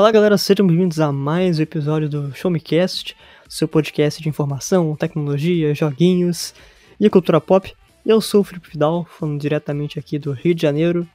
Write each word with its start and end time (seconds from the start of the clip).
Fala 0.00 0.12
galera, 0.12 0.38
sejam 0.38 0.66
bem-vindos 0.66 0.98
a 0.98 1.12
mais 1.12 1.58
um 1.58 1.62
episódio 1.62 2.08
do 2.08 2.34
Show 2.34 2.50
Me 2.50 2.58
Cast, 2.58 3.14
seu 3.46 3.68
podcast 3.68 4.22
de 4.22 4.30
informação, 4.30 4.96
tecnologia, 4.96 5.74
joguinhos 5.74 6.54
e 6.98 7.10
cultura 7.10 7.38
pop. 7.38 7.70
Eu 8.06 8.18
sou 8.22 8.40
o 8.40 8.44
Felipe 8.44 8.70
Vidal, 8.70 9.04
falando 9.04 9.38
diretamente 9.38 9.98
aqui 9.98 10.18
do 10.18 10.32
Rio 10.32 10.54
de 10.54 10.62
Janeiro. 10.62 11.06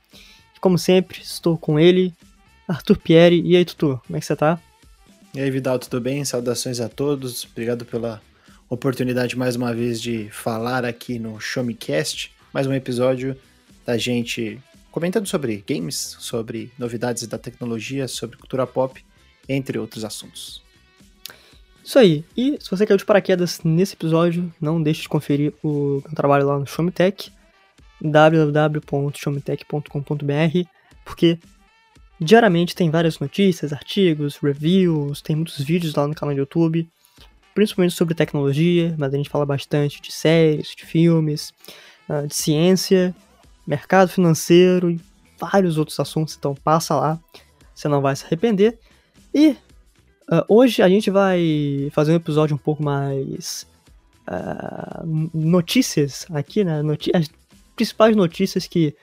E 0.55 0.59
como 0.59 0.77
sempre, 0.77 1.19
estou 1.19 1.57
com 1.57 1.79
ele, 1.79 2.13
Arthur 2.67 2.99
Pierre. 2.99 3.41
E 3.43 3.57
aí, 3.57 3.65
Tutu, 3.65 3.99
como 4.05 4.17
é 4.17 4.19
que 4.19 4.25
você 4.27 4.35
tá? 4.35 4.61
E 5.33 5.39
aí, 5.39 5.49
Vidal, 5.49 5.79
tudo 5.79 5.99
bem? 5.99 6.23
Saudações 6.23 6.79
a 6.79 6.87
todos. 6.87 7.43
Obrigado 7.43 7.85
pela 7.85 8.21
oportunidade 8.69 9.35
mais 9.35 9.55
uma 9.55 9.73
vez 9.73 9.99
de 9.99 10.29
falar 10.29 10.85
aqui 10.85 11.17
no 11.17 11.39
Show 11.39 11.63
Me 11.63 11.73
Cast. 11.73 12.31
Mais 12.53 12.67
um 12.67 12.73
episódio 12.73 13.35
da 13.83 13.97
gente 13.97 14.61
comentando 14.95 15.27
sobre 15.27 15.61
games, 15.67 16.15
sobre 16.21 16.71
novidades 16.79 17.27
da 17.27 17.37
tecnologia, 17.37 18.07
sobre 18.07 18.37
cultura 18.37 18.65
pop, 18.65 19.05
entre 19.49 19.77
outros 19.77 20.05
assuntos. 20.05 20.63
Isso 21.83 21.99
aí. 21.99 22.23
E 22.35 22.57
se 22.61 22.71
você 22.71 22.85
caiu 22.85 22.95
de 22.95 23.03
paraquedas 23.03 23.59
nesse 23.61 23.95
episódio, 23.95 24.53
não 24.59 24.81
deixe 24.81 25.01
de 25.01 25.09
conferir 25.09 25.53
o 25.61 26.01
meu 26.05 26.15
trabalho 26.15 26.47
lá 26.47 26.57
no 26.57 26.65
Showmetech, 26.65 27.29
www.showmetech.com.br, 28.01 30.69
porque 31.03 31.39
diariamente 32.17 32.73
tem 32.73 32.89
várias 32.89 33.19
notícias, 33.19 33.73
artigos, 33.73 34.37
reviews, 34.37 35.21
tem 35.21 35.35
muitos 35.35 35.59
vídeos 35.59 35.93
lá 35.93 36.07
no 36.07 36.15
canal 36.15 36.33
do 36.33 36.39
YouTube, 36.39 36.87
principalmente 37.53 37.93
sobre 37.93 38.15
tecnologia, 38.15 38.95
mas 38.97 39.13
a 39.13 39.17
gente 39.17 39.29
fala 39.29 39.45
bastante 39.45 40.01
de 40.01 40.13
séries, 40.13 40.73
de 40.73 40.85
filmes, 40.85 41.53
ah, 42.07 42.21
de 42.21 42.33
ciência 42.33 43.13
mercado 43.65 44.09
financeiro 44.09 44.89
e 44.89 44.99
vários 45.39 45.77
outros 45.77 45.99
assuntos. 45.99 46.35
Então 46.37 46.55
passa 46.55 46.95
lá, 46.95 47.19
você 47.73 47.87
não 47.87 48.01
vai 48.01 48.15
se 48.15 48.25
arrepender. 48.25 48.79
E 49.33 49.49
uh, 50.31 50.45
hoje 50.47 50.81
a 50.81 50.89
gente 50.89 51.09
vai 51.09 51.89
fazer 51.91 52.11
um 52.11 52.15
episódio 52.15 52.55
um 52.55 52.59
pouco 52.59 52.83
mais 52.83 53.67
uh, 54.27 55.29
notícias 55.33 56.25
aqui, 56.33 56.63
né? 56.63 56.81
Noti 56.81 57.11
as 57.13 57.29
principais 57.75 58.15
notícias 58.15 58.67
que 58.67 58.95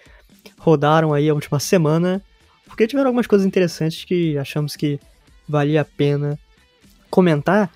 rodaram 0.58 1.12
aí 1.12 1.28
a 1.28 1.34
última 1.34 1.60
semana, 1.60 2.22
porque 2.66 2.86
tiveram 2.86 3.08
algumas 3.08 3.26
coisas 3.26 3.47
interessantes 3.47 4.04
que 4.04 4.38
achamos 4.38 4.74
que 4.76 4.98
valia 5.47 5.82
a 5.82 5.84
pena 5.84 6.38
comentar. 7.10 7.70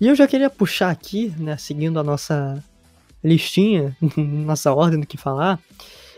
E 0.00 0.06
eu 0.06 0.14
já 0.14 0.28
queria 0.28 0.50
puxar 0.50 0.90
aqui, 0.90 1.32
né, 1.38 1.56
seguindo 1.56 1.98
a 1.98 2.04
nossa 2.04 2.62
listinha, 3.24 3.96
nossa 4.16 4.72
ordem 4.72 5.00
do 5.00 5.06
que 5.06 5.16
falar, 5.16 5.58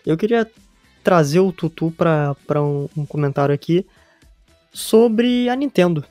eu 0.04 0.16
queria 0.16 0.50
trazer 1.02 1.40
o 1.40 1.52
Tutu 1.52 1.90
para 1.90 2.62
um, 2.62 2.88
um 2.96 3.06
comentário 3.06 3.54
aqui 3.54 3.86
sobre 4.72 5.48
a 5.48 5.56
Nintendo. 5.56 6.04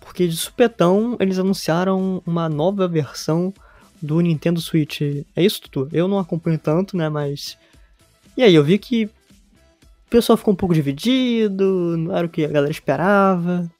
Porque 0.00 0.26
de 0.26 0.36
supetão 0.36 1.16
eles 1.20 1.38
anunciaram 1.38 2.22
uma 2.26 2.48
nova 2.48 2.88
versão 2.88 3.52
do 4.00 4.20
Nintendo 4.20 4.60
Switch. 4.60 5.00
É 5.36 5.42
isso, 5.42 5.62
Tutu? 5.62 5.88
Eu 5.92 6.08
não 6.08 6.18
acompanho 6.18 6.58
tanto, 6.58 6.96
né? 6.96 7.08
Mas. 7.08 7.56
E 8.36 8.42
aí, 8.42 8.54
eu 8.54 8.64
vi 8.64 8.78
que 8.78 9.04
o 9.04 9.10
pessoal 10.10 10.36
ficou 10.36 10.54
um 10.54 10.56
pouco 10.56 10.74
dividido, 10.74 11.96
não 11.98 12.16
era 12.16 12.26
o 12.26 12.30
que 12.30 12.44
a 12.44 12.48
galera 12.48 12.70
esperava. 12.70 13.70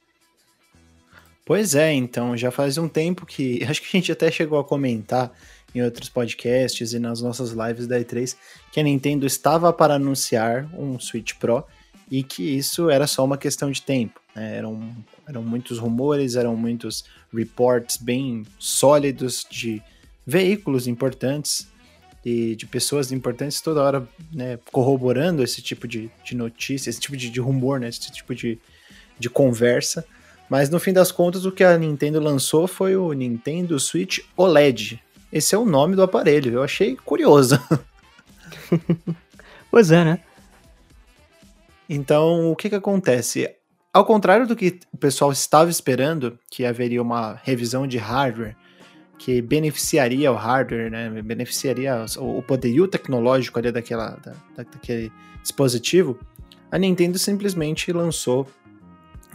Pois 1.45 1.73
é, 1.73 1.91
então, 1.93 2.37
já 2.37 2.51
faz 2.51 2.77
um 2.77 2.87
tempo 2.87 3.25
que. 3.25 3.63
Acho 3.67 3.81
que 3.81 3.87
a 3.87 3.99
gente 3.99 4.11
até 4.11 4.29
chegou 4.29 4.59
a 4.59 4.63
comentar 4.63 5.31
em 5.73 5.81
outros 5.81 6.09
podcasts 6.09 6.93
e 6.93 6.99
nas 6.99 7.21
nossas 7.21 7.51
lives 7.51 7.87
da 7.87 7.99
E3 7.99 8.35
que 8.71 8.79
a 8.79 8.83
Nintendo 8.83 9.25
estava 9.25 9.71
para 9.71 9.95
anunciar 9.95 10.69
um 10.77 10.99
Switch 10.99 11.33
Pro 11.35 11.63
e 12.09 12.23
que 12.23 12.43
isso 12.43 12.89
era 12.89 13.05
só 13.05 13.23
uma 13.23 13.37
questão 13.37 13.69
de 13.69 13.81
tempo. 13.81 14.19
Né? 14.35 14.57
Eram, 14.57 14.95
eram 15.27 15.43
muitos 15.43 15.77
rumores, 15.77 16.35
eram 16.35 16.55
muitos 16.55 17.05
reports 17.31 17.97
bem 17.97 18.43
sólidos 18.57 19.45
de 19.49 19.81
veículos 20.25 20.87
importantes 20.87 21.67
e 22.25 22.55
de 22.55 22.65
pessoas 22.65 23.11
importantes 23.11 23.61
toda 23.61 23.81
hora 23.81 24.09
né, 24.33 24.59
corroborando 24.71 25.43
esse 25.43 25.61
tipo 25.61 25.87
de, 25.87 26.09
de 26.23 26.35
notícia, 26.35 26.89
esse 26.89 26.99
tipo 26.99 27.15
de, 27.15 27.29
de 27.29 27.39
rumor, 27.39 27.79
né, 27.79 27.87
esse 27.87 28.11
tipo 28.11 28.35
de, 28.35 28.59
de 29.17 29.29
conversa. 29.29 30.05
Mas 30.49 30.69
no 30.69 30.79
fim 30.79 30.91
das 30.91 31.11
contas, 31.11 31.45
o 31.45 31.51
que 31.51 31.63
a 31.63 31.77
Nintendo 31.77 32.19
lançou 32.19 32.67
foi 32.67 32.95
o 32.95 33.13
Nintendo 33.13 33.79
Switch 33.79 34.19
OLED, 34.35 35.01
esse 35.31 35.55
é 35.55 35.57
o 35.57 35.65
nome 35.65 35.95
do 35.95 36.03
aparelho. 36.03 36.53
Eu 36.53 36.63
achei 36.63 36.95
curioso. 36.95 37.59
pois 39.69 39.91
é, 39.91 40.03
né? 40.03 40.19
Então, 41.89 42.51
o 42.51 42.55
que 42.55 42.69
que 42.69 42.75
acontece? 42.75 43.49
Ao 43.91 44.05
contrário 44.05 44.47
do 44.47 44.55
que 44.55 44.79
o 44.93 44.97
pessoal 44.97 45.31
estava 45.31 45.69
esperando, 45.69 46.37
que 46.51 46.65
haveria 46.65 47.01
uma 47.01 47.39
revisão 47.43 47.87
de 47.87 47.97
hardware 47.97 48.55
que 49.17 49.41
beneficiaria 49.41 50.31
o 50.31 50.35
hardware, 50.35 50.89
né? 50.89 51.21
Beneficiaria 51.21 52.05
o 52.17 52.41
poderio 52.41 52.87
tecnológico 52.87 53.59
ali 53.59 53.71
daquela, 53.71 54.11
da, 54.23 54.33
daquele 54.55 55.11
dispositivo, 55.41 56.17
a 56.71 56.77
Nintendo 56.77 57.17
simplesmente 57.17 57.91
lançou 57.91 58.47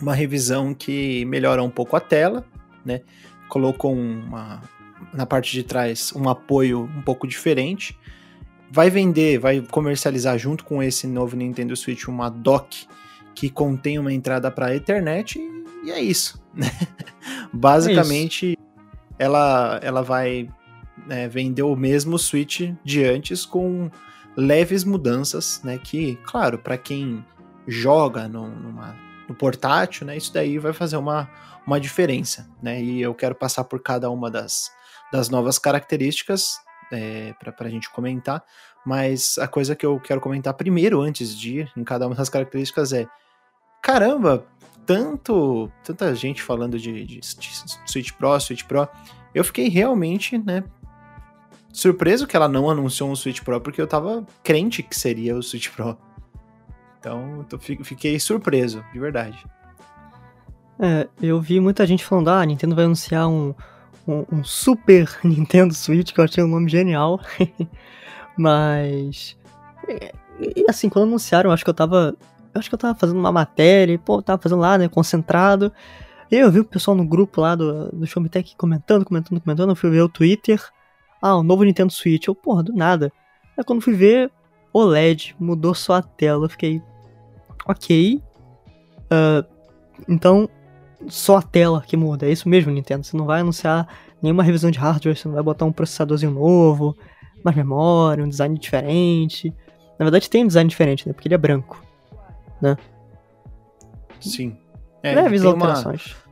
uma 0.01 0.15
revisão 0.15 0.75
que 0.75 1.25
melhora 1.27 1.63
um 1.63 1.71
pouco 1.71 1.97
a 1.97 2.01
tela, 2.01 2.45
né? 2.85 3.03
Colocou 3.49 3.93
uma, 3.93 4.63
na 5.13 5.27
parte 5.27 5.53
de 5.53 5.63
trás 5.63 6.13
um 6.15 6.29
apoio 6.29 6.83
um 6.97 7.03
pouco 7.03 7.27
diferente. 7.27 7.97
Vai 8.71 8.91
vender, 8.91 9.39
vai 9.39 9.61
comercializar 9.61 10.39
junto 10.39 10.65
com 10.65 10.83
esse 10.83 11.07
novo 11.07 11.37
Nintendo 11.37 11.77
Switch 11.77 12.09
uma 12.09 12.29
dock 12.29 12.87
que 13.35 13.51
contém 13.51 13.99
uma 13.99 14.13
entrada 14.13 14.51
para 14.51 14.75
Ethernet 14.75 15.39
e 15.85 15.91
é 15.91 16.01
isso. 16.01 16.43
Né? 16.53 16.71
Basicamente, 17.53 18.47
é 18.47 18.51
isso. 18.51 18.59
ela 19.19 19.81
ela 19.83 20.03
vai 20.03 20.49
né, 21.07 21.29
vender 21.29 21.63
o 21.63 21.77
mesmo 21.77 22.19
Switch 22.19 22.73
de 22.83 23.05
antes 23.05 23.45
com 23.45 23.91
leves 24.37 24.85
mudanças, 24.85 25.61
né? 25.63 25.79
Que, 25.79 26.17
claro, 26.25 26.59
para 26.59 26.77
quem 26.77 27.25
joga 27.67 28.29
no, 28.29 28.49
numa, 28.49 28.97
no 29.29 29.35
portátil, 29.35 30.07
né? 30.07 30.17
Isso 30.17 30.33
daí 30.33 30.59
vai 30.59 30.73
fazer 30.73 30.97
uma, 30.97 31.31
uma 31.67 31.81
diferença, 31.81 32.49
né? 32.63 32.83
E 32.83 33.01
eu 33.01 33.15
quero 33.15 33.35
passar 33.35 33.65
por 33.65 33.81
cada 33.81 34.11
uma 34.11 34.31
das, 34.31 34.73
das 35.13 35.29
novas 35.29 35.59
características 35.59 36.59
é, 36.93 37.35
para 37.35 37.67
a 37.67 37.71
gente 37.71 37.91
comentar, 37.91 38.43
mas 38.85 39.39
a 39.39 39.49
coisa 39.49 39.75
que 39.75 39.87
eu 39.87 39.99
quero 39.99 40.21
comentar 40.21 40.55
primeiro, 40.55 41.01
antes 41.01 41.37
de 41.37 41.61
ir 41.61 41.73
em 41.77 41.85
cada 41.85 42.07
uma 42.07 42.15
das 42.15 42.29
características, 42.29 42.93
é: 42.93 43.07
caramba, 43.83 44.47
tanto 44.85 45.71
tanta 45.83 46.15
gente 46.15 46.43
falando 46.43 46.79
de, 46.79 47.05
de, 47.05 47.21
de 47.21 47.51
Switch 47.87 48.13
Pro, 48.13 48.39
Switch 48.41 48.65
Pro, 48.65 48.89
eu 49.35 49.45
fiquei 49.45 49.69
realmente, 49.69 50.39
né, 50.39 50.63
surpreso 51.73 52.27
que 52.27 52.37
ela 52.37 52.49
não 52.49 52.71
anunciou 52.71 53.11
um 53.11 53.17
Switch 53.17 53.43
Pro, 53.43 53.61
porque 53.61 53.81
eu 53.81 53.87
tava 53.87 54.25
crente 54.43 54.83
que 54.83 54.97
seria 54.97 55.37
o 55.37 55.43
Switch 55.43 55.71
Pro. 55.71 55.99
Então, 56.99 57.45
eu 57.51 57.59
fiquei 57.59 58.19
surpreso, 58.19 58.83
de 58.93 58.99
verdade. 58.99 59.45
É, 60.79 61.07
eu 61.21 61.41
vi 61.41 61.61
muita 61.61 61.87
gente 61.87 62.05
falando, 62.05 62.29
ah, 62.29 62.41
a 62.41 62.45
Nintendo 62.47 62.75
vai 62.75 62.85
anunciar 62.85 63.29
um, 63.29 63.55
um, 64.07 64.25
um 64.31 64.45
Super 64.45 65.09
Nintendo 65.25 65.75
Switch, 65.75 66.13
que 66.13 66.21
eu 66.21 66.25
achei 66.25 66.43
um 66.43 66.49
nome 66.49 66.69
genial. 66.69 67.21
Mas. 68.37 69.37
E 70.39 70.65
assim, 70.69 70.89
quando 70.89 71.09
anunciaram, 71.09 71.51
acho 71.51 71.65
que 71.65 71.71
eu 71.71 71.75
tava. 71.75 72.17
Eu 72.53 72.59
acho 72.59 72.69
que 72.69 72.75
eu 72.75 72.79
tava 72.79 72.97
fazendo 72.97 73.19
uma 73.19 73.33
matéria, 73.33 73.99
pô, 73.99 74.19
eu 74.19 74.23
tava 74.23 74.41
fazendo 74.41 74.61
lá, 74.61 74.79
né, 74.79 74.89
concentrado. 74.89 75.73
E 76.31 76.37
eu 76.37 76.51
vi 76.51 76.61
o 76.61 76.65
pessoal 76.65 76.97
no 76.97 77.05
grupo 77.05 77.41
lá 77.41 77.55
do, 77.55 77.91
do 77.91 78.07
Show 78.07 78.23
Me 78.23 78.29
Tech 78.29 78.57
comentando, 78.57 79.05
comentando, 79.05 79.41
comentando. 79.41 79.71
Eu 79.71 79.77
fui 79.77 79.91
ver 79.91 80.03
o 80.03 80.09
Twitter. 80.09 80.61
Ah, 81.21 81.37
o 81.37 81.43
novo 81.43 81.65
Nintendo 81.65 81.93
Switch. 81.93 82.27
Eu, 82.27 82.35
porra, 82.35 82.63
do 82.63 82.73
nada. 82.73 83.13
Aí 83.57 83.65
quando 83.65 83.83
fui 83.83 83.95
ver, 83.95 84.31
OLED, 84.73 85.37
mudou 85.39 85.75
só 85.75 85.95
a 85.95 86.03
tela. 86.03 86.47
Eu 86.47 86.49
fiquei. 86.49 86.83
Ok. 87.67 88.23
Uh, 89.05 89.47
então, 90.09 90.49
só 91.09 91.37
a 91.39 91.43
tela 91.43 91.83
que 91.87 91.97
muda. 91.97 92.27
É 92.27 92.33
isso 92.33 92.49
mesmo, 92.49 92.73
Nintendo. 92.73 93.05
Você 93.05 93.17
não 93.17 93.27
vai 93.27 93.41
anunciar 93.41 93.87
nenhuma 94.25 94.43
revisão 94.43 94.71
de 94.71 94.79
hardware, 94.79 95.15
você 95.15 95.29
não 95.29 95.35
vai 95.35 95.45
botar 95.45 95.67
um 95.67 95.73
processadorzinho 95.73 96.33
novo, 96.33 96.97
mais 97.45 97.55
memória, 97.55 98.25
um 98.25 98.29
design 98.29 98.59
diferente. 98.59 99.53
Na 99.99 100.05
verdade 100.07 100.31
tem 100.31 100.45
um 100.45 100.47
design 100.47 100.69
diferente, 100.69 101.07
né? 101.07 101.13
Porque 101.13 101.29
ele 101.29 101.35
é 101.35 101.39
branco, 101.39 101.85
né? 102.61 102.75
Sim. 104.19 104.57
É, 105.03 105.15
Leves 105.15 105.45
alterações. 105.45 106.07
Uma... 106.07 106.25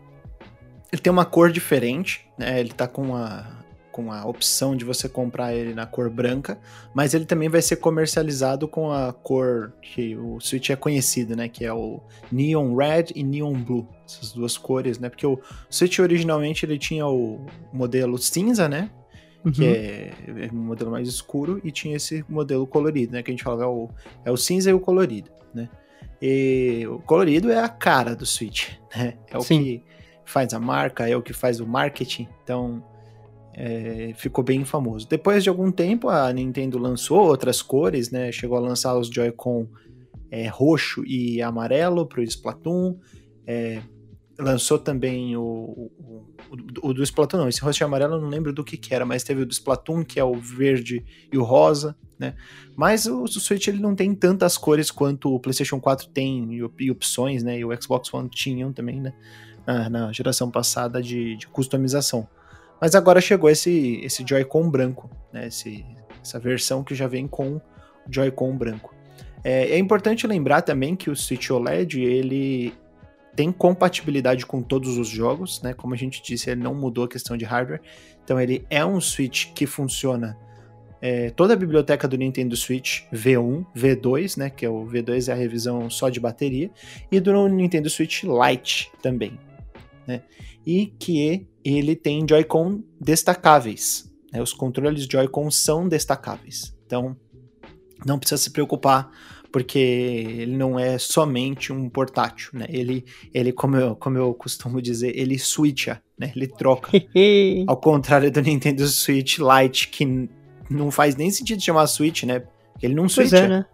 Ele 0.90 1.02
tem 1.02 1.12
uma 1.12 1.26
cor 1.26 1.52
diferente, 1.52 2.26
né? 2.38 2.58
Ele 2.58 2.70
tá 2.72 2.88
com 2.88 3.02
uma 3.02 3.61
com 3.92 4.10
a 4.10 4.24
opção 4.24 4.74
de 4.74 4.84
você 4.84 5.08
comprar 5.08 5.54
ele 5.54 5.74
na 5.74 5.86
cor 5.86 6.08
branca, 6.08 6.58
mas 6.94 7.12
ele 7.12 7.26
também 7.26 7.48
vai 7.50 7.60
ser 7.60 7.76
comercializado 7.76 8.66
com 8.66 8.90
a 8.90 9.12
cor 9.12 9.72
que 9.82 10.16
o 10.16 10.40
Switch 10.40 10.70
é 10.70 10.76
conhecido, 10.76 11.36
né? 11.36 11.48
Que 11.48 11.64
é 11.66 11.72
o 11.72 12.00
Neon 12.32 12.74
Red 12.74 13.06
e 13.14 13.22
Neon 13.22 13.52
Blue, 13.52 13.86
essas 14.06 14.32
duas 14.32 14.56
cores, 14.56 14.98
né? 14.98 15.10
Porque 15.10 15.26
o 15.26 15.38
Switch 15.68 15.98
originalmente 15.98 16.64
ele 16.64 16.78
tinha 16.78 17.06
o 17.06 17.44
modelo 17.72 18.16
cinza, 18.16 18.68
né? 18.68 18.90
Uhum. 19.44 19.52
Que 19.52 19.64
é, 19.66 20.12
é 20.26 20.50
um 20.52 20.56
modelo 20.56 20.90
mais 20.90 21.06
escuro, 21.06 21.60
e 21.62 21.70
tinha 21.70 21.96
esse 21.96 22.24
modelo 22.28 22.66
colorido, 22.66 23.12
né? 23.12 23.22
Que 23.22 23.30
a 23.30 23.34
gente 23.34 23.44
falava 23.44 23.64
é 23.64 23.66
o, 23.66 23.90
é 24.24 24.30
o 24.30 24.36
cinza 24.36 24.70
e 24.70 24.72
o 24.72 24.80
colorido, 24.80 25.30
né? 25.54 25.68
E 26.20 26.86
o 26.88 26.98
colorido 27.00 27.50
é 27.50 27.58
a 27.58 27.68
cara 27.68 28.16
do 28.16 28.24
Switch, 28.24 28.70
né? 28.96 29.18
É 29.28 29.36
o 29.36 29.42
Sim. 29.42 29.62
que 29.62 29.82
faz 30.24 30.54
a 30.54 30.58
marca, 30.58 31.06
é 31.06 31.14
o 31.14 31.20
que 31.20 31.34
faz 31.34 31.60
o 31.60 31.66
marketing. 31.66 32.26
Então, 32.42 32.82
é, 33.54 34.12
ficou 34.16 34.42
bem 34.42 34.64
famoso. 34.64 35.06
Depois 35.08 35.42
de 35.42 35.48
algum 35.48 35.70
tempo, 35.70 36.08
a 36.08 36.32
Nintendo 36.32 36.78
lançou 36.78 37.18
outras 37.18 37.60
cores, 37.60 38.10
né? 38.10 38.32
Chegou 38.32 38.56
a 38.56 38.60
lançar 38.60 38.96
os 38.96 39.08
Joy-Con 39.08 39.66
é, 40.30 40.48
roxo 40.48 41.04
e 41.04 41.42
amarelo 41.42 42.06
para 42.06 42.20
o 42.20 42.24
Splatoon. 42.24 42.96
É, 43.46 43.82
lançou 44.38 44.78
também 44.78 45.36
o, 45.36 45.42
o, 45.42 45.92
o, 46.50 46.88
o, 46.88 46.94
do 46.94 47.02
Splatoon, 47.02 47.40
não, 47.40 47.48
esse 47.48 47.60
roxo 47.60 47.82
e 47.82 47.84
amarelo 47.84 48.14
eu 48.14 48.20
não 48.20 48.28
lembro 48.28 48.52
do 48.52 48.64
que, 48.64 48.76
que 48.76 48.94
era, 48.94 49.04
mas 49.04 49.22
teve 49.22 49.42
o 49.42 49.46
do 49.46 49.52
Splatoon, 49.52 50.04
que 50.04 50.18
é 50.18 50.24
o 50.24 50.34
verde 50.34 51.04
e 51.30 51.36
o 51.36 51.44
rosa, 51.44 51.94
né? 52.18 52.34
Mas 52.74 53.06
o, 53.06 53.26
Switch 53.26 53.68
ele 53.68 53.80
não 53.80 53.94
tem 53.94 54.14
tantas 54.14 54.56
cores 54.56 54.90
quanto 54.90 55.34
o 55.34 55.38
PlayStation 55.38 55.78
4 55.78 56.08
tem 56.08 56.54
e, 56.54 56.70
e 56.80 56.90
opções, 56.90 57.42
né? 57.42 57.58
E 57.58 57.64
o 57.64 57.82
Xbox 57.82 58.12
One 58.14 58.28
tinham 58.30 58.72
também, 58.72 59.00
né? 59.00 59.12
Na, 59.66 59.90
na 59.90 60.12
geração 60.12 60.50
passada 60.50 61.02
de, 61.02 61.36
de 61.36 61.46
customização. 61.46 62.26
Mas 62.82 62.96
agora 62.96 63.20
chegou 63.20 63.48
esse, 63.48 64.00
esse 64.02 64.24
Joy-Con 64.26 64.68
branco, 64.68 65.08
né? 65.32 65.46
Esse, 65.46 65.86
essa 66.20 66.40
versão 66.40 66.82
que 66.82 66.96
já 66.96 67.06
vem 67.06 67.28
com 67.28 67.60
Joy-Con 68.10 68.56
branco. 68.56 68.92
É, 69.44 69.70
é, 69.70 69.78
importante 69.78 70.26
lembrar 70.26 70.62
também 70.62 70.96
que 70.96 71.08
o 71.08 71.14
Switch 71.14 71.48
OLED 71.48 72.02
ele 72.02 72.74
tem 73.36 73.52
compatibilidade 73.52 74.44
com 74.44 74.60
todos 74.60 74.98
os 74.98 75.06
jogos, 75.06 75.62
né? 75.62 75.72
Como 75.72 75.94
a 75.94 75.96
gente 75.96 76.20
disse, 76.20 76.50
ele 76.50 76.60
não 76.60 76.74
mudou 76.74 77.04
a 77.04 77.08
questão 77.08 77.36
de 77.36 77.44
hardware. 77.44 77.80
Então 78.24 78.40
ele 78.40 78.66
é 78.68 78.84
um 78.84 79.00
Switch 79.00 79.52
que 79.52 79.64
funciona 79.64 80.36
é, 81.00 81.30
toda 81.30 81.52
a 81.52 81.56
biblioteca 81.56 82.08
do 82.08 82.18
Nintendo 82.18 82.56
Switch 82.56 83.02
V1, 83.12 83.64
V2, 83.76 84.36
né? 84.36 84.50
Que 84.50 84.66
é 84.66 84.68
o 84.68 84.84
V2 84.84 85.28
é 85.28 85.32
a 85.32 85.36
revisão 85.36 85.88
só 85.88 86.08
de 86.08 86.18
bateria, 86.18 86.68
e 87.12 87.20
do 87.20 87.46
Nintendo 87.46 87.88
Switch 87.88 88.24
Lite 88.24 88.90
também, 89.00 89.38
né? 90.04 90.24
E 90.66 90.86
que 90.98 91.46
ele 91.64 91.94
tem 91.96 92.26
Joy-Con 92.28 92.82
destacáveis. 93.00 94.10
Né? 94.32 94.40
Os 94.42 94.52
controles 94.52 95.04
Joy-Con 95.04 95.50
são 95.50 95.88
destacáveis. 95.88 96.74
Então, 96.86 97.16
não 98.04 98.18
precisa 98.18 98.40
se 98.40 98.50
preocupar, 98.50 99.10
porque 99.52 99.78
ele 99.78 100.56
não 100.56 100.78
é 100.78 100.98
somente 100.98 101.72
um 101.72 101.88
portátil, 101.88 102.50
né? 102.54 102.66
Ele, 102.68 103.04
ele 103.32 103.52
como, 103.52 103.76
eu, 103.76 103.94
como 103.94 104.16
eu 104.16 104.32
costumo 104.34 104.80
dizer, 104.80 105.16
ele 105.16 105.38
switcha, 105.38 106.02
né? 106.18 106.32
Ele 106.34 106.46
troca. 106.46 106.90
Ao 107.66 107.76
contrário 107.76 108.30
do 108.30 108.40
Nintendo 108.40 108.86
Switch 108.88 109.38
Lite, 109.38 109.88
que 109.88 110.28
não 110.70 110.90
faz 110.90 111.16
nem 111.16 111.30
sentido 111.30 111.62
chamar 111.62 111.86
Switch, 111.86 112.24
né? 112.24 112.42
Ele 112.82 112.94
não 112.94 113.08
switcha. 113.08 113.30
Pois 113.30 113.42
é, 113.42 113.48
né? 113.48 113.66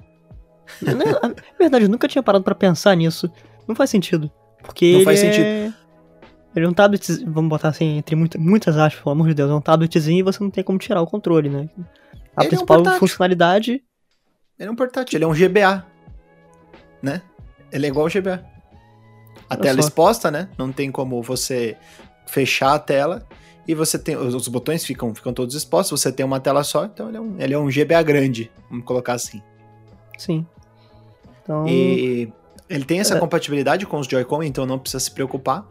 Na 0.82 1.34
verdade, 1.58 1.84
eu 1.84 1.88
nunca 1.88 2.08
tinha 2.08 2.22
parado 2.22 2.44
para 2.44 2.54
pensar 2.54 2.94
nisso. 2.94 3.30
Não 3.66 3.74
faz 3.74 3.88
sentido. 3.88 4.30
Porque 4.62 4.98
não 4.98 5.04
faz 5.04 5.22
é... 5.22 5.32
sentido. 5.32 5.77
Ele 6.58 6.66
é 6.66 6.68
um 6.68 6.72
tablet, 6.74 7.24
vamos 7.24 7.48
botar 7.48 7.68
assim, 7.68 7.98
entre 7.98 8.14
muitas, 8.16 8.40
muitas 8.40 8.76
aspas, 8.76 9.02
pelo 9.02 9.12
amor 9.12 9.28
de 9.28 9.34
Deus, 9.34 9.50
é 9.50 9.54
um 9.54 9.60
tabletzinho 9.60 10.18
e 10.18 10.22
você 10.22 10.42
não 10.42 10.50
tem 10.50 10.62
como 10.64 10.78
tirar 10.78 11.00
o 11.00 11.06
controle, 11.06 11.48
né? 11.48 11.68
A 12.36 12.42
Ele 12.42 12.48
principal 12.50 12.84
é 12.84 12.88
um 12.90 12.98
funcionalidade. 12.98 13.82
Ele 14.58 14.68
é 14.68 14.70
um 14.70 14.76
portátil, 14.76 15.16
ele 15.16 15.24
é 15.24 15.26
um 15.26 15.32
GBA. 15.32 15.84
Né? 17.02 17.22
Ele 17.72 17.86
é 17.86 17.88
igual 17.88 18.06
ao 18.06 18.10
GBA. 18.10 18.44
A 19.48 19.54
Olha 19.54 19.62
tela 19.62 19.82
só. 19.82 19.88
exposta, 19.88 20.30
né? 20.30 20.48
Não 20.58 20.72
tem 20.72 20.90
como 20.90 21.22
você 21.22 21.76
fechar 22.26 22.74
a 22.74 22.78
tela. 22.78 23.26
E 23.66 23.74
você 23.74 23.98
tem. 23.98 24.16
Os, 24.16 24.34
os 24.34 24.48
botões 24.48 24.84
ficam, 24.84 25.14
ficam 25.14 25.32
todos 25.32 25.54
expostos. 25.54 26.00
Você 26.00 26.10
tem 26.10 26.24
uma 26.24 26.40
tela 26.40 26.64
só, 26.64 26.84
então 26.86 27.08
ele 27.08 27.16
é 27.16 27.20
um, 27.20 27.36
ele 27.38 27.54
é 27.54 27.58
um 27.58 27.68
GBA 27.68 28.02
grande. 28.02 28.50
Vamos 28.70 28.84
colocar 28.84 29.12
assim. 29.14 29.42
Sim. 30.16 30.46
Então. 31.42 31.66
E 31.68 32.32
ele 32.68 32.84
tem 32.84 33.00
essa 33.00 33.16
É. 33.16 33.20
compatibilidade 33.20 33.86
com 33.86 33.98
os 33.98 34.06
Joy-Con, 34.06 34.42
então 34.42 34.66
não 34.66 34.78
precisa 34.78 35.00
se 35.00 35.10
preocupar. 35.10 35.66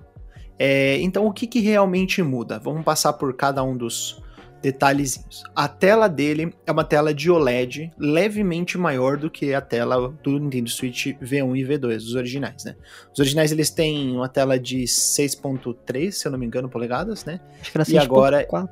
É, 0.59 0.98
então, 1.01 1.25
o 1.25 1.31
que, 1.33 1.45
que 1.48 1.59
realmente 1.59 2.21
muda? 2.24 2.57
Vamos 2.59 2.83
passar 2.83 3.13
por 3.13 3.33
cada 3.36 3.63
um 3.63 3.75
dos 3.77 4.21
detalhezinhos. 4.62 5.44
A 5.56 5.68
tela 5.68 6.07
dele 6.07 6.54
é 6.65 6.71
uma 6.71 6.83
tela 6.83 7.13
de 7.13 7.30
OLED 7.30 7.92
levemente 7.98 8.77
maior 8.77 9.15
do 9.18 9.30
que 9.30 9.54
a 9.54 9.62
tela 9.62 10.12
do 10.24 10.39
Nintendo 10.39 10.69
Switch 10.69 11.07
V1 11.21 11.57
e 11.57 11.63
V2, 11.63 11.98
os 11.98 12.15
originais, 12.15 12.63
né? 12.65 12.75
Os 13.13 13.19
originais 13.19 13.51
eles 13.51 13.69
têm 13.69 14.15
uma 14.15 14.27
tela 14.27 14.59
de 14.59 14.83
6.3, 14.83 16.12
se 16.12 16.27
eu 16.27 16.31
não 16.31 16.39
me 16.39 16.45
engano, 16.45 16.68
polegadas, 16.68 17.24
né? 17.24 17.39
Acho 17.62 17.71
que 17.71 17.77
era 17.77 17.89
e 17.89 17.98
agora- 17.98 18.48
6.4. 18.48 18.69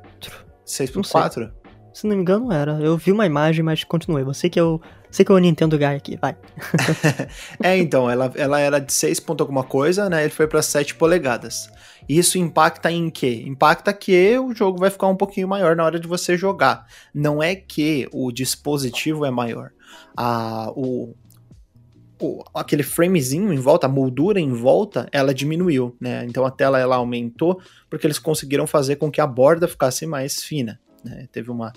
6.4? 0.66 1.52
Se 1.92 2.06
não 2.06 2.14
me 2.14 2.20
engano, 2.20 2.52
era. 2.52 2.78
Eu 2.80 2.96
vi 2.98 3.10
uma 3.10 3.24
imagem, 3.24 3.62
mas 3.64 3.82
continuei. 3.82 4.22
Você 4.22 4.50
que 4.50 4.58
é 4.58 4.62
o. 4.62 4.80
Você 5.16 5.24
que 5.24 5.32
é 5.32 5.34
o 5.34 5.38
Nintendo 5.38 5.78
Guy 5.78 5.86
aqui, 5.86 6.18
vai. 6.20 6.36
É, 7.64 7.74
então, 7.78 8.10
ela, 8.10 8.30
ela 8.36 8.60
era 8.60 8.78
de 8.78 8.92
6 8.92 9.18
ponto 9.18 9.40
alguma 9.40 9.64
coisa, 9.64 10.10
né? 10.10 10.24
Ele 10.24 10.30
foi 10.30 10.46
para 10.46 10.60
7 10.60 10.94
polegadas. 10.94 11.70
Isso 12.06 12.36
impacta 12.36 12.92
em 12.92 13.08
quê? 13.08 13.42
Impacta 13.46 13.94
que 13.94 14.38
o 14.38 14.54
jogo 14.54 14.78
vai 14.78 14.90
ficar 14.90 15.06
um 15.06 15.16
pouquinho 15.16 15.48
maior 15.48 15.74
na 15.74 15.84
hora 15.86 15.98
de 15.98 16.06
você 16.06 16.36
jogar. 16.36 16.84
Não 17.14 17.42
é 17.42 17.54
que 17.54 18.06
o 18.12 18.30
dispositivo 18.30 19.24
é 19.24 19.30
maior. 19.30 19.70
A, 20.14 20.70
o, 20.76 21.14
o- 22.20 22.44
aquele 22.54 22.82
framezinho 22.82 23.50
em 23.54 23.58
volta, 23.58 23.86
a 23.86 23.90
moldura 23.90 24.38
em 24.38 24.52
volta, 24.52 25.08
ela 25.10 25.32
diminuiu, 25.32 25.96
né? 25.98 26.26
Então 26.28 26.44
a 26.44 26.50
tela 26.50 26.78
ela 26.78 26.96
aumentou 26.96 27.58
porque 27.88 28.06
eles 28.06 28.18
conseguiram 28.18 28.66
fazer 28.66 28.96
com 28.96 29.10
que 29.10 29.22
a 29.22 29.26
borda 29.26 29.66
ficasse 29.66 30.04
mais 30.04 30.42
fina, 30.42 30.78
né? 31.02 31.26
Teve 31.32 31.50
uma 31.50 31.72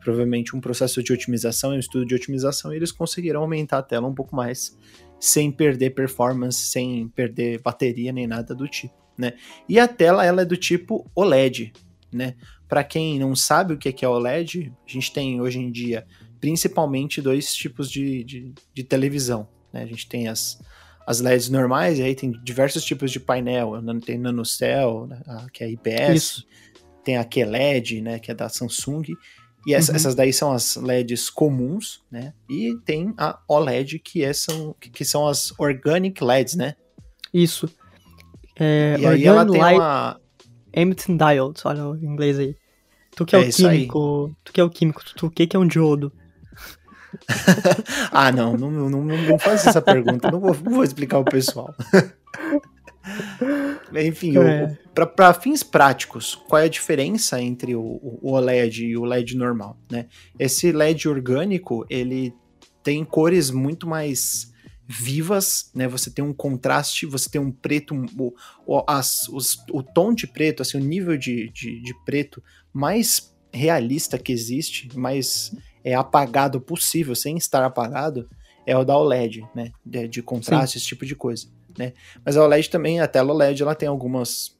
provavelmente 0.00 0.56
um 0.56 0.60
processo 0.60 1.02
de 1.02 1.12
otimização, 1.12 1.70
um 1.70 1.78
estudo 1.78 2.06
de 2.06 2.14
otimização, 2.14 2.72
e 2.72 2.76
eles 2.76 2.90
conseguiram 2.90 3.42
aumentar 3.42 3.78
a 3.78 3.82
tela 3.82 4.08
um 4.08 4.14
pouco 4.14 4.34
mais 4.34 4.76
sem 5.18 5.52
perder 5.52 5.90
performance, 5.90 6.58
sem 6.58 7.08
perder 7.08 7.60
bateria 7.60 8.12
nem 8.12 8.26
nada 8.26 8.54
do 8.54 8.66
tipo, 8.66 8.94
né? 9.16 9.34
E 9.68 9.78
a 9.78 9.86
tela 9.86 10.24
ela 10.24 10.42
é 10.42 10.44
do 10.44 10.56
tipo 10.56 11.10
OLED, 11.14 11.72
né? 12.12 12.34
Para 12.66 12.82
quem 12.82 13.18
não 13.18 13.36
sabe 13.36 13.74
o 13.74 13.78
que 13.78 13.92
que 13.92 14.04
é 14.04 14.08
OLED, 14.08 14.72
a 14.86 14.90
gente 14.90 15.12
tem 15.12 15.40
hoje 15.40 15.58
em 15.58 15.70
dia 15.70 16.06
principalmente 16.40 17.20
dois 17.20 17.52
tipos 17.54 17.90
de, 17.90 18.24
de, 18.24 18.54
de 18.72 18.82
televisão, 18.82 19.46
né? 19.72 19.82
A 19.82 19.86
gente 19.86 20.08
tem 20.08 20.26
as 20.26 20.58
as 21.10 21.20
LEDs 21.20 21.48
normais, 21.48 21.98
e 21.98 22.02
aí 22.04 22.14
tem 22.14 22.30
diversos 22.30 22.84
tipos 22.84 23.10
de 23.10 23.18
painel, 23.18 23.72
tem 24.04 24.16
NanoCell, 24.16 25.08
né, 25.08 25.20
que 25.52 25.64
é 25.64 25.70
IPS, 25.70 26.14
Isso. 26.14 26.46
tem 27.02 27.16
a 27.16 27.24
QLED, 27.24 28.00
né, 28.00 28.20
que 28.20 28.30
é 28.30 28.34
da 28.34 28.48
Samsung, 28.48 29.02
e 29.66 29.74
essa- 29.74 29.92
Uhum. 29.92 29.96
essas 29.96 30.14
daí 30.14 30.32
são 30.32 30.52
as 30.52 30.76
LEDs 30.76 31.28
comuns, 31.30 32.02
né, 32.10 32.32
e 32.48 32.76
tem 32.84 33.12
a 33.18 33.38
OLED, 33.48 33.98
que, 33.98 34.24
é, 34.24 34.32
são, 34.32 34.74
que, 34.80 35.04
são 35.04 35.26
as 35.26 35.52
Organic 35.58 36.22
LEDs, 36.22 36.54
né, 36.54 36.74
Isso. 37.32 37.68
É, 38.58 38.96
e 38.98 39.06
aí 39.06 39.24
ela 39.24 39.46
tem 39.46 39.60
Light 39.60 39.78
uma... 39.78 40.20
Emitting 40.72 41.16
Diodes, 41.16 41.64
olha 41.64 41.86
o 41.86 41.96
inglês 41.96 42.38
aí. 42.38 42.54
Tu 43.16 43.24
que 43.26 43.34
é, 43.36 43.40
É 43.44 43.48
o 43.48 43.52
químico. 43.52 44.36
Tu 44.44 44.52
que 44.52 44.60
é 44.60 44.64
o 44.64 44.70
químico, 44.70 45.04
tu, 45.04 45.14
tu 45.14 45.30
que 45.30 45.46
que 45.46 45.56
é 45.56 45.58
um 45.60 45.66
diodo? 45.66 46.12
Ah, 48.12 48.30
não, 48.32 48.56
não, 48.56 48.70
não, 48.70 48.88
não, 48.88 49.02
não 49.04 49.38
faz 49.38 49.66
essa 49.66 49.80
pergunta, 49.82 50.30
não 50.30 50.40
vou, 50.40 50.54
não 50.54 50.72
vou 50.72 50.84
explicar 50.84 51.18
o 51.18 51.24
pessoal. 51.24 51.74
Enfim, 53.94 54.36
É. 54.38 54.76
para 55.14 55.32
fins 55.34 55.62
práticos, 55.62 56.34
qual 56.34 56.60
é 56.62 56.64
a 56.66 56.68
diferença 56.68 57.40
entre 57.40 57.74
o, 57.74 57.80
o 58.22 58.32
OLED 58.32 58.86
e 58.86 58.96
o 58.96 59.04
LED 59.04 59.36
normal, 59.36 59.78
né? 59.90 60.06
Esse 60.38 60.70
LED 60.72 61.08
orgânico, 61.08 61.84
ele 61.88 62.34
tem 62.82 63.04
cores 63.04 63.50
muito 63.50 63.86
mais 63.86 64.50
vivas, 64.86 65.70
né? 65.74 65.86
Você 65.88 66.10
tem 66.10 66.24
um 66.24 66.32
contraste, 66.32 67.06
você 67.06 67.28
tem 67.30 67.40
um 67.40 67.50
preto, 67.52 67.94
o, 68.18 68.34
o, 68.66 68.84
as, 68.86 69.28
os- 69.28 69.58
o 69.70 69.82
tom 69.82 70.12
de 70.12 70.26
preto, 70.26 70.62
assim, 70.62 70.78
o 70.78 70.80
nível 70.80 71.16
de, 71.16 71.48
de, 71.50 71.80
de 71.80 71.94
preto 72.04 72.42
mais 72.72 73.34
realista 73.52 74.18
que 74.18 74.32
existe, 74.32 74.88
mais 74.96 75.54
é, 75.84 75.94
apagado 75.94 76.60
possível, 76.60 77.14
sem 77.14 77.36
estar 77.36 77.64
apagado, 77.64 78.28
é 78.66 78.76
o 78.76 78.84
da 78.84 78.96
OLED, 78.96 79.44
né? 79.54 79.70
De, 79.84 80.06
de 80.08 80.22
contraste, 80.22 80.76
esse 80.78 80.86
tipo 80.86 81.06
de 81.06 81.14
coisa, 81.14 81.46
né? 81.80 81.92
Mas 82.24 82.36
a 82.36 82.44
OLED 82.44 82.68
também, 82.68 83.00
a 83.00 83.08
tela 83.08 83.32
OLED, 83.32 83.62
ela 83.62 83.74
tem 83.74 83.88
algumas, 83.88 84.56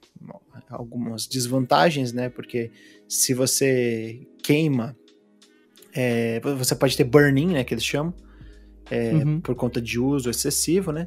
algumas 0.69 1.27
desvantagens, 1.27 2.13
né? 2.13 2.29
Porque 2.31 2.71
se 3.07 3.35
você 3.35 4.27
queima, 4.43 4.97
é, 5.95 6.41
você 6.41 6.75
pode 6.75 6.97
ter 6.97 7.05
burn-in, 7.05 7.49
né? 7.49 7.63
Que 7.65 7.75
eles 7.75 7.85
chamam, 7.85 8.15
é, 8.91 9.13
Uhum. 9.13 9.41
por 9.41 9.55
conta 9.55 9.81
de 9.81 10.01
uso 10.01 10.31
excessivo, 10.31 10.91
né? 10.91 11.07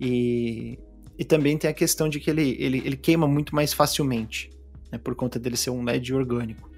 E, 0.00 0.78
e 1.18 1.24
também 1.24 1.58
tem 1.58 1.68
a 1.70 1.74
questão 1.74 2.08
de 2.08 2.18
que 2.18 2.30
ele, 2.30 2.56
ele, 2.58 2.78
ele 2.78 2.96
queima 2.96 3.28
muito 3.28 3.54
mais 3.54 3.72
facilmente, 3.74 4.50
né? 4.90 4.98
Por 4.98 5.14
conta 5.14 5.38
dele 5.38 5.56
ser 5.56 5.70
um 5.70 5.84
LED 5.84 6.14
orgânico. 6.14 6.70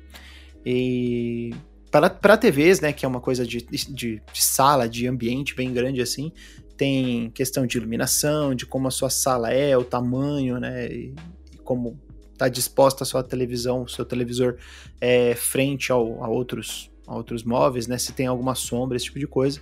E 0.66 1.50
para 1.90 2.38
TVs, 2.38 2.80
né, 2.80 2.90
que 2.90 3.04
é 3.04 3.08
uma 3.08 3.20
coisa 3.20 3.46
de, 3.46 3.58
de, 3.58 3.94
de 3.94 4.22
sala, 4.32 4.88
de 4.88 5.06
ambiente 5.06 5.54
bem 5.54 5.70
grande 5.74 6.00
assim, 6.00 6.32
tem 6.82 7.30
questão 7.30 7.64
de 7.64 7.78
iluminação, 7.78 8.56
de 8.56 8.66
como 8.66 8.88
a 8.88 8.90
sua 8.90 9.08
sala 9.08 9.52
é, 9.52 9.78
o 9.78 9.84
tamanho, 9.84 10.58
né, 10.58 10.88
e, 10.88 11.14
e 11.52 11.56
como 11.58 11.96
está 12.32 12.48
disposta 12.48 13.04
a 13.04 13.06
sua 13.06 13.22
televisão, 13.22 13.84
o 13.84 13.88
seu 13.88 14.04
televisor 14.04 14.56
é, 15.00 15.32
frente 15.36 15.92
ao, 15.92 16.24
a, 16.24 16.28
outros, 16.28 16.90
a 17.06 17.14
outros 17.14 17.44
móveis, 17.44 17.86
né, 17.86 17.96
se 17.98 18.12
tem 18.12 18.26
alguma 18.26 18.56
sombra, 18.56 18.96
esse 18.96 19.04
tipo 19.04 19.20
de 19.20 19.28
coisa. 19.28 19.60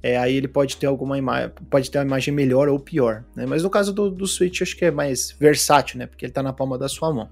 é, 0.00 0.16
aí 0.16 0.36
ele 0.36 0.46
pode 0.46 0.76
ter 0.76 0.86
alguma 0.86 1.18
imagem, 1.18 1.50
pode 1.68 1.90
ter 1.90 1.98
uma 1.98 2.04
imagem 2.04 2.32
melhor 2.32 2.68
ou 2.68 2.78
pior, 2.78 3.24
né? 3.34 3.44
Mas 3.46 3.64
no 3.64 3.68
caso 3.68 3.92
do, 3.92 4.08
do 4.08 4.26
Switch, 4.26 4.62
acho 4.62 4.76
que 4.76 4.84
é 4.84 4.92
mais 4.92 5.34
versátil, 5.40 5.98
né? 5.98 6.06
Porque 6.06 6.24
ele 6.24 6.32
tá 6.32 6.42
na 6.42 6.52
palma 6.52 6.78
da 6.78 6.88
sua 6.88 7.12
mão. 7.12 7.28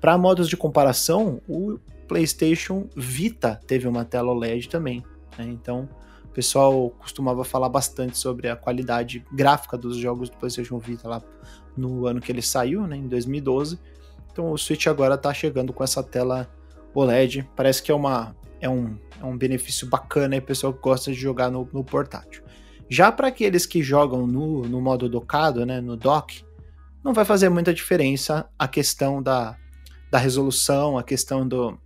Para 0.00 0.18
modos 0.18 0.48
de 0.48 0.56
comparação, 0.56 1.40
o 1.48 1.78
PlayStation 2.08 2.88
Vita 2.96 3.60
teve 3.66 3.86
uma 3.86 4.04
tela 4.04 4.32
OLED 4.32 4.68
também, 4.68 5.04
né? 5.38 5.46
Então, 5.46 5.88
o 6.30 6.32
pessoal 6.32 6.90
costumava 6.90 7.42
falar 7.42 7.68
bastante 7.68 8.16
sobre 8.16 8.48
a 8.48 8.54
qualidade 8.54 9.26
gráfica 9.32 9.76
dos 9.76 9.96
jogos 9.96 10.30
do 10.30 10.36
PlayStation 10.36 10.78
Vita 10.78 11.08
lá 11.08 11.20
no 11.76 12.06
ano 12.06 12.20
que 12.20 12.30
ele 12.30 12.40
saiu, 12.40 12.86
né? 12.86 12.96
Em 12.96 13.08
2012. 13.08 13.80
Então, 14.30 14.52
o 14.52 14.56
Switch 14.56 14.86
agora 14.86 15.18
tá 15.18 15.34
chegando 15.34 15.72
com 15.72 15.82
essa 15.82 16.04
tela 16.04 16.48
OLED. 16.94 17.48
Parece 17.56 17.82
que 17.82 17.90
é 17.90 17.94
uma 17.94 18.34
é 18.60 18.68
um, 18.68 18.96
é 19.20 19.24
um 19.24 19.36
benefício 19.36 19.88
bacana 19.88 20.36
aí, 20.36 20.40
pessoal 20.40 20.72
que 20.72 20.80
gosta 20.80 21.10
de 21.10 21.18
jogar 21.18 21.50
no, 21.50 21.68
no 21.72 21.82
portátil. 21.82 22.44
Já 22.88 23.10
para 23.10 23.28
aqueles 23.28 23.66
que 23.66 23.82
jogam 23.82 24.26
no, 24.26 24.62
no 24.62 24.80
modo 24.80 25.08
docado, 25.08 25.66
né, 25.66 25.80
no 25.80 25.96
dock, 25.96 26.44
não 27.02 27.12
vai 27.12 27.24
fazer 27.24 27.48
muita 27.48 27.74
diferença 27.74 28.48
a 28.58 28.68
questão 28.68 29.20
da, 29.20 29.56
da 30.12 30.18
resolução, 30.18 30.96
a 30.96 31.02
questão 31.02 31.48
do, 31.48 31.76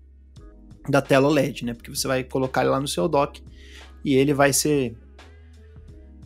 da 0.88 1.00
tela 1.00 1.28
OLED, 1.28 1.64
né? 1.64 1.72
Porque 1.72 1.88
você 1.88 2.06
vai 2.06 2.24
colocar 2.24 2.62
lá 2.64 2.78
no 2.78 2.88
seu 2.88 3.08
dock 3.08 3.42
e 4.04 4.14
ele 4.14 4.34
vai 4.34 4.52
ser 4.52 4.96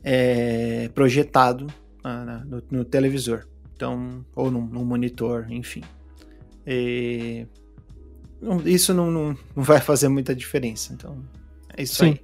é, 0.02 0.88
projetado 0.94 1.66
ah, 2.02 2.42
no, 2.46 2.62
no, 2.70 2.84
televisor, 2.84 3.46
então 3.74 4.24
ou 4.34 4.50
no, 4.50 4.60
no 4.60 4.84
monitor, 4.84 5.46
enfim. 5.50 5.82
E 6.66 7.46
isso 8.64 8.92
não, 8.92 9.10
não, 9.10 9.36
não, 9.54 9.62
vai 9.62 9.80
fazer 9.80 10.08
muita 10.08 10.34
diferença. 10.34 10.92
Então, 10.92 11.22
é 11.76 11.82
isso 11.82 12.04
Sim. 12.04 12.10
aí. 12.10 12.20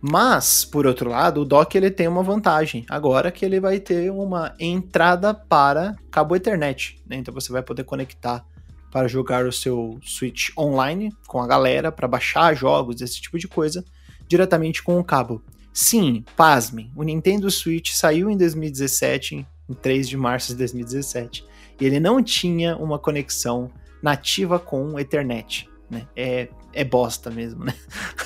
Mas, 0.00 0.64
por 0.64 0.86
outro 0.86 1.10
lado, 1.10 1.40
o 1.40 1.44
dock 1.44 1.76
ele 1.76 1.90
tem 1.90 2.06
uma 2.06 2.22
vantagem. 2.22 2.86
Agora 2.88 3.32
que 3.32 3.44
ele 3.44 3.58
vai 3.58 3.80
ter 3.80 4.12
uma 4.12 4.54
entrada 4.58 5.34
para 5.34 5.96
cabo 6.10 6.36
Ethernet. 6.36 7.02
Né? 7.04 7.16
Então 7.16 7.34
você 7.34 7.52
vai 7.52 7.62
poder 7.62 7.82
conectar 7.82 8.46
para 8.92 9.08
jogar 9.08 9.44
o 9.44 9.52
seu 9.52 9.98
Switch 10.02 10.50
online 10.56 11.12
com 11.26 11.40
a 11.40 11.46
galera, 11.46 11.92
para 11.92 12.08
baixar 12.08 12.54
jogos, 12.54 13.00
esse 13.00 13.20
tipo 13.20 13.38
de 13.38 13.48
coisa, 13.48 13.84
diretamente 14.28 14.82
com 14.82 14.98
o 14.98 15.04
cabo. 15.04 15.42
Sim, 15.72 16.24
pasmem, 16.36 16.90
o 16.94 17.02
Nintendo 17.02 17.50
Switch 17.50 17.92
saiu 17.92 18.30
em 18.30 18.36
2017, 18.36 19.46
em 19.68 19.74
3 19.74 20.08
de 20.08 20.16
março 20.16 20.48
de 20.48 20.58
2017, 20.58 21.44
e 21.80 21.84
ele 21.84 22.00
não 22.00 22.22
tinha 22.22 22.76
uma 22.76 22.98
conexão 22.98 23.70
nativa 24.02 24.58
com 24.58 24.98
Ethernet, 24.98 25.68
né? 25.90 26.06
É, 26.16 26.48
é 26.72 26.84
bosta 26.84 27.30
mesmo, 27.30 27.64
né? 27.64 27.74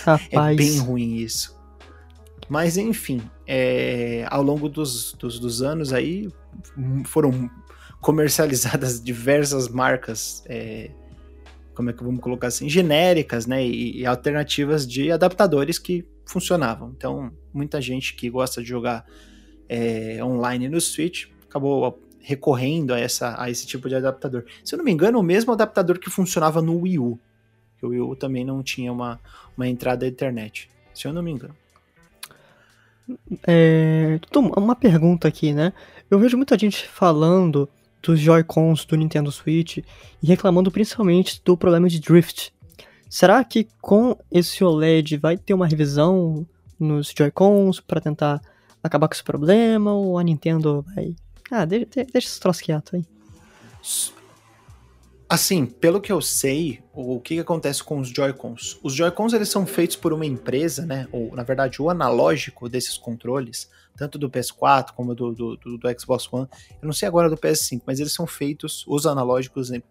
É 0.31 0.55
bem 0.55 0.79
ruim 0.79 1.17
isso. 1.17 1.57
Mas 2.49 2.77
enfim, 2.77 3.23
é, 3.47 4.27
ao 4.29 4.43
longo 4.43 4.69
dos, 4.69 5.13
dos, 5.13 5.39
dos, 5.39 5.63
anos 5.63 5.93
aí 5.93 6.29
foram 7.05 7.51
comercializadas 8.01 9.01
diversas 9.03 9.69
marcas, 9.69 10.43
é, 10.47 10.91
como 11.75 11.91
é 11.91 11.93
que 11.93 12.03
vamos 12.03 12.21
colocar 12.21 12.49
assim, 12.49 12.69
genéricas, 12.69 13.47
né? 13.47 13.65
E, 13.65 14.01
e, 14.01 14.07
alternativas 14.07 14.87
de 14.87 15.11
adaptadores 15.11 15.79
que 15.79 16.07
funcionavam. 16.27 16.93
Então, 16.97 17.33
muita 17.53 17.81
gente 17.81 18.15
que 18.15 18.29
gosta 18.29 18.63
de 18.63 18.69
jogar 18.69 19.05
é, 19.69 20.23
online 20.23 20.69
no 20.69 20.81
Switch 20.81 21.27
acabou 21.49 21.99
recorrendo 22.21 22.95
a, 22.95 23.01
essa, 23.01 23.41
a 23.41 23.51
esse 23.51 23.67
tipo 23.67 23.89
de 23.89 23.95
adaptador. 23.95 24.45
Se 24.65 24.75
eu 24.75 24.79
não 24.79 24.85
me 24.85 24.93
engano, 24.93 25.19
o 25.19 25.23
mesmo 25.23 25.53
adaptador 25.53 25.99
que 25.99 26.11
funcionava 26.11 26.63
no 26.63 26.81
Wii 26.81 26.99
U. 26.99 27.19
Que 27.79 27.87
o 27.87 27.89
Wii 27.91 28.01
U 28.01 28.17
também 28.17 28.45
não 28.45 28.63
tinha 28.63 28.93
uma, 28.93 29.21
uma 29.57 29.67
entrada 29.67 30.07
internet. 30.07 30.69
Se 30.95 31.07
eu 31.07 31.13
não 31.13 31.23
me 31.23 31.33
engano. 31.33 31.55
É, 33.47 34.21
uma 34.57 34.77
pergunta 34.77 35.27
aqui, 35.27 35.53
né? 35.53 35.73
Eu 36.11 36.19
vejo 36.19 36.37
muita 36.37 36.57
gente 36.57 36.87
falando 36.87 37.69
dos 38.03 38.19
Joy-Cons 38.19 38.85
do 38.85 38.97
Nintendo 38.97 39.31
Switch 39.31 39.79
e 39.79 40.27
reclamando 40.27 40.71
principalmente 40.71 41.41
do 41.45 41.57
problema 41.57 41.89
de 41.89 42.01
drift. 42.01 42.53
Será 43.09 43.45
que 43.45 43.69
com 43.81 44.17
esse 44.31 44.65
OLED 44.65 45.17
vai 45.19 45.37
ter 45.37 45.55
uma 45.55 45.67
revisão 45.67 46.47
nos 46.79 47.13
Joy-Cons 47.17 47.81
para 47.81 48.01
tentar 48.01 48.41
acabar 48.83 49.07
com 49.07 49.15
esse 49.15 49.23
problema 49.23 49.93
ou 49.93 50.19
a 50.19 50.23
Nintendo 50.23 50.85
vai 50.95 51.15
ah, 51.53 51.67
deixa, 51.67 51.87
deixa 51.87 52.29
esse 52.29 52.41
troço 52.41 52.63
quieto 52.63 52.97
aí. 52.97 53.05
Assim, 55.29 55.67
pelo 55.67 56.01
que 56.01 56.11
eu 56.11 56.23
sei, 56.23 56.83
o 56.95 57.21
que, 57.21 57.35
que 57.35 57.41
acontece 57.41 57.85
com 57.85 57.99
os 57.99 58.09
Joy-Cons? 58.09 58.81
Os 58.83 58.95
Joy-Cons 58.95 59.35
eles 59.35 59.51
são 59.51 59.67
feitos 59.67 59.97
por 59.97 60.15
uma 60.15 60.25
empresa, 60.25 60.87
né? 60.87 61.07
Ou 61.13 61.35
na 61.37 61.43
verdade 61.43 61.81
o 61.81 61.91
analógico 61.91 62.71
desses 62.71 62.97
controles, 62.97 63.71
tanto 63.97 64.19
do 64.19 64.31
PS4 64.31 64.93
como 64.93 65.15
do, 65.15 65.33
do, 65.33 65.57
do, 65.57 65.79
do 65.79 66.01
Xbox 66.01 66.29
One. 66.33 66.49
Eu 66.81 66.87
não 66.87 66.93
sei 66.93 67.07
agora 67.07 67.29
do 67.29 67.37
PS5, 67.37 67.83
mas 67.87 68.01
eles 68.01 68.13
são 68.13 68.27
feitos, 68.27 68.85
os 68.87 69.07
analógicos 69.07 69.71
né, 69.71 69.83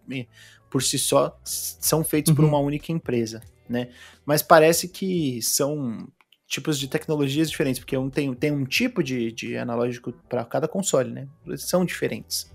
por 0.70 0.82
si 0.82 0.98
só, 0.98 1.38
são 1.44 2.02
feitos 2.02 2.30
uhum. 2.30 2.36
por 2.36 2.44
uma 2.44 2.58
única 2.58 2.90
empresa, 2.90 3.42
né? 3.68 3.90
Mas 4.24 4.42
parece 4.42 4.88
que 4.88 5.40
são 5.42 6.08
tipos 6.46 6.78
de 6.78 6.88
tecnologias 6.88 7.50
diferentes, 7.50 7.78
porque 7.78 7.96
um 7.96 8.10
tem, 8.10 8.32
tem 8.34 8.50
um 8.50 8.64
tipo 8.64 9.02
de, 9.02 9.32
de 9.32 9.56
analógico 9.56 10.12
para 10.28 10.44
cada 10.44 10.68
console, 10.68 11.10
né? 11.10 11.28
Eles 11.46 11.62
são 11.62 11.84
diferentes. 11.84 12.50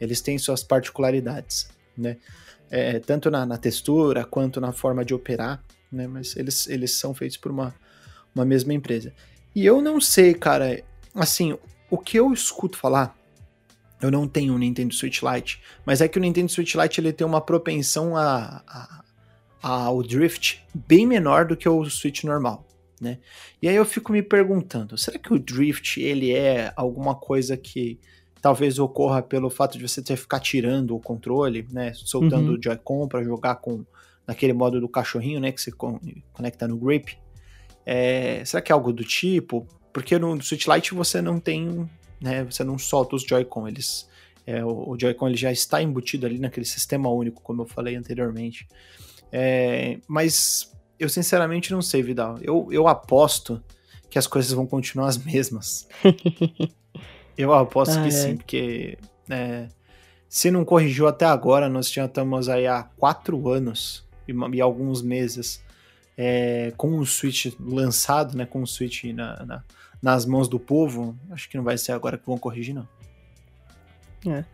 Eles 0.00 0.20
têm 0.20 0.38
suas 0.38 0.62
particularidades, 0.62 1.68
né? 1.96 2.16
É, 2.70 2.98
tanto 3.00 3.30
na, 3.30 3.44
na, 3.44 3.58
textura 3.58 4.24
quanto 4.24 4.60
na 4.60 4.72
forma 4.72 5.04
de 5.04 5.12
operar, 5.12 5.62
né? 5.90 6.06
Mas 6.06 6.36
eles, 6.36 6.68
eles 6.68 6.94
são 6.94 7.12
feitos 7.12 7.36
por 7.36 7.50
uma, 7.50 7.74
uma 8.34 8.44
mesma 8.44 8.72
empresa. 8.74 9.12
E 9.54 9.64
eu 9.64 9.82
não 9.82 10.00
sei, 10.00 10.34
cara, 10.34 10.82
assim, 11.14 11.56
o 11.90 11.98
que 11.98 12.18
eu 12.18 12.32
escuto 12.32 12.78
falar, 12.78 13.16
eu 14.00 14.10
não 14.10 14.26
tenho 14.26 14.54
um 14.54 14.58
Nintendo 14.58 14.94
Switch 14.94 15.22
Lite, 15.22 15.62
mas 15.84 16.00
é 16.00 16.08
que 16.08 16.18
o 16.18 16.20
Nintendo 16.20 16.50
Switch 16.50 16.74
Lite 16.74 17.00
ele 17.00 17.12
tem 17.12 17.26
uma 17.26 17.40
propensão 17.40 18.16
a, 18.16 18.62
a, 18.66 19.02
ao 19.62 20.02
drift 20.02 20.64
bem 20.74 21.06
menor 21.06 21.46
do 21.46 21.56
que 21.56 21.68
o 21.68 21.84
Switch 21.88 22.24
normal 22.24 22.66
né? 23.02 23.18
E 23.60 23.68
aí 23.68 23.74
eu 23.74 23.84
fico 23.84 24.12
me 24.12 24.22
perguntando, 24.22 24.96
será 24.96 25.18
que 25.18 25.34
o 25.34 25.38
drift 25.38 26.00
ele 26.00 26.32
é 26.32 26.72
alguma 26.76 27.16
coisa 27.16 27.56
que 27.56 27.98
talvez 28.40 28.78
ocorra 28.78 29.20
pelo 29.20 29.50
fato 29.50 29.76
de 29.76 29.86
você 29.86 30.00
ter 30.00 30.14
que 30.14 30.20
ficar 30.20 30.38
tirando 30.38 30.94
o 30.94 31.00
controle, 31.00 31.66
né, 31.72 31.92
soltando 31.94 32.50
uhum. 32.50 32.58
o 32.58 32.62
Joy-Con 32.62 33.08
para 33.08 33.24
jogar 33.24 33.56
com 33.56 33.84
naquele 34.24 34.52
modo 34.52 34.80
do 34.80 34.88
cachorrinho, 34.88 35.40
né, 35.40 35.50
que 35.50 35.60
você 35.60 35.72
conecta 36.32 36.68
no 36.68 36.76
grip? 36.76 37.18
É, 37.84 38.44
será 38.44 38.62
que 38.62 38.72
é 38.72 38.74
algo 38.74 38.92
do 38.92 39.04
tipo? 39.04 39.66
Porque 39.92 40.18
no 40.18 40.40
Switch 40.42 40.66
Lite 40.66 40.94
você 40.94 41.20
não 41.20 41.38
tem, 41.38 41.88
né, 42.20 42.44
você 42.44 42.64
não 42.64 42.78
solta 42.78 43.16
os 43.16 43.22
Joy-Con, 43.22 43.68
eles 43.68 44.08
é, 44.46 44.64
o, 44.64 44.96
Joy-Con 44.98 45.28
ele 45.28 45.36
já 45.36 45.52
está 45.52 45.82
embutido 45.82 46.26
ali 46.26 46.38
naquele 46.38 46.66
sistema 46.66 47.08
único, 47.10 47.42
como 47.42 47.62
eu 47.62 47.66
falei 47.66 47.94
anteriormente. 47.94 48.66
É, 49.30 49.98
mas 50.08 50.72
eu 50.98 51.08
sinceramente 51.08 51.72
não 51.72 51.80
sei, 51.80 52.02
Vidal. 52.02 52.38
Eu, 52.42 52.68
eu 52.70 52.88
aposto 52.88 53.62
que 54.10 54.18
as 54.18 54.26
coisas 54.26 54.52
vão 54.52 54.66
continuar 54.66 55.08
as 55.08 55.16
mesmas. 55.16 55.88
eu 57.38 57.52
aposto 57.52 57.98
ah, 57.98 58.02
que 58.02 58.08
é. 58.08 58.10
sim, 58.10 58.36
porque 58.36 58.98
é, 59.30 59.68
se 60.28 60.50
não 60.50 60.64
corrigiu 60.64 61.06
até 61.06 61.24
agora, 61.24 61.68
nós 61.68 61.90
já 61.90 62.06
estamos 62.06 62.48
aí 62.48 62.66
há 62.66 62.82
quatro 62.82 63.48
anos 63.48 64.04
e, 64.26 64.32
e 64.56 64.60
alguns 64.60 65.02
meses 65.02 65.62
é, 66.16 66.72
com 66.76 66.98
o 66.98 67.06
Switch 67.06 67.46
lançado, 67.58 68.36
né? 68.36 68.46
Com 68.46 68.62
o 68.62 68.66
Switch 68.66 69.04
na, 69.04 69.44
na, 69.44 69.64
nas 70.00 70.26
mãos 70.26 70.48
do 70.48 70.58
povo. 70.58 71.16
Acho 71.30 71.48
que 71.48 71.56
não 71.56 71.64
vai 71.64 71.78
ser 71.78 71.92
agora 71.92 72.18
que 72.18 72.26
vão 72.26 72.38
corrigir, 72.38 72.74
não. 72.74 72.88
É. 74.26 74.44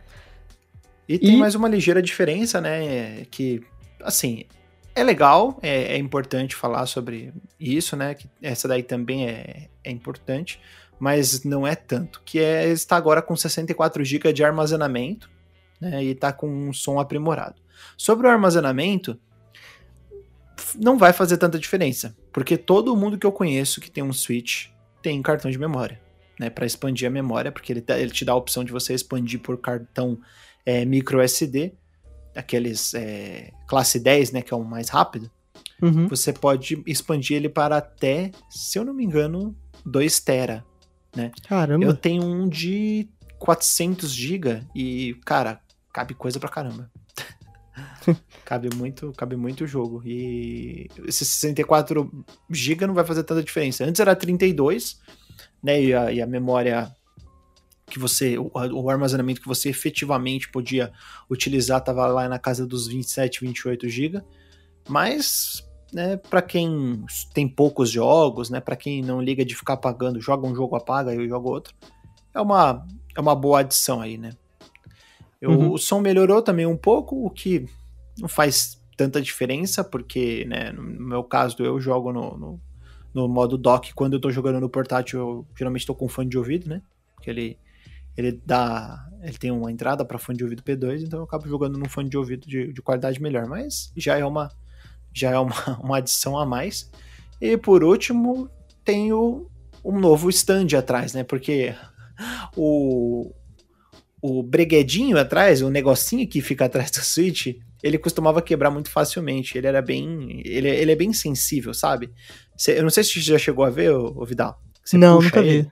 E 1.07 1.17
tem 1.17 1.35
e... 1.35 1.37
mais 1.37 1.55
uma 1.55 1.67
ligeira 1.67 2.01
diferença, 2.01 2.61
né? 2.61 3.25
Que, 3.31 3.61
assim, 4.01 4.45
é 4.95 5.03
legal, 5.03 5.57
é, 5.61 5.95
é, 5.95 5.97
importante 5.97 6.55
falar 6.55 6.85
sobre 6.85 7.33
isso, 7.59 7.95
né? 7.95 8.13
Que 8.13 8.29
essa 8.41 8.67
daí 8.67 8.83
também 8.83 9.27
é, 9.27 9.69
é 9.83 9.91
importante, 9.91 10.59
mas 10.99 11.43
não 11.43 11.65
é 11.65 11.75
tanto. 11.75 12.21
Que 12.23 12.39
é 12.39 12.67
está 12.67 12.95
agora 12.95 13.21
com 13.21 13.35
64 13.35 14.03
GB 14.03 14.33
de 14.33 14.43
armazenamento, 14.43 15.29
né? 15.79 16.03
E 16.03 16.11
está 16.11 16.31
com 16.31 16.47
um 16.47 16.73
som 16.73 16.99
aprimorado. 16.99 17.55
Sobre 17.97 18.27
o 18.27 18.29
armazenamento, 18.29 19.19
não 20.75 20.97
vai 20.97 21.13
fazer 21.13 21.37
tanta 21.37 21.59
diferença, 21.59 22.15
porque 22.31 22.57
todo 22.57 22.95
mundo 22.95 23.17
que 23.17 23.25
eu 23.25 23.31
conheço 23.31 23.81
que 23.81 23.91
tem 23.91 24.03
um 24.03 24.13
Switch 24.13 24.67
tem 25.01 25.21
cartão 25.21 25.49
de 25.49 25.57
memória, 25.57 26.01
né? 26.39 26.49
Para 26.49 26.65
expandir 26.65 27.07
a 27.07 27.11
memória, 27.11 27.51
porque 27.51 27.71
ele, 27.71 27.83
ele 27.87 28.11
te 28.11 28.25
dá 28.25 28.33
a 28.33 28.35
opção 28.35 28.63
de 28.63 28.71
você 28.71 28.93
expandir 28.93 29.39
por 29.39 29.57
cartão 29.57 30.19
é, 30.65 30.85
micro 30.85 31.21
SD 31.21 31.73
aqueles 32.35 32.93
é, 32.93 33.51
classe 33.67 33.99
10, 33.99 34.31
né, 34.31 34.41
que 34.41 34.53
é 34.53 34.57
o 34.57 34.63
mais 34.63 34.89
rápido, 34.89 35.29
uhum. 35.81 36.07
você 36.07 36.31
pode 36.31 36.81
expandir 36.85 37.37
ele 37.37 37.49
para 37.49 37.77
até, 37.77 38.31
se 38.49 38.77
eu 38.77 38.85
não 38.85 38.93
me 38.93 39.03
engano, 39.03 39.55
2 39.85 40.19
tera, 40.21 40.65
né? 41.15 41.31
Caramba. 41.47 41.83
Eu 41.83 41.95
tenho 41.95 42.23
um 42.23 42.47
de 42.47 43.07
400 43.37 44.11
GB 44.11 44.63
e, 44.75 45.15
cara, 45.25 45.59
cabe 45.93 46.13
coisa 46.13 46.39
pra 46.39 46.49
caramba. 46.49 46.89
cabe 48.45 48.69
muito, 48.75 49.11
cabe 49.13 49.35
muito 49.35 49.67
jogo. 49.67 50.01
E 50.05 50.87
esse 51.05 51.25
64 51.25 52.25
GB 52.49 52.87
não 52.87 52.93
vai 52.93 53.05
fazer 53.05 53.23
tanta 53.23 53.43
diferença. 53.43 53.85
Antes 53.85 53.99
era 53.99 54.15
32, 54.15 54.99
né? 55.63 55.81
E 55.81 55.93
a, 55.93 56.11
e 56.11 56.21
a 56.21 56.27
memória 56.27 56.93
que 57.89 57.99
você, 57.99 58.37
o, 58.37 58.51
o, 58.53 58.89
armazenamento 58.89 59.41
que 59.41 59.47
você 59.47 59.69
efetivamente 59.69 60.49
podia 60.49 60.91
utilizar 61.29 61.79
estava 61.79 62.05
lá 62.07 62.29
na 62.29 62.37
casa 62.37 62.65
dos 62.65 62.87
27, 62.87 63.41
28 63.41 63.89
GB. 63.89 64.21
Mas, 64.87 65.67
né, 65.91 66.17
para 66.17 66.41
quem 66.41 67.03
tem 67.33 67.47
poucos 67.47 67.89
jogos, 67.89 68.49
né, 68.49 68.59
para 68.59 68.75
quem 68.75 69.01
não 69.01 69.21
liga 69.21 69.43
de 69.43 69.55
ficar 69.55 69.73
apagando, 69.73 70.21
joga 70.21 70.47
um 70.47 70.55
jogo 70.55 70.75
apaga 70.75 71.13
e 71.13 71.17
eu 71.17 71.27
jogo 71.27 71.49
outro, 71.49 71.73
é 72.33 72.39
uma 72.39 72.85
é 73.15 73.21
uma 73.21 73.35
boa 73.35 73.61
adição 73.61 73.99
aí, 73.99 74.17
né? 74.17 74.31
Eu, 75.41 75.51
uhum. 75.51 75.71
O 75.71 75.77
som 75.77 75.99
melhorou 75.99 76.41
também 76.41 76.65
um 76.65 76.77
pouco, 76.77 77.25
o 77.25 77.29
que 77.29 77.65
não 78.17 78.27
faz 78.27 78.79
tanta 78.97 79.21
diferença, 79.21 79.83
porque, 79.83 80.43
né, 80.45 80.71
no 80.71 80.83
meu 80.83 81.23
caso, 81.23 81.55
eu 81.59 81.79
jogo 81.79 82.11
no, 82.11 82.37
no, 82.37 82.61
no 83.13 83.27
modo 83.27 83.57
dock, 83.57 83.93
quando 83.93 84.13
eu 84.13 84.19
tô 84.19 84.29
jogando 84.29 84.59
no 84.59 84.69
portátil, 84.69 85.19
eu 85.19 85.47
geralmente 85.57 85.85
tô 85.85 85.95
com 85.95 86.09
fone 86.09 86.29
de 86.29 86.37
ouvido, 86.37 86.67
né? 86.67 86.81
Porque 87.15 87.29
ele, 87.29 87.57
ele 88.17 88.41
dá. 88.45 89.05
Ele 89.21 89.37
tem 89.37 89.51
uma 89.51 89.71
entrada 89.71 90.05
para 90.05 90.17
fone 90.17 90.37
de 90.37 90.43
ouvido 90.43 90.63
P2, 90.63 91.03
então 91.03 91.19
eu 91.19 91.23
acabo 91.23 91.47
jogando 91.47 91.77
num 91.77 91.89
fone 91.89 92.09
de 92.09 92.17
ouvido 92.17 92.47
de, 92.47 92.71
de 92.71 92.81
qualidade 92.81 93.21
melhor, 93.21 93.47
mas 93.47 93.91
já 93.95 94.17
é 94.17 94.25
uma. 94.25 94.49
Já 95.13 95.31
é 95.31 95.39
uma, 95.39 95.55
uma 95.81 95.97
adição 95.97 96.37
a 96.37 96.45
mais. 96.45 96.91
E 97.39 97.57
por 97.57 97.83
último, 97.83 98.49
tem 98.83 99.13
o, 99.13 99.49
um 99.83 99.97
novo 99.97 100.29
stand 100.29 100.77
atrás, 100.77 101.13
né? 101.13 101.23
Porque 101.23 101.73
o, 102.55 103.33
o 104.21 104.43
breguedinho 104.43 105.17
atrás, 105.17 105.61
o 105.61 105.69
negocinho 105.69 106.27
que 106.27 106.41
fica 106.41 106.65
atrás 106.65 106.91
do 106.91 106.99
Switch, 107.03 107.55
ele 107.81 107.97
costumava 107.97 108.41
quebrar 108.41 108.69
muito 108.69 108.89
facilmente. 108.89 109.57
Ele 109.57 109.67
era 109.67 109.81
bem. 109.81 110.41
Ele, 110.45 110.69
ele 110.69 110.91
é 110.91 110.95
bem 110.95 111.13
sensível, 111.13 111.73
sabe? 111.73 112.11
Cê, 112.57 112.77
eu 112.77 112.83
não 112.83 112.89
sei 112.89 113.03
se 113.03 113.13
você 113.13 113.21
já 113.21 113.37
chegou 113.37 113.63
a 113.63 113.69
ver, 113.69 113.91
o 113.91 114.25
Vidal. 114.25 114.61
Você 114.83 114.97
não, 114.97 115.21
nunca 115.21 115.39
ele. 115.39 115.61
vi. 115.61 115.71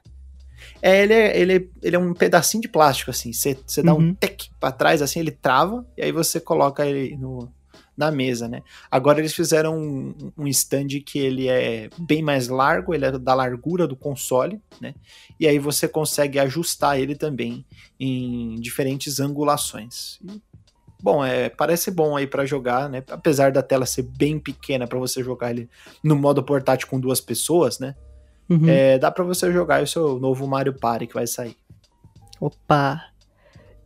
É, 0.81 1.01
ele 1.01 1.13
é, 1.13 1.39
ele, 1.39 1.71
ele 1.81 1.95
é 1.95 1.99
um 1.99 2.13
pedacinho 2.13 2.61
de 2.61 2.67
plástico, 2.67 3.11
assim. 3.11 3.33
Você 3.33 3.83
dá 3.83 3.93
uhum. 3.93 4.09
um 4.09 4.13
tec 4.13 4.49
pra 4.59 4.71
trás, 4.71 5.01
assim, 5.01 5.19
ele 5.19 5.31
trava, 5.31 5.85
e 5.97 6.03
aí 6.03 6.11
você 6.11 6.39
coloca 6.39 6.85
ele 6.85 7.17
no, 7.17 7.51
na 7.97 8.11
mesa, 8.11 8.47
né? 8.47 8.61
Agora 8.91 9.19
eles 9.19 9.33
fizeram 9.33 9.75
um, 9.75 10.31
um 10.37 10.47
stand 10.47 10.87
que 11.03 11.17
ele 11.17 11.47
é 11.47 11.89
bem 11.97 12.21
mais 12.21 12.47
largo, 12.47 12.93
ele 12.93 13.05
é 13.05 13.11
da 13.17 13.33
largura 13.33 13.87
do 13.87 13.95
console, 13.95 14.61
né? 14.79 14.93
E 15.39 15.47
aí 15.47 15.57
você 15.57 15.87
consegue 15.87 16.37
ajustar 16.37 16.99
ele 16.99 17.15
também 17.15 17.65
em 17.99 18.55
diferentes 18.61 19.19
angulações. 19.19 20.19
Bom, 21.01 21.25
é, 21.25 21.49
parece 21.49 21.89
bom 21.89 22.15
aí 22.15 22.27
para 22.27 22.45
jogar, 22.45 22.87
né? 22.87 23.03
Apesar 23.09 23.51
da 23.51 23.63
tela 23.63 23.85
ser 23.85 24.03
bem 24.03 24.39
pequena 24.39 24.85
para 24.85 24.99
você 24.99 25.23
jogar 25.23 25.51
ele 25.51 25.67
no 26.03 26.15
modo 26.15 26.43
portátil 26.43 26.87
com 26.87 26.99
duas 26.99 27.19
pessoas, 27.19 27.79
né? 27.79 27.95
Uhum. 28.49 28.69
É, 28.69 28.97
dá 28.97 29.11
para 29.11 29.23
você 29.23 29.51
jogar 29.51 29.81
o 29.81 29.87
seu 29.87 30.19
novo 30.19 30.47
Mario 30.47 30.73
Party 30.73 31.07
que 31.07 31.13
vai 31.13 31.27
sair. 31.27 31.57
Opa! 32.39 33.03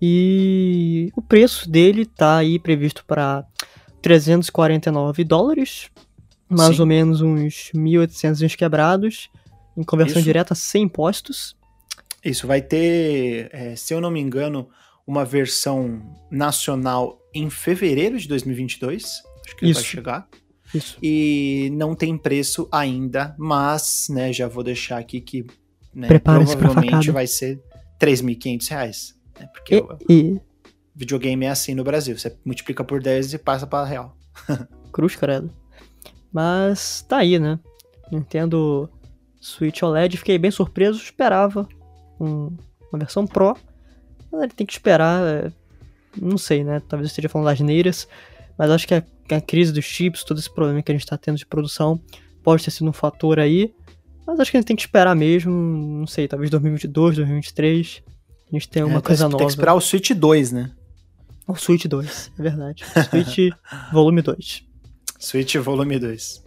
E 0.01 1.12
o 1.15 1.22
preço 1.22 1.70
dele 1.70 2.06
tá 2.06 2.38
aí 2.38 2.58
previsto 2.58 3.06
para 3.06 3.46
349 4.01 5.24
dólares, 5.24 5.89
mais 6.50 6.75
Sim. 6.75 6.81
ou 6.81 6.88
menos 6.88 7.22
uns 7.22 7.72
1.800 7.74 8.55
quebrados, 8.55 9.29
em 9.77 9.84
conversão 9.84 10.17
Isso. 10.17 10.25
direta 10.25 10.55
sem 10.55 10.84
impostos. 10.84 11.55
Isso, 12.24 12.46
vai 12.46 12.62
ter, 12.62 13.50
é, 13.51 13.75
se 13.75 13.93
eu 13.93 14.01
não 14.01 14.12
me 14.12 14.20
engano, 14.20 14.70
uma 15.08 15.25
versão 15.25 16.01
nacional 16.29 17.20
em 17.34 17.50
fevereiro 17.50 18.18
de 18.20 18.27
2022. 18.27 19.24
Acho 19.46 19.55
que 19.55 19.66
Isso. 19.66 19.81
vai 19.81 19.83
chegar. 19.83 20.27
Isso. 20.74 20.98
E 21.01 21.70
não 21.74 21.96
tem 21.96 22.18
preço 22.18 22.68
ainda, 22.72 23.35
mas, 23.37 24.07
né, 24.09 24.31
já 24.31 24.48
vou 24.48 24.64
deixar 24.64 25.00
aqui 25.00 25.20
que 25.20 25.46
né, 25.94 26.07
provavelmente 26.20 27.11
vai 27.11 27.27
ser 27.27 27.61
3.500 28.00 28.70
reais. 28.70 29.16
Né, 29.37 29.48
porque 29.48 29.75
e, 29.75 29.77
eu, 29.77 29.98
e, 30.09 30.42
videogame 30.96 31.46
é 31.46 31.50
assim 31.50 31.74
no 31.74 31.84
Brasil. 31.84 32.18
Você 32.18 32.36
multiplica 32.46 32.84
por 32.84 33.01
10 33.01 33.34
e 33.34 33.38
passa 33.38 33.66
para 33.66 33.86
real. 33.86 34.16
Cruz, 34.92 35.16
credo. 35.16 35.51
Mas 36.32 37.04
tá 37.08 37.18
aí, 37.18 37.40
né? 37.40 37.60
Nintendo 38.12 38.90
Switch 39.40 39.82
OLED, 39.82 40.18
fiquei 40.18 40.38
bem 40.38 40.51
surpreso, 40.51 41.01
esperava 41.01 41.68
um, 42.20 42.56
uma 42.92 43.00
versão 43.00 43.25
Pro. 43.25 43.58
Mas 44.32 44.44
ele 44.44 44.54
tem 44.54 44.66
que 44.66 44.74
esperar, 44.74 45.22
é, 45.25 45.51
não 46.20 46.38
sei, 46.38 46.64
né? 46.64 46.82
Talvez 46.88 47.08
eu 47.08 47.12
esteja 47.12 47.30
falando 47.30 47.48
das 47.48 47.60
neiras, 47.60 48.08
mas 48.58 48.70
acho 48.70 48.88
que 48.88 48.94
a, 48.94 49.04
a, 49.32 49.42
crise 49.42 49.74
dos 49.74 49.84
chips, 49.84 50.24
todo 50.24 50.40
esse 50.40 50.54
problema 50.54 50.82
que 50.82 50.92
a 50.92 50.96
gente 50.96 51.06
tá 51.06 51.18
tendo 51.18 51.38
de 51.38 51.46
produção, 51.46 52.00
pode 52.44 52.64
ter 52.64 52.72
sido 52.72 52.90
um 52.90 52.94
fator 52.94 53.40
aí. 53.40 53.74
Mas 54.25 54.40
acho 54.40 54.51
que 54.51 54.58
a 54.58 54.60
gente 54.60 54.68
tem 54.68 54.75
que 54.75 54.84
esperar 54.84 55.16
mesmo, 55.16 55.51
não 55.51 56.08
sei, 56.08 56.27
talvez 56.27 56.50
2022, 56.50 57.16
2023. 57.18 58.04
A 58.51 58.56
gente 58.56 58.70
tem 58.70 58.84
uma 58.84 59.00
é, 59.00 59.01
coisa 59.01 59.25
nova. 59.25 59.38
Tem 59.38 59.48
que 59.48 59.54
esperar 59.54 59.74
o 59.74 59.82
Switch 59.82 60.12
2, 60.12 60.51
né? 60.51 60.72
O 61.48 61.56
Switch 61.56 61.86
2, 61.86 62.32
é 62.38 62.42
verdade. 62.42 62.84
Switch 63.10 63.54
Volume 63.92 64.22
2. 64.22 64.64
Switch 65.20 65.56
Volume 65.58 66.00
2. 66.00 66.44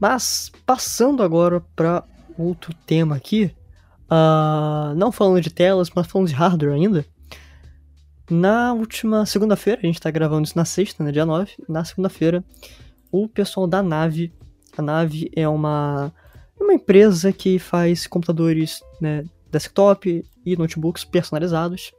Mas, 0.00 0.52
passando 0.64 1.22
agora 1.22 1.60
para 1.74 2.04
outro 2.38 2.72
tema 2.86 3.16
aqui, 3.16 3.50
uh, 4.04 4.94
não 4.94 5.10
falando 5.10 5.40
de 5.40 5.50
telas, 5.50 5.90
mas 5.94 6.06
falando 6.06 6.28
de 6.28 6.34
hardware 6.34 6.74
ainda. 6.74 7.04
Na 8.30 8.72
última 8.74 9.24
segunda-feira, 9.24 9.80
a 9.82 9.86
gente 9.86 10.00
tá 10.00 10.10
gravando 10.10 10.46
isso 10.46 10.56
na 10.56 10.64
sexta, 10.64 11.02
né, 11.02 11.10
dia 11.10 11.24
9, 11.24 11.52
na 11.68 11.84
segunda-feira, 11.84 12.44
o 13.10 13.26
pessoal 13.26 13.66
da 13.66 13.82
Nave, 13.82 14.32
a 14.76 14.82
Nave 14.82 15.30
é 15.34 15.48
uma, 15.48 16.12
uma 16.60 16.74
empresa 16.74 17.32
que 17.32 17.58
faz 17.58 18.06
computadores 18.06 18.82
né, 19.00 19.24
desktop 19.50 20.24
e 20.44 20.56
notebooks 20.56 21.04
personalizados, 21.04 21.90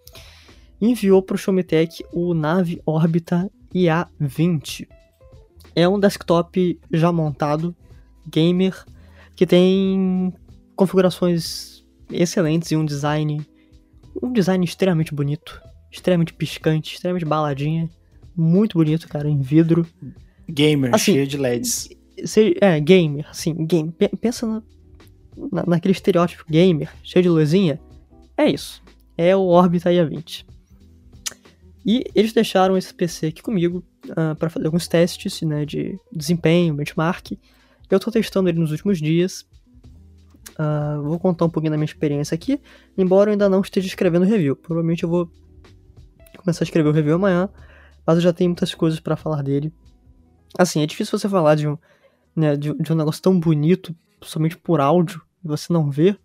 enviou 0.81 1.21
para 1.21 1.35
o 1.35 1.37
Xiaomi 1.37 1.65
o 2.13 2.33
Nave 2.33 2.81
Orbita 2.85 3.49
IA20. 3.73 4.87
É 5.75 5.87
um 5.87 5.99
desktop 5.99 6.79
já 6.91 7.11
montado, 7.11 7.75
gamer, 8.27 8.85
que 9.35 9.45
tem 9.45 10.33
configurações 10.75 11.85
excelentes 12.11 12.71
e 12.71 12.75
um 12.75 12.85
design 12.85 13.45
um 14.21 14.33
design 14.33 14.63
extremamente 14.65 15.13
bonito, 15.13 15.61
extremamente 15.91 16.33
piscante, 16.33 16.95
extremamente 16.95 17.25
baladinha, 17.25 17.89
muito 18.35 18.77
bonito, 18.77 19.07
cara, 19.07 19.29
em 19.29 19.41
vidro. 19.41 19.85
Gamer, 20.47 20.93
assim, 20.93 21.13
cheio 21.13 21.27
de 21.27 21.37
LEDs. 21.37 21.89
É, 22.59 22.79
gamer, 22.79 23.27
assim, 23.29 23.53
game. 23.65 23.93
Pensa 24.19 24.45
na, 24.45 24.63
na, 25.51 25.65
naquele 25.65 25.93
estereótipo 25.93 26.43
gamer, 26.49 26.89
cheio 27.03 27.23
de 27.23 27.29
luzinha. 27.29 27.79
É 28.37 28.49
isso. 28.49 28.81
É 29.17 29.35
o 29.35 29.41
Orbita 29.41 29.89
IA20. 29.89 30.45
E 31.85 32.03
eles 32.13 32.33
deixaram 32.33 32.77
esse 32.77 32.93
PC 32.93 33.27
aqui 33.27 33.41
comigo 33.41 33.83
uh, 34.09 34.13
ah, 34.15 34.35
para 34.35 34.49
fazer 34.49 34.65
alguns 34.65 34.87
testes 34.87 35.41
né, 35.41 35.65
de 35.65 35.97
desempenho, 36.11 36.73
benchmark. 36.73 37.31
Eu 37.89 37.97
estou 37.97 38.11
testando 38.11 38.49
ele 38.49 38.59
nos 38.59 38.71
últimos 38.71 38.99
dias. 38.99 39.45
Uh, 40.51 41.01
vou 41.03 41.19
contar 41.19 41.45
um 41.45 41.49
pouquinho 41.49 41.71
da 41.71 41.77
minha 41.77 41.85
experiência 41.85 42.35
aqui, 42.35 42.59
embora 42.97 43.29
eu 43.29 43.31
ainda 43.31 43.47
não 43.47 43.61
esteja 43.61 43.87
escrevendo 43.87 44.25
review. 44.25 44.55
Provavelmente 44.55 45.03
eu 45.03 45.09
vou 45.09 45.31
começar 46.37 46.63
a 46.63 46.65
escrever 46.65 46.89
o 46.89 46.91
review 46.91 47.15
amanhã, 47.15 47.49
mas 48.05 48.17
eu 48.17 48.21
já 48.21 48.33
tenho 48.33 48.49
muitas 48.49 48.75
coisas 48.75 48.99
para 48.99 49.15
falar 49.15 49.41
dele. 49.41 49.73
Assim, 50.57 50.81
é 50.81 50.85
difícil 50.85 51.17
você 51.17 51.29
falar 51.29 51.55
de 51.55 51.67
um, 51.67 51.77
né, 52.35 52.57
de, 52.57 52.73
de 52.73 52.91
um 52.91 52.95
negócio 52.95 53.21
tão 53.21 53.39
bonito 53.39 53.95
somente 54.21 54.57
por 54.57 54.81
áudio 54.81 55.21
e 55.43 55.47
você 55.47 55.71
não 55.71 55.89
ver, 55.89 56.19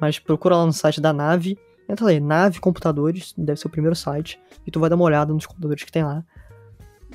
mas 0.00 0.18
procura 0.18 0.56
lá 0.56 0.66
no 0.66 0.72
site 0.72 1.00
da 1.00 1.12
nave 1.12 1.56
Entra 1.90 2.08
aí, 2.08 2.20
Nave 2.20 2.60
Computadores, 2.60 3.34
deve 3.36 3.58
ser 3.58 3.66
o 3.66 3.70
primeiro 3.70 3.96
site, 3.96 4.38
e 4.64 4.70
tu 4.70 4.78
vai 4.78 4.88
dar 4.88 4.94
uma 4.94 5.04
olhada 5.04 5.32
nos 5.32 5.44
computadores 5.44 5.82
que 5.82 5.90
tem 5.90 6.04
lá. 6.04 6.24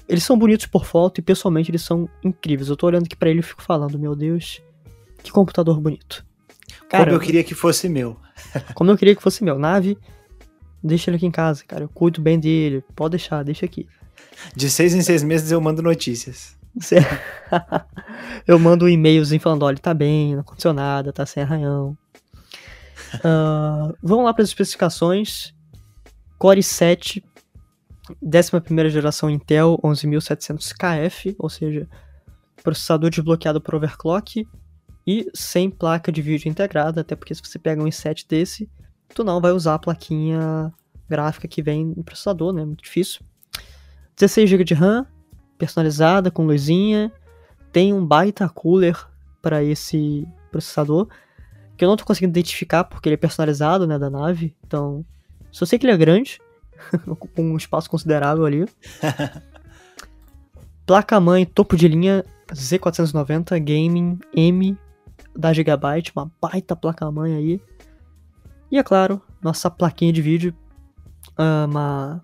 Eles 0.07 0.23
são 0.23 0.37
bonitos 0.37 0.65
por 0.65 0.85
foto 0.85 1.19
e 1.19 1.21
pessoalmente 1.21 1.71
eles 1.71 1.81
são 1.81 2.09
incríveis. 2.21 2.67
Eu 2.67 2.75
tô 2.75 2.85
olhando 2.85 3.05
aqui 3.05 3.15
para 3.15 3.29
ele 3.29 3.39
e 3.39 3.43
fico 3.43 3.61
falando, 3.61 3.97
meu 3.97 4.15
Deus, 4.15 4.61
que 5.23 5.31
computador 5.31 5.79
bonito. 5.79 6.25
Cara, 6.89 7.05
como 7.05 7.15
eu 7.15 7.19
queria 7.21 7.43
que 7.43 7.55
fosse 7.55 7.87
meu. 7.87 8.17
como 8.75 8.91
eu 8.91 8.97
queria 8.97 9.15
que 9.15 9.23
fosse 9.23 9.43
meu. 9.43 9.57
Nave, 9.57 9.97
deixa 10.83 11.09
ele 11.09 11.17
aqui 11.17 11.25
em 11.25 11.31
casa, 11.31 11.63
cara. 11.65 11.85
Eu 11.85 11.89
cuido 11.89 12.21
bem 12.21 12.37
dele. 12.37 12.83
Pode 12.93 13.11
deixar, 13.11 13.43
deixa 13.43 13.65
aqui. 13.65 13.87
De 14.53 14.69
seis 14.69 14.93
em 14.93 15.01
seis 15.01 15.23
meses 15.23 15.51
eu 15.51 15.61
mando 15.61 15.81
notícias. 15.81 16.57
eu 18.45 18.59
mando 18.59 18.89
e-mailzinho 18.89 19.39
falando, 19.39 19.63
olha, 19.63 19.77
tá 19.77 19.93
bem, 19.93 20.33
não 20.33 20.41
aconteceu 20.41 20.73
nada, 20.73 21.13
tá 21.13 21.25
sem 21.25 21.41
arranhão. 21.41 21.97
Uh, 23.15 23.95
vamos 24.03 24.25
lá 24.25 24.33
para 24.33 24.43
as 24.43 24.49
especificações. 24.49 25.53
Core 26.37 26.61
7, 26.61 27.23
11 28.23 28.89
geração 28.89 29.29
Intel 29.29 29.79
11700KF, 29.83 31.35
ou 31.39 31.49
seja, 31.49 31.87
processador 32.63 33.09
desbloqueado 33.09 33.61
por 33.61 33.75
overclock 33.75 34.47
e 35.07 35.29
sem 35.33 35.69
placa 35.69 36.11
de 36.11 36.21
vídeo 36.21 36.49
integrada, 36.49 37.01
até 37.01 37.15
porque 37.15 37.33
se 37.33 37.41
você 37.43 37.59
pega 37.59 37.81
um 37.81 37.85
i7 37.85 38.25
desse, 38.27 38.69
tu 39.13 39.23
não 39.23 39.39
vai 39.39 39.51
usar 39.51 39.75
a 39.75 39.79
plaquinha 39.79 40.73
gráfica 41.07 41.47
que 41.47 41.61
vem 41.61 41.93
no 41.95 42.03
processador, 42.03 42.51
né? 42.51 42.65
Muito 42.65 42.83
difícil. 42.83 43.21
16 44.15 44.49
GB 44.49 44.63
de 44.63 44.73
RAM, 44.73 45.05
personalizada 45.57 46.31
com 46.31 46.45
luzinha, 46.45 47.11
tem 47.71 47.93
um 47.93 48.05
baita 48.05 48.49
cooler 48.49 48.97
para 49.41 49.63
esse 49.63 50.27
processador 50.51 51.07
que 51.77 51.83
eu 51.83 51.89
não 51.89 51.97
tô 51.97 52.05
conseguindo 52.05 52.31
identificar 52.31 52.83
porque 52.83 53.09
ele 53.09 53.15
é 53.15 53.17
personalizado, 53.17 53.85
né, 53.85 53.99
da 53.99 54.09
nave. 54.09 54.55
Então, 54.65 55.05
só 55.51 55.65
sei 55.65 55.77
que 55.77 55.85
ele 55.85 55.93
é 55.93 55.97
grande, 55.97 56.39
ocupa 57.07 57.41
um 57.41 57.57
espaço 57.57 57.89
considerável 57.89 58.45
ali. 58.45 58.65
Placa-mãe 60.85 61.45
topo 61.45 61.75
de 61.75 61.87
linha 61.87 62.23
Z490 62.51 63.59
Gaming 63.59 64.19
M 64.35 64.77
da 65.35 65.51
Gigabyte, 65.51 66.11
uma 66.15 66.31
baita 66.41 66.75
placa-mãe 66.75 67.35
aí. 67.35 67.61
E 68.71 68.77
é 68.77 68.83
claro, 68.83 69.21
nossa 69.41 69.69
plaquinha 69.69 70.13
de 70.13 70.21
vídeo, 70.21 70.53
uma 71.37 72.23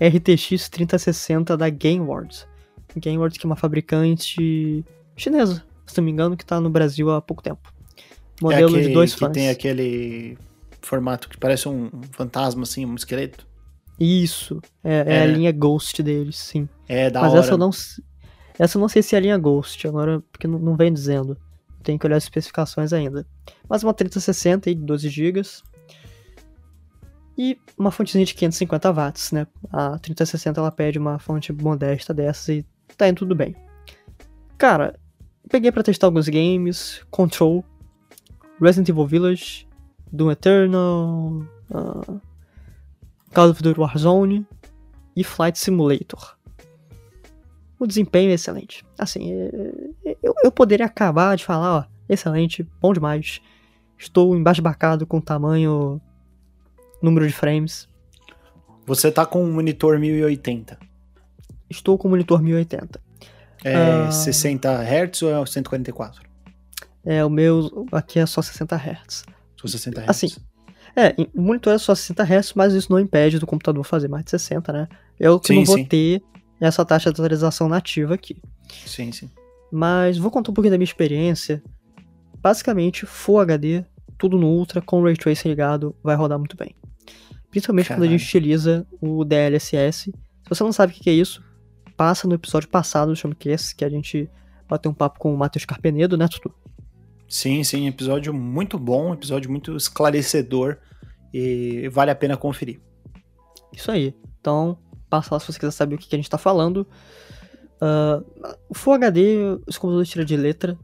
RTX 0.00 0.68
3060 0.68 1.56
da 1.56 1.70
GameWorks. 1.70 2.46
GameWorks 2.96 3.38
que 3.38 3.46
é 3.46 3.48
uma 3.48 3.56
fabricante 3.56 4.84
chinesa, 5.16 5.64
se 5.86 5.96
não 5.96 6.04
me 6.04 6.10
engano, 6.10 6.36
que 6.36 6.44
tá 6.44 6.60
no 6.60 6.70
Brasil 6.70 7.10
há 7.10 7.20
pouco 7.20 7.42
tempo. 7.42 7.71
Modelo 8.42 8.62
é 8.62 8.64
aquele, 8.64 8.88
de 8.88 8.94
dois 8.94 9.14
fãs. 9.14 9.28
Que 9.28 9.34
tem 9.34 9.48
aquele 9.48 10.38
formato 10.80 11.28
que 11.28 11.38
parece 11.38 11.68
um 11.68 11.90
fantasma, 12.12 12.62
assim, 12.62 12.84
um 12.84 12.94
esqueleto. 12.94 13.46
Isso, 13.98 14.60
é, 14.82 15.04
é. 15.06 15.14
é 15.18 15.22
a 15.22 15.26
linha 15.26 15.52
Ghost 15.52 16.02
deles, 16.02 16.36
sim. 16.36 16.68
É, 16.88 17.08
da 17.08 17.20
Mas 17.20 17.32
hora. 17.32 17.40
essa 17.40 17.52
eu 17.52 17.58
não, 17.58 17.70
essa 18.58 18.76
eu 18.76 18.80
não 18.80 18.88
sei 18.88 19.02
se 19.02 19.14
é 19.14 19.18
a 19.18 19.20
linha 19.20 19.38
Ghost, 19.38 19.86
agora, 19.86 20.20
porque 20.32 20.46
não, 20.46 20.58
não 20.58 20.76
vem 20.76 20.92
dizendo. 20.92 21.36
Tem 21.82 21.98
que 21.98 22.06
olhar 22.06 22.16
as 22.16 22.24
especificações 22.24 22.92
ainda. 22.92 23.26
Mas 23.68 23.82
uma 23.82 23.92
3060 23.92 24.70
aí, 24.70 24.74
de 24.74 24.82
12 24.82 25.08
GB. 25.08 25.42
E 27.36 27.58
uma 27.78 27.90
fontezinha 27.90 28.24
de 28.24 28.34
550 28.34 28.92
watts, 28.92 29.32
né? 29.32 29.46
A 29.72 29.98
3060 29.98 30.60
ela 30.60 30.70
pede 30.70 30.98
uma 30.98 31.18
fonte 31.18 31.52
modesta 31.52 32.12
dessas 32.12 32.48
e 32.48 32.66
tá 32.96 33.08
indo 33.08 33.18
tudo 33.18 33.34
bem. 33.34 33.56
Cara, 34.58 34.98
peguei 35.48 35.72
para 35.72 35.82
testar 35.82 36.06
alguns 36.06 36.28
games, 36.28 37.02
Control, 37.10 37.64
Resident 38.62 38.88
Evil 38.88 39.06
Village, 39.06 39.66
Doom 40.12 40.30
Eternal, 40.30 41.42
uh, 41.70 42.20
Call 43.34 43.50
of 43.50 43.62
Duty 43.62 43.80
Warzone 43.80 44.46
e 45.16 45.24
Flight 45.24 45.58
Simulator. 45.58 46.36
O 47.78 47.86
desempenho 47.86 48.30
é 48.30 48.34
excelente. 48.34 48.84
Assim, 48.96 49.32
é, 49.32 50.10
é, 50.10 50.16
eu, 50.22 50.32
eu 50.44 50.52
poderia 50.52 50.86
acabar 50.86 51.36
de 51.36 51.44
falar, 51.44 51.78
ó, 51.78 51.84
excelente, 52.08 52.62
bom 52.80 52.92
demais. 52.92 53.40
Estou 53.98 54.36
embasbacado 54.36 55.06
com 55.06 55.18
o 55.18 55.22
tamanho, 55.22 56.00
número 57.02 57.26
de 57.26 57.32
frames. 57.32 57.88
Você 58.86 59.10
tá 59.10 59.26
com 59.26 59.44
um 59.44 59.52
monitor 59.52 59.98
1080? 59.98 60.78
Estou 61.68 61.98
com 61.98 62.06
um 62.06 62.12
monitor 62.12 62.40
1080. 62.40 63.00
É 63.64 64.08
uh, 64.08 64.12
60 64.12 64.68
Hz 64.82 65.22
ou 65.22 65.42
é 65.42 65.46
144? 65.46 66.31
É, 67.04 67.24
o 67.24 67.30
meu 67.30 67.86
aqui 67.90 68.18
é 68.18 68.26
só 68.26 68.40
60 68.40 68.76
Hz. 68.76 69.24
Só 69.56 69.66
60 69.66 70.00
Hz. 70.02 70.08
Assim, 70.08 70.28
é, 70.96 71.14
o 71.34 71.42
monitor 71.42 71.72
é 71.72 71.78
só 71.78 71.94
60 71.94 72.22
Hz, 72.22 72.52
mas 72.54 72.74
isso 72.74 72.92
não 72.92 73.00
impede 73.00 73.38
do 73.38 73.46
computador 73.46 73.82
fazer 73.84 74.08
mais 74.08 74.24
de 74.24 74.30
60, 74.30 74.72
né? 74.72 74.88
Eu 75.18 75.40
que 75.40 75.48
sim, 75.48 75.56
não 75.56 75.64
vou 75.64 75.76
sim. 75.76 75.84
ter 75.84 76.22
essa 76.60 76.84
taxa 76.84 77.10
de 77.10 77.14
atualização 77.14 77.68
nativa 77.68 78.14
aqui. 78.14 78.40
Sim, 78.86 79.10
sim. 79.10 79.30
Mas 79.70 80.18
vou 80.18 80.30
contar 80.30 80.50
um 80.50 80.54
pouquinho 80.54 80.72
da 80.72 80.78
minha 80.78 80.84
experiência. 80.84 81.62
Basicamente, 82.40 83.06
Full 83.06 83.40
HD, 83.40 83.84
tudo 84.18 84.38
no 84.38 84.48
Ultra, 84.48 84.82
com 84.82 85.00
o 85.00 85.04
Ray 85.04 85.16
Tracing 85.16 85.48
ligado, 85.48 85.96
vai 86.02 86.14
rodar 86.14 86.38
muito 86.38 86.56
bem. 86.56 86.74
Principalmente 87.50 87.88
Caralho. 87.88 88.04
quando 88.04 88.08
a 88.08 88.18
gente 88.18 88.26
utiliza 88.26 88.86
o 89.00 89.24
DLSS. 89.24 90.04
Se 90.04 90.48
você 90.48 90.62
não 90.62 90.72
sabe 90.72 90.92
o 90.92 90.96
que 90.96 91.08
é 91.08 91.12
isso, 91.12 91.42
passa 91.96 92.28
no 92.28 92.34
episódio 92.34 92.68
passado 92.68 93.08
do 93.08 93.16
Chamcast, 93.16 93.74
que 93.74 93.84
a 93.84 93.88
gente 93.88 94.28
bateu 94.68 94.90
um 94.90 94.94
papo 94.94 95.18
com 95.18 95.34
o 95.34 95.36
Matheus 95.36 95.64
Carpenedo, 95.64 96.16
né, 96.16 96.28
Tutu? 96.28 96.52
Sim, 97.32 97.64
sim, 97.64 97.86
episódio 97.86 98.34
muito 98.34 98.78
bom, 98.78 99.14
episódio 99.14 99.50
muito 99.50 99.74
esclarecedor 99.74 100.76
e 101.32 101.88
vale 101.88 102.10
a 102.10 102.14
pena 102.14 102.36
conferir. 102.36 102.78
Isso 103.72 103.90
aí. 103.90 104.14
Então, 104.38 104.76
passa 105.08 105.34
lá 105.34 105.40
se 105.40 105.46
você 105.46 105.58
quiser 105.58 105.70
saber 105.70 105.94
o 105.94 105.98
que, 105.98 106.14
a 106.14 106.18
gente 106.18 106.28
tá 106.28 106.36
falando. 106.36 106.86
Uh, 107.80 108.54
Full 108.74 108.92
HD, 108.92 109.58
os 109.66 109.78
computadores 109.78 110.10
tiram 110.10 110.26
de 110.26 110.36
letra. 110.36 110.78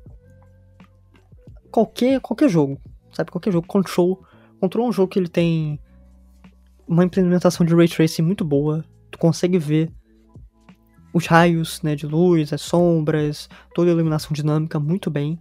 Qualquer, 1.71 2.19
qualquer 2.19 2.49
jogo, 2.49 2.81
sabe? 3.13 3.31
Qualquer 3.31 3.53
jogo. 3.53 3.67
Control. 3.67 4.25
Control 4.59 4.87
é 4.87 4.89
um 4.89 4.93
jogo 4.93 5.13
que 5.13 5.19
ele 5.19 5.29
tem 5.29 5.79
uma 6.87 7.05
implementação 7.05 7.67
de 7.67 7.75
Ray 7.75 7.89
Tracing 7.89 8.23
muito 8.23 8.43
boa. 8.43 8.83
Tu 9.11 9.19
consegue 9.19 9.59
ver 9.59 9.93
os 11.13 11.27
raios 11.27 11.83
né, 11.83 11.95
de 11.95 12.07
luz, 12.07 12.55
as 12.55 12.63
sombras, 12.63 13.51
toda 13.75 13.91
a 13.91 13.93
iluminação 13.93 14.33
dinâmica 14.33 14.81
muito 14.81 15.11
bem. 15.11 15.39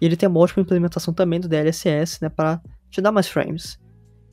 E 0.00 0.06
ele 0.06 0.16
tem 0.16 0.28
uma 0.28 0.40
ótima 0.40 0.62
implementação 0.62 1.12
também 1.12 1.38
do 1.38 1.48
DLSS, 1.48 2.22
né, 2.22 2.28
para 2.28 2.60
te 2.90 3.00
dar 3.00 3.12
mais 3.12 3.28
frames. 3.28 3.78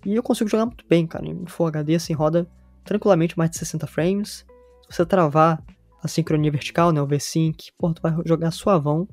E 0.05 0.15
eu 0.15 0.23
consigo 0.23 0.49
jogar 0.49 0.65
muito 0.65 0.85
bem, 0.87 1.05
cara. 1.05 1.27
Em 1.27 1.45
Full 1.45 1.67
HD, 1.67 1.95
assim, 1.95 2.13
roda 2.13 2.47
tranquilamente 2.83 3.37
mais 3.37 3.51
de 3.51 3.57
60 3.57 3.85
frames. 3.87 4.45
Se 4.89 4.95
você 4.95 5.05
travar 5.05 5.61
a 6.01 6.07
sincronia 6.07 6.51
vertical, 6.51 6.91
né, 6.91 7.01
o 7.01 7.05
V-Sync, 7.05 7.71
pô, 7.77 7.93
tu 7.93 8.01
vai 8.01 8.15
jogar 8.25 8.51
suavão. 8.51 9.07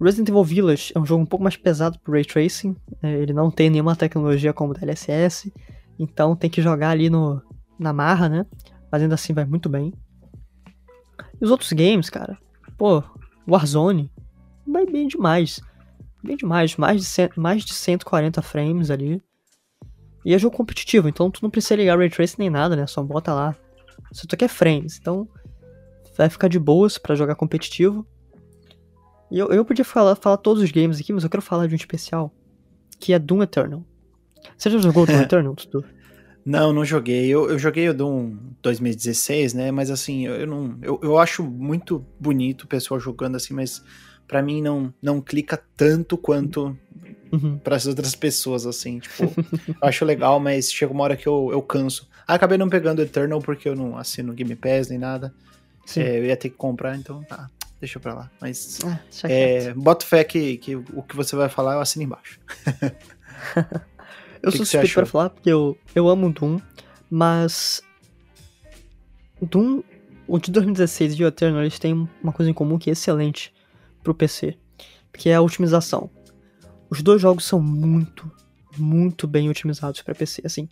Resident 0.00 0.28
Evil 0.28 0.44
Village 0.44 0.92
é 0.94 0.98
um 0.98 1.04
jogo 1.04 1.22
um 1.22 1.26
pouco 1.26 1.42
mais 1.42 1.56
pesado 1.56 1.98
pro 1.98 2.12
Ray 2.12 2.24
Tracing. 2.24 2.76
Né, 3.02 3.18
ele 3.20 3.32
não 3.32 3.50
tem 3.50 3.68
nenhuma 3.68 3.96
tecnologia 3.96 4.52
como 4.52 4.70
o 4.72 4.74
DLSS. 4.74 5.52
Então 5.98 6.36
tem 6.36 6.48
que 6.48 6.62
jogar 6.62 6.90
ali 6.90 7.10
no, 7.10 7.42
na 7.78 7.92
marra, 7.92 8.28
né? 8.28 8.46
Mas 8.90 9.02
ainda 9.02 9.14
assim 9.14 9.34
vai 9.34 9.44
muito 9.44 9.68
bem. 9.68 9.92
E 11.40 11.44
os 11.44 11.50
outros 11.50 11.72
games, 11.72 12.08
cara, 12.08 12.38
pô, 12.78 13.02
Warzone, 13.48 14.10
vai 14.66 14.86
bem 14.86 15.06
demais. 15.06 15.60
Bem 16.22 16.36
demais, 16.36 16.76
mais 16.76 17.00
de, 17.00 17.06
cento, 17.06 17.40
mais 17.40 17.64
de 17.64 17.72
140 17.72 18.42
frames 18.42 18.90
ali. 18.90 19.22
E 20.24 20.34
é 20.34 20.38
jogo 20.38 20.56
competitivo, 20.56 21.08
então 21.08 21.30
tu 21.30 21.42
não 21.42 21.50
precisa 21.50 21.76
ligar 21.76 21.96
Ray 21.96 22.10
Tracing 22.10 22.36
nem 22.38 22.50
nada, 22.50 22.76
né? 22.76 22.86
Só 22.86 23.02
bota 23.02 23.32
lá. 23.32 23.56
Se 24.12 24.26
tu 24.26 24.36
quer 24.36 24.48
frames, 24.48 24.98
então 24.98 25.26
vai 26.16 26.28
ficar 26.28 26.48
de 26.48 26.58
boas 26.58 26.98
para 26.98 27.14
jogar 27.14 27.34
competitivo. 27.36 28.06
E 29.30 29.38
eu, 29.38 29.48
eu 29.48 29.64
podia 29.64 29.84
falar, 29.84 30.14
falar 30.16 30.36
todos 30.36 30.62
os 30.62 30.70
games 30.70 31.00
aqui, 31.00 31.12
mas 31.12 31.24
eu 31.24 31.30
quero 31.30 31.42
falar 31.42 31.66
de 31.66 31.74
um 31.74 31.76
especial, 31.76 32.32
que 32.98 33.12
é 33.12 33.18
Doom 33.18 33.42
Eternal. 33.42 33.84
Você 34.58 34.68
já 34.68 34.78
jogou 34.78 35.06
Doom 35.06 35.20
Eternal, 35.22 35.54
Tutu? 35.54 35.84
Não, 36.44 36.72
não 36.72 36.84
joguei. 36.84 37.28
Eu, 37.28 37.48
eu 37.50 37.58
joguei 37.58 37.88
o 37.88 37.94
Doom 37.94 38.36
2016, 38.62 39.54
né? 39.54 39.70
Mas 39.70 39.90
assim, 39.90 40.26
eu, 40.26 40.34
eu 40.34 40.46
não. 40.46 40.78
Eu, 40.82 40.98
eu 41.02 41.18
acho 41.18 41.44
muito 41.44 42.04
bonito 42.18 42.62
o 42.62 42.66
pessoal 42.66 42.98
jogando 42.98 43.36
assim, 43.36 43.54
mas 43.54 43.82
para 44.30 44.40
mim 44.42 44.62
não, 44.62 44.94
não 45.02 45.20
clica 45.20 45.60
tanto 45.76 46.16
quanto 46.16 46.78
uhum. 47.32 47.58
para 47.58 47.74
as 47.74 47.84
outras 47.88 48.14
pessoas, 48.14 48.64
assim. 48.64 49.00
Tipo, 49.00 49.24
eu 49.24 49.74
acho 49.82 50.04
legal, 50.04 50.38
mas 50.38 50.72
chega 50.72 50.92
uma 50.92 51.02
hora 51.02 51.16
que 51.16 51.26
eu, 51.26 51.48
eu 51.50 51.60
canso. 51.60 52.08
Ah, 52.28 52.34
acabei 52.34 52.56
não 52.56 52.68
pegando 52.68 53.02
Eternal 53.02 53.40
porque 53.40 53.68
eu 53.68 53.74
não 53.74 53.98
assino 53.98 54.32
Game 54.32 54.54
Pass 54.54 54.88
nem 54.88 55.00
nada. 55.00 55.34
É, 55.96 56.18
eu 56.18 56.26
ia 56.26 56.36
ter 56.36 56.48
que 56.48 56.54
comprar, 56.54 56.96
então 56.96 57.24
tá, 57.24 57.50
deixa 57.80 57.98
pra 57.98 58.14
lá. 58.14 58.30
Mas 58.40 58.78
ah, 58.84 59.00
é, 59.24 59.74
bota 59.74 60.06
fé 60.06 60.22
que, 60.22 60.58
que 60.58 60.76
o 60.76 61.02
que 61.02 61.16
você 61.16 61.34
vai 61.34 61.48
falar 61.48 61.74
eu 61.74 61.80
assino 61.80 62.04
embaixo. 62.04 62.38
eu 64.40 64.52
que 64.52 64.58
sou 64.58 64.64
suspeito 64.64 64.94
pra 64.94 65.06
falar 65.06 65.30
porque 65.30 65.50
eu, 65.50 65.76
eu 65.92 66.08
amo 66.08 66.32
Doom, 66.32 66.60
mas 67.10 67.82
Doom, 69.42 69.82
o 70.28 70.38
de 70.38 70.52
2016 70.52 71.14
e 71.14 71.24
o 71.24 71.26
Eternal, 71.26 71.62
eles 71.62 71.80
têm 71.80 72.08
uma 72.22 72.32
coisa 72.32 72.48
em 72.48 72.54
comum 72.54 72.78
que 72.78 72.90
é 72.90 72.92
excelente 72.92 73.52
pro 74.02 74.14
PC, 74.14 74.56
que 75.12 75.28
é 75.28 75.34
a 75.34 75.42
otimização. 75.42 76.10
Os 76.88 77.02
dois 77.02 77.20
jogos 77.20 77.44
são 77.44 77.60
muito, 77.60 78.30
muito 78.76 79.26
bem 79.26 79.48
otimizados 79.48 80.02
para 80.02 80.14
PC, 80.14 80.42
assim, 80.44 80.68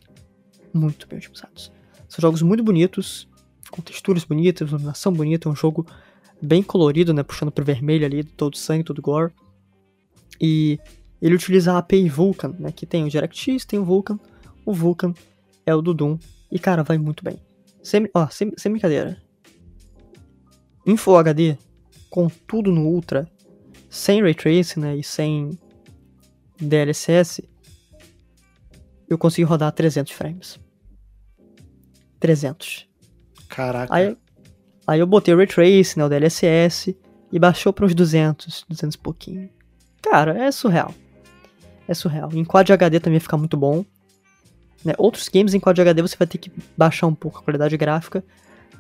muito 0.73 1.07
bem 1.07 1.19
otimizados. 1.19 1.73
São 2.09 2.23
jogos 2.23 2.43
muito 2.43 2.63
bonitos, 2.63 3.29
com 3.71 3.83
texturas 3.83 4.25
bonitas, 4.25 4.69
iluminação 4.69 5.13
bonita, 5.13 5.49
é 5.49 5.53
um 5.53 5.57
jogo 5.57 5.87
bem 6.41 6.63
colorido, 6.63 7.13
né, 7.13 7.23
puxando 7.23 7.51
pro 7.51 7.65
vermelho 7.65 8.07
ali, 8.07 8.25
todo 8.25 8.57
sangue, 8.57 8.85
todo 8.85 9.03
gore. 9.03 9.33
E 10.41 10.79
ele 11.21 11.35
utiliza 11.35 11.73
a 11.73 11.79
API 11.79 12.09
Vulkan, 12.09 12.55
né, 12.59 12.73
que 12.73 12.87
tem 12.87 13.05
o 13.05 13.09
DirectX, 13.09 13.65
tem 13.65 13.79
o 13.79 13.85
Vulkan, 13.85 14.19
o 14.65 14.73
Vulkan 14.73 15.13
é 15.67 15.75
o 15.75 15.83
do 15.83 15.93
Doom, 15.93 16.19
e 16.51 16.59
cara, 16.59 16.83
vai 16.83 16.97
muito 16.97 17.23
bem. 17.23 17.39
Sem, 17.83 18.09
ó, 18.15 18.27
sem, 18.29 18.53
sem 18.57 18.73
brincadeira. 18.73 19.21
Full 20.97 21.19
HD, 21.19 21.59
com 22.11 22.29
tudo 22.29 22.73
no 22.73 22.87
Ultra, 22.87 23.29
sem 23.89 24.23
Ray 24.23 24.35
Tracing 24.35 24.81
né, 24.81 24.97
e 24.97 25.03
sem 25.03 25.59
DLSS, 26.61 27.49
eu 29.09 29.17
consegui 29.17 29.45
rodar 29.45 29.73
300 29.73 30.13
frames. 30.13 30.61
300. 32.21 32.89
Caraca. 33.49 33.95
Aí, 33.95 34.17
aí 34.87 35.01
eu 35.01 35.07
botei 35.07 35.33
o 35.33 35.37
Ray 35.37 35.47
Tracing, 35.47 36.01
né, 36.01 36.05
o 36.05 36.09
DLSS, 36.09 36.97
e 37.31 37.39
baixou 37.39 37.73
para 37.73 37.87
uns 37.87 37.95
200, 37.95 38.67
200 38.69 38.95
e 38.95 38.99
pouquinho. 38.99 39.51
Cara, 40.03 40.39
é 40.39 40.51
surreal. 40.51 40.95
É 41.87 41.95
surreal. 41.95 42.31
Em 42.33 42.45
Quad 42.45 42.71
HD 42.71 43.01
também 43.01 43.21
fica 43.21 43.37
muito 43.37 43.57
bom. 43.57 43.85
Né? 44.85 44.95
Outros 44.99 45.29
games 45.29 45.55
em 45.55 45.61
Quad 45.61 45.79
HD 45.79 46.03
você 46.03 46.17
vai 46.17 46.27
ter 46.27 46.39
que 46.39 46.53
baixar 46.77 47.07
um 47.07 47.15
pouco 47.15 47.39
a 47.39 47.43
qualidade 47.43 47.77
gráfica. 47.77 48.25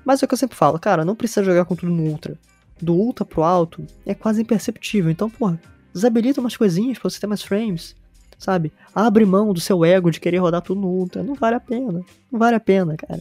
Mas 0.04 0.22
é 0.22 0.24
o 0.24 0.28
que 0.28 0.34
eu 0.34 0.38
sempre 0.38 0.56
falo, 0.56 0.78
cara, 0.78 1.04
não 1.04 1.14
precisa 1.14 1.44
jogar 1.44 1.64
com 1.64 1.74
tudo 1.74 1.92
no 1.92 2.04
Ultra 2.04 2.38
do 2.80 2.94
ultra 2.94 3.24
pro 3.24 3.42
alto 3.42 3.84
é 4.06 4.14
quase 4.14 4.42
imperceptível. 4.42 5.10
Então, 5.10 5.28
porra, 5.28 5.60
desabilita 5.92 6.40
umas 6.40 6.56
coisinhas 6.56 6.98
pra 6.98 7.10
você 7.10 7.20
ter 7.20 7.26
mais 7.26 7.42
frames, 7.42 7.96
sabe? 8.38 8.72
Abre 8.94 9.24
mão 9.24 9.52
do 9.52 9.60
seu 9.60 9.84
ego 9.84 10.10
de 10.10 10.20
querer 10.20 10.38
rodar 10.38 10.62
tudo 10.62 10.80
no 10.80 10.88
Ultra. 10.88 11.22
Não 11.22 11.34
vale 11.34 11.56
a 11.56 11.60
pena. 11.60 12.04
Não 12.30 12.38
vale 12.38 12.56
a 12.56 12.60
pena, 12.60 12.96
cara. 12.96 13.20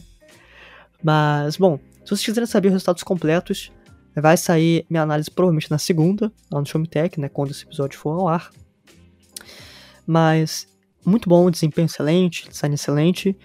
Mas, 1.02 1.56
bom, 1.56 1.78
se 2.04 2.10
vocês 2.10 2.24
quiserem 2.24 2.46
saber 2.46 2.68
os 2.68 2.72
resultados 2.72 3.02
completos, 3.02 3.72
vai 4.14 4.36
sair 4.36 4.84
minha 4.88 5.02
análise 5.02 5.30
provavelmente 5.30 5.70
na 5.70 5.78
segunda, 5.78 6.32
lá 6.50 6.60
no 6.60 6.66
Show 6.66 6.80
Me 6.80 6.86
Tech, 6.86 7.20
né? 7.20 7.28
Quando 7.28 7.50
esse 7.50 7.64
episódio 7.64 7.98
for 7.98 8.18
ao 8.18 8.28
ar. 8.28 8.50
Mas, 10.06 10.66
muito 11.04 11.28
bom, 11.28 11.50
desempenho 11.50 11.86
excelente, 11.86 12.48
design 12.48 12.74
excelente. 12.74 13.36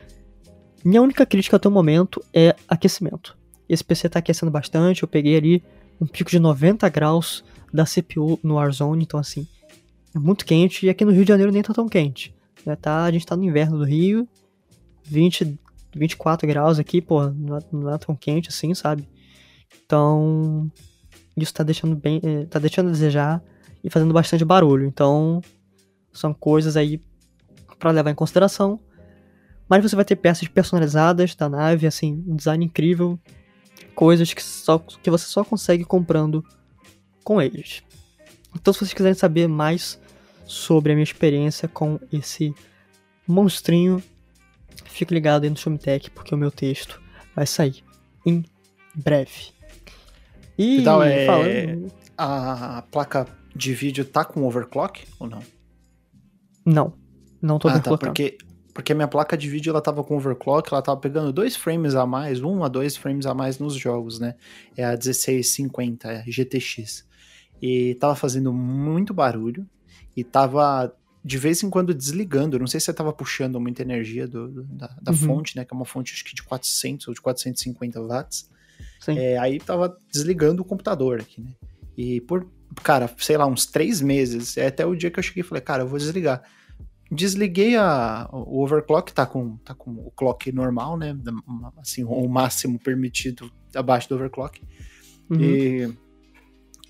Minha 0.84 1.02
única 1.02 1.26
crítica 1.26 1.58
até 1.58 1.68
o 1.68 1.72
momento 1.72 2.24
é 2.34 2.56
aquecimento. 2.68 3.38
Esse 3.68 3.84
PC 3.84 4.10
tá 4.10 4.20
aquecendo 4.20 4.52
bastante, 4.52 5.04
eu 5.04 5.08
peguei 5.08 5.38
ali 5.38 5.64
um 6.00 6.06
pico 6.06 6.30
de 6.30 6.40
90 6.40 6.88
graus 6.90 7.44
da 7.74 7.86
CPU 7.86 8.40
no 8.44 8.56
Warzone, 8.56 9.04
então 9.04 9.20
assim, 9.20 9.48
é 10.16 10.20
muito 10.20 10.46
quente, 10.46 10.86
e 10.86 10.90
aqui 10.90 11.04
no 11.04 11.12
Rio 11.12 11.24
de 11.24 11.30
Janeiro 11.30 11.52
nem 11.52 11.64
tá 11.64 11.74
tão 11.74 11.88
quente. 11.88 12.34
Né? 12.66 12.76
Tá, 12.76 13.04
a 13.04 13.12
gente 13.12 13.26
tá 13.26 13.36
no 13.36 13.44
inverno 13.44 13.78
do 13.78 13.84
Rio, 13.84 14.28
20, 15.04 15.60
24 15.96 16.48
graus 16.48 16.80
aqui, 16.80 17.02
pô, 17.02 17.30
não 17.30 17.58
é, 17.58 17.60
não 17.72 17.94
é 17.94 17.98
tão 17.98 18.16
quente 18.16 18.50
assim, 18.50 18.74
sabe? 18.74 19.08
Então, 19.86 20.72
isso 21.36 21.54
tá 21.54 21.64
deixando 21.64 21.96
bem, 21.96 22.22
eh, 22.24 22.46
tá 22.46 22.60
deixando 22.60 22.90
a 22.90 22.92
desejar 22.92 23.44
e 23.84 23.90
fazendo 23.90 24.14
bastante 24.14 24.46
barulho. 24.46 24.86
Então, 24.86 25.42
são 26.12 26.34
coisas 26.34 26.78
aí 26.78 27.02
para 27.80 27.92
levar 27.92 28.12
em 28.12 28.16
consideração. 28.16 28.80
Mas 29.68 29.82
você 29.82 29.96
vai 29.96 30.06
ter 30.06 30.16
peças 30.16 30.48
personalizadas 30.48 31.36
da 31.36 31.50
nave, 31.50 31.88
assim, 31.88 32.24
um 32.28 32.36
design 32.36 32.64
incrível, 32.66 33.20
coisas 33.96 34.34
que, 34.34 34.44
só, 34.44 34.80
que 34.80 35.10
você 35.10 35.26
só 35.26 35.44
consegue 35.44 35.84
comprando 35.84 36.44
com 37.24 37.42
eles. 37.42 37.84
Então, 38.56 38.74
se 38.74 38.80
vocês 38.80 38.94
quiserem 38.94 39.18
saber 39.18 39.48
mais 39.48 40.00
sobre 40.46 40.92
a 40.92 40.96
minha 40.96 41.04
experiência 41.04 41.68
com 41.68 42.00
esse 42.12 42.54
monstrinho, 43.28 44.04
fique 44.86 45.14
ligado 45.14 45.44
aí 45.44 45.50
no 45.50 45.58
Shumtech, 45.58 46.12
porque 46.12 46.36
o 46.36 46.38
meu 46.38 46.52
texto 46.52 47.02
vai 47.36 47.46
sair 47.46 47.84
em 48.26 48.46
breve. 48.94 49.52
E 50.58 50.82
então, 50.82 51.02
é... 51.02 51.26
falando... 51.26 51.92
a 52.18 52.84
placa 52.92 53.28
de 53.56 53.74
vídeo 53.74 54.06
tá 54.06 54.24
com 54.24 54.44
overclock 54.44 55.06
ou 55.20 55.28
não? 55.28 55.40
Não, 56.66 56.94
não 57.42 57.60
tô 57.60 57.68
ah, 57.68 57.80
tá, 57.80 57.98
porque 57.98 58.38
porque 58.74 58.92
a 58.92 58.96
minha 58.96 59.08
placa 59.08 59.38
de 59.38 59.48
vídeo 59.48 59.70
ela 59.70 59.82
tava 59.82 60.04
com 60.04 60.18
overclock, 60.18 60.72
ela 60.72 60.82
tava 60.82 61.00
pegando 61.00 61.32
dois 61.32 61.56
frames 61.56 61.94
a 61.94 62.06
mais, 62.06 62.42
um 62.42 62.64
a 62.64 62.68
dois 62.68 62.98
frames 62.98 63.26
a 63.26 63.34
mais 63.34 63.60
nos 63.60 63.76
jogos, 63.76 64.20
né? 64.20 64.36
É 64.76 64.84
a 64.84 64.92
1650 64.92 66.12
é 66.12 66.24
GTX. 66.26 67.06
E 67.62 67.96
tava 67.96 68.16
fazendo 68.16 68.52
muito 68.52 69.14
barulho 69.14 69.66
e 70.18 70.24
tava 70.24 70.94
de 71.24 71.38
vez 71.38 71.64
em 71.64 71.70
quando 71.70 71.94
desligando. 71.94 72.60
Não 72.60 72.68
sei 72.68 72.80
se 72.80 72.88
você 72.88 72.94
tava 72.94 73.14
puxando 73.14 73.60
muita 73.60 73.84
energia 73.84 74.28
do, 74.28 74.48
do 74.48 74.64
da, 74.64 74.88
da 75.02 75.12
uhum. 75.12 75.18
fonte, 75.18 75.56
né? 75.56 75.64
Que 75.64 75.74
é 75.74 75.78
uma 75.78 75.86
fonte 75.86 76.14
acho 76.14 76.26
que 76.26 76.36
de 76.36 76.44
400 76.44 77.08
ou 77.08 77.14
de 77.14 77.22
450 77.22 78.02
watts. 78.02 78.50
É, 79.08 79.38
aí 79.38 79.60
tava 79.60 79.96
desligando 80.12 80.62
o 80.62 80.66
computador 80.66 81.22
aqui, 81.22 81.42
né? 81.42 81.52
E 81.96 82.22
por, 82.22 82.48
cara, 82.82 83.10
sei 83.20 83.38
lá, 83.38 83.46
uns 83.46 83.66
três 83.68 84.02
meses, 84.02 84.58
é 84.58 84.68
até 84.68 84.86
o 84.86 84.96
dia 84.96 85.12
que 85.12 85.20
eu 85.20 85.24
cheguei 85.24 85.42
e 85.42 85.46
falei, 85.46 85.62
cara, 85.62 85.84
eu 85.84 85.88
vou 85.88 86.00
desligar 86.00 86.42
desliguei 87.14 87.76
a, 87.76 88.28
o 88.32 88.64
overclock, 88.64 89.14
tá 89.14 89.26
com, 89.26 89.58
tá 89.58 89.74
com 89.74 89.92
o 89.92 90.12
clock 90.16 90.52
normal, 90.52 90.98
né? 90.98 91.16
Assim, 91.78 92.04
o 92.04 92.28
máximo 92.28 92.80
permitido 92.80 93.52
abaixo 93.76 94.10
do 94.10 94.16
overclock. 94.16 94.62
Uhum. 95.30 95.40
E, 95.40 95.94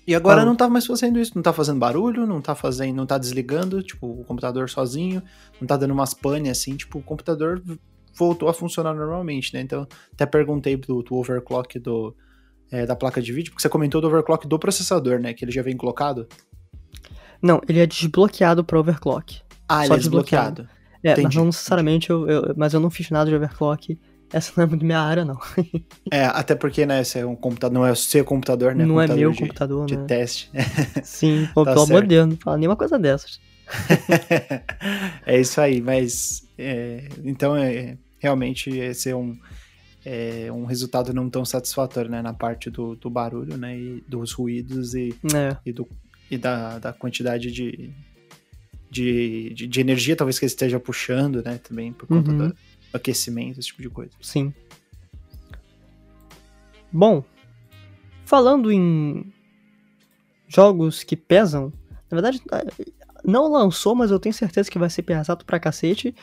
e 0.06 0.14
agora 0.14 0.42
ah. 0.42 0.44
não 0.44 0.56
tá 0.56 0.68
mais 0.68 0.86
fazendo 0.86 1.18
isso, 1.18 1.32
não 1.34 1.42
tá 1.42 1.52
fazendo 1.52 1.78
barulho, 1.78 2.26
não 2.26 2.40
tá 2.40 2.54
fazendo, 2.54 2.96
não 2.96 3.06
tá 3.06 3.18
desligando, 3.18 3.82
tipo, 3.82 4.06
o 4.06 4.24
computador 4.24 4.68
sozinho, 4.68 5.22
não 5.60 5.66
tá 5.66 5.76
dando 5.76 5.92
umas 5.92 6.12
pane 6.14 6.50
assim, 6.50 6.76
tipo, 6.76 6.98
o 6.98 7.02
computador 7.02 7.62
voltou 8.16 8.48
a 8.48 8.54
funcionar 8.54 8.94
normalmente, 8.94 9.52
né? 9.54 9.60
Então, 9.60 9.86
até 10.12 10.26
perguntei 10.26 10.76
do, 10.76 11.02
do 11.02 11.14
overclock 11.14 11.78
do, 11.78 12.14
é, 12.70 12.86
da 12.86 12.94
placa 12.94 13.20
de 13.20 13.32
vídeo, 13.32 13.52
porque 13.52 13.62
você 13.62 13.68
comentou 13.68 14.00
do 14.00 14.06
overclock 14.06 14.46
do 14.46 14.58
processador, 14.58 15.18
né? 15.18 15.32
Que 15.32 15.44
ele 15.44 15.52
já 15.52 15.62
vem 15.62 15.76
colocado. 15.76 16.28
Não, 17.40 17.60
ele 17.68 17.80
é 17.80 17.86
desbloqueado 17.86 18.64
para 18.64 18.80
overclock. 18.80 19.42
Ah, 19.68 19.84
ele 19.84 19.94
é 19.94 19.96
desbloqueado. 19.98 20.68
É, 21.02 21.12
Entendi. 21.12 21.26
mas 21.26 21.34
não 21.34 21.44
necessariamente, 21.46 22.08
eu, 22.08 22.28
eu, 22.28 22.54
mas 22.56 22.72
eu 22.72 22.80
não 22.80 22.90
fiz 22.90 23.10
nada 23.10 23.28
de 23.28 23.36
overclock. 23.36 23.98
Essa 24.32 24.52
não 24.56 24.64
é 24.64 24.66
muito 24.66 24.84
minha 24.84 25.00
área, 25.00 25.24
não. 25.24 25.38
é, 26.10 26.24
até 26.24 26.54
porque, 26.54 26.86
né, 26.86 27.02
esse 27.02 27.18
é 27.18 27.26
um 27.26 27.36
computador, 27.36 27.74
não 27.74 27.86
é 27.86 27.92
o 27.92 27.96
seu 27.96 28.24
computador, 28.24 28.74
né? 28.74 28.84
Não 28.84 28.94
computador 28.94 29.16
é 29.16 29.20
meu 29.20 29.30
de, 29.30 29.38
computador, 29.38 29.86
de 29.86 29.96
né? 29.96 30.04
teste. 30.06 30.50
Sim, 31.04 31.48
pô, 31.54 31.64
tá 31.64 31.72
pelo 31.72 31.84
amor 31.84 32.02
de 32.02 32.08
Deus, 32.08 32.26
não 32.26 32.36
fala 32.36 32.56
nenhuma 32.56 32.74
coisa 32.74 32.98
dessas. 32.98 33.38
é 35.26 35.40
isso 35.40 35.60
aí, 35.60 35.80
mas 35.80 36.46
é, 36.58 37.08
então 37.22 37.54
é, 37.56 37.96
realmente 38.18 38.70
esse 38.70 39.10
é 39.10 39.16
um, 39.16 39.38
é 40.04 40.50
um 40.50 40.64
resultado 40.64 41.12
não 41.12 41.30
tão 41.30 41.44
satisfatório, 41.44 42.10
né, 42.10 42.22
na 42.22 42.32
parte 42.32 42.70
do, 42.70 42.96
do 42.96 43.08
barulho, 43.10 43.56
né, 43.56 43.76
e 43.76 44.04
dos 44.08 44.32
ruídos 44.32 44.94
e, 44.94 45.14
é. 45.34 45.56
e, 45.64 45.72
do, 45.72 45.88
e 46.30 46.36
da, 46.36 46.78
da 46.78 46.92
quantidade 46.92 47.52
de, 47.52 47.92
de, 48.94 49.52
de, 49.54 49.66
de, 49.66 49.80
energia, 49.80 50.14
talvez 50.14 50.38
que 50.38 50.44
ele 50.44 50.50
esteja 50.50 50.78
puxando, 50.78 51.42
né? 51.42 51.58
Também 51.58 51.92
por 51.92 52.06
conta 52.06 52.30
uhum. 52.30 52.48
do 52.48 52.56
aquecimento, 52.92 53.58
esse 53.58 53.68
tipo 53.68 53.82
de 53.82 53.90
coisa. 53.90 54.12
Sim. 54.20 54.54
Bom, 56.92 57.24
falando 58.24 58.70
em 58.70 59.32
jogos 60.46 61.02
que 61.02 61.16
pesam, 61.16 61.72
na 62.08 62.20
verdade, 62.20 62.40
não 63.24 63.50
lançou, 63.50 63.96
mas 63.96 64.12
eu 64.12 64.20
tenho 64.20 64.32
certeza 64.32 64.70
que 64.70 64.78
vai 64.78 64.88
ser 64.88 65.02
pesado 65.02 65.44
pra 65.44 65.58
cacete, 65.58 66.14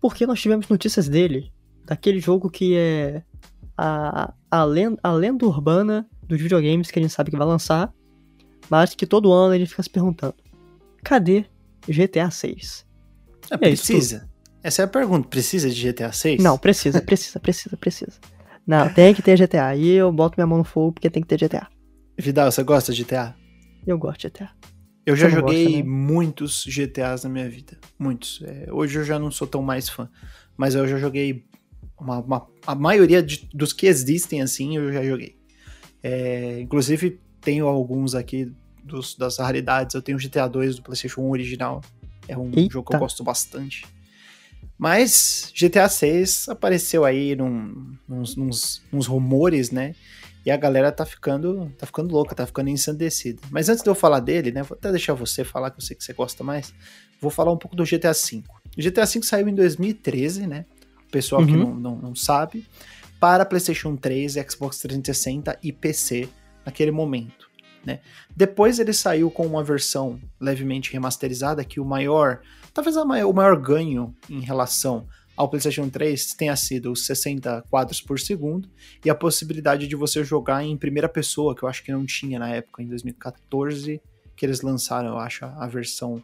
porque 0.00 0.26
nós 0.26 0.40
tivemos 0.40 0.68
notícias 0.68 1.08
dele, 1.08 1.52
daquele 1.84 2.20
jogo 2.20 2.48
que 2.48 2.76
é 2.76 3.24
a, 3.76 4.32
a, 4.48 4.62
lenda, 4.62 5.00
a 5.02 5.12
lenda 5.12 5.44
urbana 5.44 6.08
dos 6.22 6.40
videogames 6.40 6.88
que 6.88 7.00
a 7.00 7.02
gente 7.02 7.12
sabe 7.12 7.32
que 7.32 7.36
vai 7.36 7.46
lançar, 7.46 7.92
mas 8.70 8.94
que 8.94 9.06
todo 9.06 9.32
ano 9.32 9.54
ele 9.54 9.66
fica 9.66 9.82
se 9.82 9.90
perguntando: 9.90 10.36
cadê 11.02 11.46
GTA 11.88 12.30
6. 12.30 12.86
É, 13.50 13.54
é 13.54 13.58
precisa. 13.58 14.28
Essa 14.62 14.82
é 14.82 14.84
a 14.84 14.88
pergunta. 14.88 15.28
Precisa 15.28 15.70
de 15.70 15.92
GTA 15.92 16.12
6? 16.12 16.42
Não, 16.42 16.58
precisa, 16.58 17.00
precisa, 17.00 17.38
precisa, 17.38 17.76
precisa. 17.76 18.12
Não, 18.66 18.92
tem 18.92 19.14
que 19.14 19.22
ter 19.22 19.38
GTA. 19.38 19.76
E 19.76 19.90
eu 19.90 20.10
boto 20.10 20.34
minha 20.36 20.46
mão 20.46 20.58
no 20.58 20.64
fogo 20.64 20.92
porque 20.92 21.08
tem 21.08 21.22
que 21.22 21.28
ter 21.28 21.38
GTA. 21.38 21.68
Vidal, 22.18 22.50
você 22.50 22.62
gosta 22.64 22.92
de 22.92 23.04
GTA? 23.04 23.34
Eu 23.86 23.96
gosto 23.96 24.22
de 24.22 24.28
GTA. 24.28 24.50
Eu 25.06 25.14
já 25.14 25.28
joguei 25.28 25.76
né? 25.76 25.88
muitos 25.88 26.64
GTAs 26.66 27.22
na 27.22 27.30
minha 27.30 27.48
vida. 27.48 27.78
Muitos. 27.96 28.42
É, 28.42 28.66
hoje 28.72 28.98
eu 28.98 29.04
já 29.04 29.20
não 29.20 29.30
sou 29.30 29.46
tão 29.46 29.62
mais 29.62 29.88
fã. 29.88 30.10
Mas 30.56 30.74
eu 30.74 30.88
já 30.88 30.98
joguei. 30.98 31.44
Uma, 31.98 32.18
uma 32.18 32.46
a 32.66 32.74
maioria 32.74 33.22
de, 33.22 33.48
dos 33.54 33.72
que 33.72 33.86
existem 33.86 34.42
assim, 34.42 34.76
eu 34.76 34.92
já 34.92 35.04
joguei. 35.04 35.38
É, 36.02 36.60
inclusive, 36.60 37.20
tenho 37.40 37.68
alguns 37.68 38.16
aqui 38.16 38.52
dos, 38.86 39.14
das 39.16 39.38
raridades. 39.38 39.94
Eu 39.94 40.02
tenho 40.02 40.16
o 40.16 40.20
GTA 40.20 40.48
2 40.48 40.76
do 40.76 40.82
PlayStation 40.82 41.22
1 41.22 41.30
original. 41.30 41.82
É 42.28 42.36
um 42.36 42.50
Eita. 42.54 42.72
jogo 42.72 42.90
que 42.90 42.96
eu 42.96 43.00
gosto 43.00 43.22
bastante. 43.22 43.84
Mas 44.78 45.52
GTA 45.54 45.88
6 45.88 46.48
apareceu 46.48 47.04
aí 47.04 47.34
num, 47.34 47.96
nos, 48.06 48.36
nos, 48.36 48.82
nos, 48.92 49.06
rumores, 49.06 49.70
né? 49.70 49.94
E 50.44 50.50
a 50.50 50.56
galera 50.56 50.92
tá 50.92 51.04
ficando, 51.04 51.72
tá 51.78 51.86
ficando 51.86 52.12
louca, 52.12 52.34
tá 52.34 52.46
ficando 52.46 52.68
ensandecida. 52.68 53.40
Mas 53.50 53.68
antes 53.68 53.82
de 53.82 53.88
eu 53.88 53.94
falar 53.94 54.20
dele, 54.20 54.52
né? 54.52 54.62
Vou 54.62 54.76
até 54.76 54.90
deixar 54.90 55.14
você 55.14 55.44
falar, 55.44 55.70
que 55.70 55.78
eu 55.78 55.84
sei 55.84 55.96
que 55.96 56.04
você 56.04 56.12
gosta 56.12 56.44
mais. 56.44 56.74
Vou 57.20 57.30
falar 57.30 57.52
um 57.52 57.56
pouco 57.56 57.74
do 57.74 57.84
GTA 57.84 58.12
V. 58.12 58.42
O 58.76 58.82
GTA 58.82 59.06
V 59.06 59.22
saiu 59.22 59.48
em 59.48 59.54
2013, 59.54 60.46
né? 60.46 60.66
O 61.08 61.10
pessoal 61.10 61.40
uhum. 61.40 61.46
que 61.46 61.56
não, 61.56 61.74
não, 61.74 61.96
não 61.96 62.14
sabe. 62.14 62.66
Para 63.18 63.46
PlayStation 63.46 63.96
3, 63.96 64.34
Xbox 64.48 64.78
360 64.80 65.58
e 65.62 65.72
PC 65.72 66.28
naquele 66.64 66.90
momento. 66.90 67.45
Né? 67.86 68.00
Depois 68.34 68.80
ele 68.80 68.92
saiu 68.92 69.30
com 69.30 69.46
uma 69.46 69.62
versão 69.62 70.20
levemente 70.40 70.92
remasterizada, 70.92 71.64
que 71.64 71.78
o 71.78 71.84
maior, 71.84 72.40
talvez 72.74 72.96
maior, 72.96 73.30
o 73.30 73.32
maior 73.32 73.56
ganho 73.56 74.12
em 74.28 74.40
relação 74.40 75.06
ao 75.36 75.48
PlayStation 75.48 75.88
3 75.88 76.34
tenha 76.34 76.56
sido 76.56 76.90
os 76.90 77.06
60 77.06 77.62
quadros 77.70 78.00
por 78.00 78.18
segundo 78.18 78.68
e 79.04 79.10
a 79.10 79.14
possibilidade 79.14 79.86
de 79.86 79.94
você 79.94 80.24
jogar 80.24 80.64
em 80.64 80.76
primeira 80.76 81.08
pessoa, 81.08 81.54
que 81.54 81.62
eu 81.62 81.68
acho 81.68 81.84
que 81.84 81.92
não 81.92 82.04
tinha 82.04 82.40
na 82.40 82.48
época, 82.48 82.82
em 82.82 82.88
2014, 82.88 84.02
que 84.34 84.44
eles 84.44 84.62
lançaram, 84.62 85.10
eu 85.10 85.18
acho, 85.18 85.44
a 85.44 85.66
versão, 85.68 86.20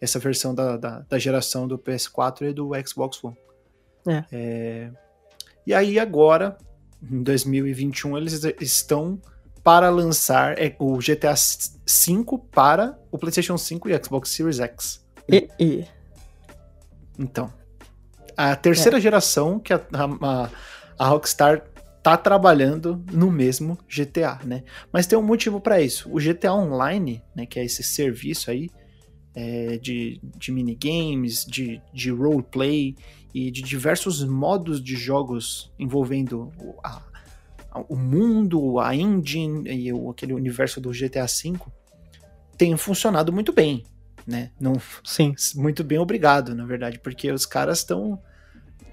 essa 0.00 0.18
versão 0.18 0.54
da, 0.54 0.76
da, 0.76 1.00
da 1.00 1.18
geração 1.18 1.66
do 1.66 1.78
PS4 1.78 2.50
e 2.50 2.52
do 2.52 2.70
Xbox 2.86 3.24
One. 3.24 3.36
É. 4.06 4.24
É... 4.30 4.90
E 5.66 5.72
aí 5.72 5.98
agora, 5.98 6.58
em 7.02 7.22
2021, 7.22 8.18
eles 8.18 8.44
estão 8.60 9.20
para 9.62 9.90
lançar 9.90 10.58
é, 10.58 10.74
o 10.78 10.98
GTA 10.98 11.34
V 11.34 12.24
para 12.50 12.98
o 13.10 13.18
PlayStation 13.18 13.56
5 13.56 13.88
e 13.88 14.04
Xbox 14.04 14.30
Series 14.30 14.60
X. 14.60 15.06
E, 15.30 15.48
e. 15.58 15.84
Então, 17.18 17.52
a 18.36 18.54
terceira 18.54 18.98
é. 18.98 19.00
geração 19.00 19.58
que 19.58 19.72
a, 19.72 19.84
a, 19.92 20.50
a, 20.98 21.08
Rockstar 21.08 21.64
tá 22.02 22.16
trabalhando 22.16 23.04
no 23.12 23.30
mesmo 23.30 23.76
GTA, 23.88 24.38
né? 24.44 24.62
Mas 24.92 25.06
tem 25.06 25.18
um 25.18 25.22
motivo 25.22 25.60
para 25.60 25.80
isso. 25.82 26.08
O 26.10 26.18
GTA 26.18 26.54
Online, 26.54 27.22
né, 27.34 27.44
que 27.44 27.58
é 27.58 27.64
esse 27.64 27.82
serviço 27.82 28.50
aí 28.50 28.70
é, 29.34 29.78
de, 29.78 30.20
de 30.36 30.52
minigames, 30.52 31.44
de, 31.44 31.82
de 31.92 32.10
roleplay 32.10 32.96
e 33.34 33.50
de 33.50 33.62
diversos 33.62 34.24
modos 34.24 34.82
de 34.82 34.96
jogos 34.96 35.72
envolvendo 35.78 36.52
a, 36.82 36.96
a, 36.96 37.02
o 37.88 37.96
mundo, 37.96 38.78
a 38.78 38.94
engine 38.94 39.68
e 39.70 39.92
o, 39.92 40.10
aquele 40.10 40.32
universo 40.32 40.80
do 40.80 40.90
GTA 40.90 41.26
V, 41.26 41.58
tem 42.56 42.76
funcionado 42.76 43.32
muito 43.32 43.52
bem, 43.52 43.84
né? 44.26 44.50
Não, 44.60 44.80
Sim. 45.04 45.34
Muito 45.54 45.84
bem, 45.84 45.98
obrigado, 45.98 46.54
na 46.54 46.64
verdade, 46.64 46.98
porque 46.98 47.30
os 47.30 47.46
caras 47.46 47.78
estão 47.78 48.20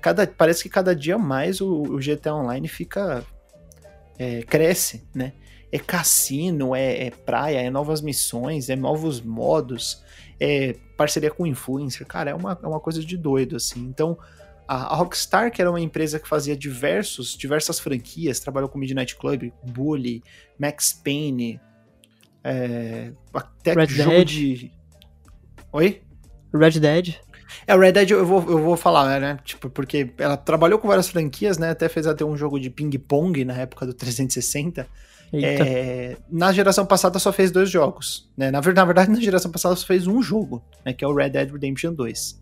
cada, 0.05 0.27
parece 0.27 0.61
que 0.61 0.69
cada 0.69 0.95
dia 0.95 1.17
mais 1.17 1.59
o, 1.61 1.81
o 1.81 1.97
GTA 1.97 2.35
Online 2.35 2.67
fica. 2.67 3.23
É, 4.17 4.43
cresce, 4.43 5.03
né? 5.13 5.33
É 5.69 5.77
cassino, 5.77 6.73
é, 6.73 7.07
é, 7.07 7.11
praia, 7.11 7.57
é 7.57 7.69
novas 7.69 7.99
missões, 7.99 8.69
é 8.69 8.77
novos 8.77 9.19
modos, 9.19 10.01
é 10.39 10.73
parceria 10.95 11.29
com 11.29 11.45
influencer. 11.45 12.07
Cara, 12.07 12.31
é 12.31 12.33
uma, 12.33 12.57
é 12.63 12.65
uma 12.65 12.79
coisa 12.79 13.03
de 13.03 13.17
doido, 13.17 13.57
assim. 13.57 13.81
Então, 13.81 14.17
a, 14.67 14.95
Rockstar, 14.95 15.51
que 15.51 15.61
era 15.61 15.69
uma 15.69 15.79
empresa 15.79 16.19
que 16.19 16.27
fazia 16.27 16.55
diversos, 16.55 17.35
diversas 17.37 17.79
franquias, 17.79 18.39
trabalhou 18.39 18.69
com 18.69 18.77
Midnight 18.77 19.15
Club, 19.15 19.51
Bully, 19.63 20.23
Max 20.59 20.93
Payne, 20.93 21.59
é, 22.43 23.11
até 23.33 23.73
Red 23.73 23.87
jogo 23.87 24.09
Dead. 24.09 24.27
de. 24.27 24.71
Oi? 25.71 26.01
Red 26.53 26.79
Dead. 26.79 27.15
É, 27.67 27.75
o 27.75 27.79
Red 27.79 27.91
Dead 27.93 28.11
eu 28.11 28.25
vou, 28.25 28.39
eu 28.49 28.59
vou 28.59 28.77
falar, 28.77 29.19
né? 29.19 29.39
Tipo, 29.43 29.69
porque 29.69 30.11
ela 30.17 30.37
trabalhou 30.37 30.79
com 30.79 30.87
várias 30.87 31.09
franquias, 31.09 31.57
né? 31.57 31.71
Até 31.71 31.89
fez 31.89 32.07
até 32.07 32.23
um 32.23 32.37
jogo 32.37 32.59
de 32.59 32.69
ping-pong 32.69 33.43
na 33.45 33.55
época 33.55 33.85
do 33.85 33.93
360. 33.93 34.87
Eita. 35.33 35.63
É, 35.63 36.17
na 36.29 36.53
geração 36.53 36.85
passada 36.85 37.17
só 37.19 37.33
fez 37.33 37.51
dois 37.51 37.69
jogos, 37.69 38.31
né? 38.37 38.51
Na, 38.51 38.61
na 38.61 38.85
verdade, 38.85 39.11
na 39.11 39.19
geração 39.19 39.51
passada 39.51 39.75
só 39.75 39.85
fez 39.85 40.07
um 40.07 40.21
jogo, 40.21 40.63
né? 40.85 40.93
Que 40.93 41.03
é 41.03 41.07
o 41.07 41.13
Red 41.13 41.31
Dead 41.31 41.51
Redemption 41.51 41.93
2. 41.93 42.41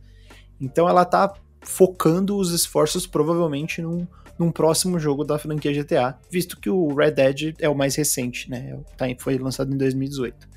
Então 0.60 0.88
ela 0.88 1.06
tá 1.06 1.34
focando 1.64 2.38
os 2.38 2.52
esforços 2.52 3.08
provavelmente 3.08 3.82
num, 3.82 4.06
num 4.38 4.52
próximo 4.52 5.00
jogo 5.00 5.24
da 5.24 5.38
franquia 5.40 5.74
GTA, 5.74 6.18
visto 6.30 6.60
que 6.60 6.70
o 6.70 6.94
Red 6.94 7.12
Dead 7.12 7.56
é 7.60 7.70
o 7.70 7.76
mais 7.76 7.96
recente, 7.96 8.50
né? 8.50 8.78
Tá, 8.98 9.08
em- 9.08 9.18
foi 9.18 9.38
lançado 9.38 9.74
em 9.74 9.78
2018. 9.78 10.48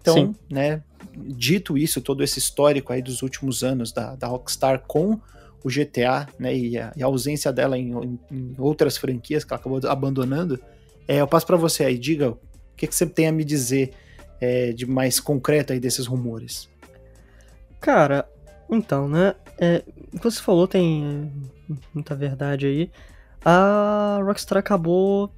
Então, 0.00 0.14
Sim. 0.14 0.34
né, 0.50 0.82
dito 1.16 1.76
isso, 1.76 2.00
todo 2.00 2.22
esse 2.22 2.38
histórico 2.38 2.92
aí 2.92 3.02
dos 3.02 3.22
últimos 3.22 3.62
anos 3.64 3.92
da, 3.92 4.14
da 4.14 4.28
Rockstar 4.28 4.82
com 4.86 5.18
o 5.64 5.68
GTA, 5.68 6.28
né, 6.38 6.56
e 6.56 6.78
a, 6.78 6.92
e 6.96 7.02
a 7.02 7.06
ausência 7.06 7.52
dela 7.52 7.76
em, 7.76 7.90
em- 7.92 8.18
em 8.30 8.54
outras 8.56 8.96
franquias 8.96 9.42
que 9.44 9.52
ela 9.52 9.58
acabou 9.58 9.80
abandonando, 9.90 10.60
é, 11.08 11.16
eu 11.20 11.26
passo 11.26 11.44
pra 11.46 11.56
você 11.56 11.84
aí, 11.84 11.98
diga 11.98 12.30
o 12.30 12.38
que, 12.76 12.86
que 12.86 12.94
você 12.94 13.04
tem 13.06 13.26
a 13.26 13.32
me 13.32 13.44
dizer 13.44 13.92
é, 14.40 14.72
de 14.72 14.86
mais 14.86 15.18
concreto 15.18 15.72
aí 15.72 15.80
desses 15.80 16.06
rumores. 16.06 16.68
Cara, 17.80 18.28
então, 18.70 19.08
né? 19.08 19.34
É, 19.58 19.82
o 20.12 20.18
que 20.18 20.24
você 20.24 20.40
falou 20.40 20.68
tem 20.68 21.32
muita 21.94 22.14
verdade 22.14 22.66
aí. 22.66 22.90
A 23.44 24.18
Rockstar 24.22 24.58
acabou. 24.58 25.30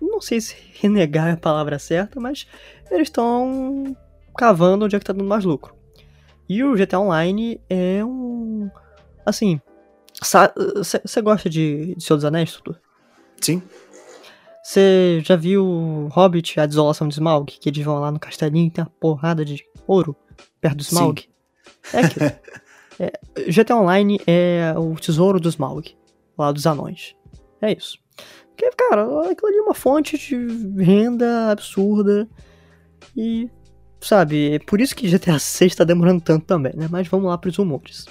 Não 0.00 0.20
sei 0.20 0.40
se 0.40 0.56
renegar 0.80 1.28
é 1.28 1.32
a 1.32 1.36
palavra 1.36 1.78
certa, 1.78 2.20
mas 2.20 2.46
eles 2.90 3.08
estão 3.08 3.96
cavando 4.36 4.84
onde 4.84 4.96
é 4.96 4.98
que 4.98 5.04
tá 5.04 5.12
dando 5.12 5.28
mais 5.28 5.44
lucro. 5.44 5.74
E 6.48 6.64
o 6.64 6.74
GTA 6.74 6.98
Online 6.98 7.60
é 7.68 8.04
um. 8.04 8.70
Assim. 9.24 9.60
Você 10.22 11.22
gosta 11.22 11.48
de, 11.48 11.94
de 11.94 12.04
Senhor 12.04 12.16
dos 12.16 12.24
Anéis, 12.24 12.52
Tutu? 12.52 12.76
Sim? 13.40 13.62
Você 14.62 15.22
já 15.24 15.34
viu 15.34 16.08
Hobbit, 16.12 16.60
a 16.60 16.66
desolação 16.66 17.08
de 17.08 17.14
Smaug? 17.14 17.46
Que 17.58 17.70
eles 17.70 17.84
vão 17.84 17.98
lá 17.98 18.10
no 18.10 18.20
castelinho 18.20 18.66
e 18.66 18.70
tem 18.70 18.84
uma 18.84 18.90
porrada 19.00 19.44
de 19.44 19.64
ouro 19.86 20.14
perto 20.60 20.78
do 20.78 20.84
Sim. 20.84 20.96
Smaug? 20.96 21.28
É 21.92 22.00
aquilo. 22.00 22.30
É, 23.00 23.18
GTA 23.50 23.76
Online 23.76 24.20
é 24.26 24.74
o 24.76 24.94
tesouro 24.94 25.40
do 25.40 25.48
Smaug, 25.48 25.96
lá 26.36 26.52
dos 26.52 26.66
anões. 26.66 27.16
É 27.62 27.72
isso. 27.72 27.98
Porque, 28.48 28.70
cara, 28.76 29.04
aquilo 29.30 29.48
ali 29.48 29.56
é 29.56 29.62
uma 29.62 29.74
fonte 29.74 30.18
de 30.18 30.36
renda 30.82 31.50
absurda. 31.50 32.28
E, 33.16 33.48
sabe, 34.02 34.56
é 34.56 34.58
por 34.58 34.82
isso 34.82 34.94
que 34.94 35.10
GTA 35.10 35.38
6 35.38 35.76
tá 35.76 35.84
demorando 35.84 36.20
tanto 36.20 36.44
também, 36.44 36.74
né? 36.76 36.88
Mas 36.90 37.08
vamos 37.08 37.26
lá 37.26 37.38
pros 37.38 37.56
rumores. 37.56 38.04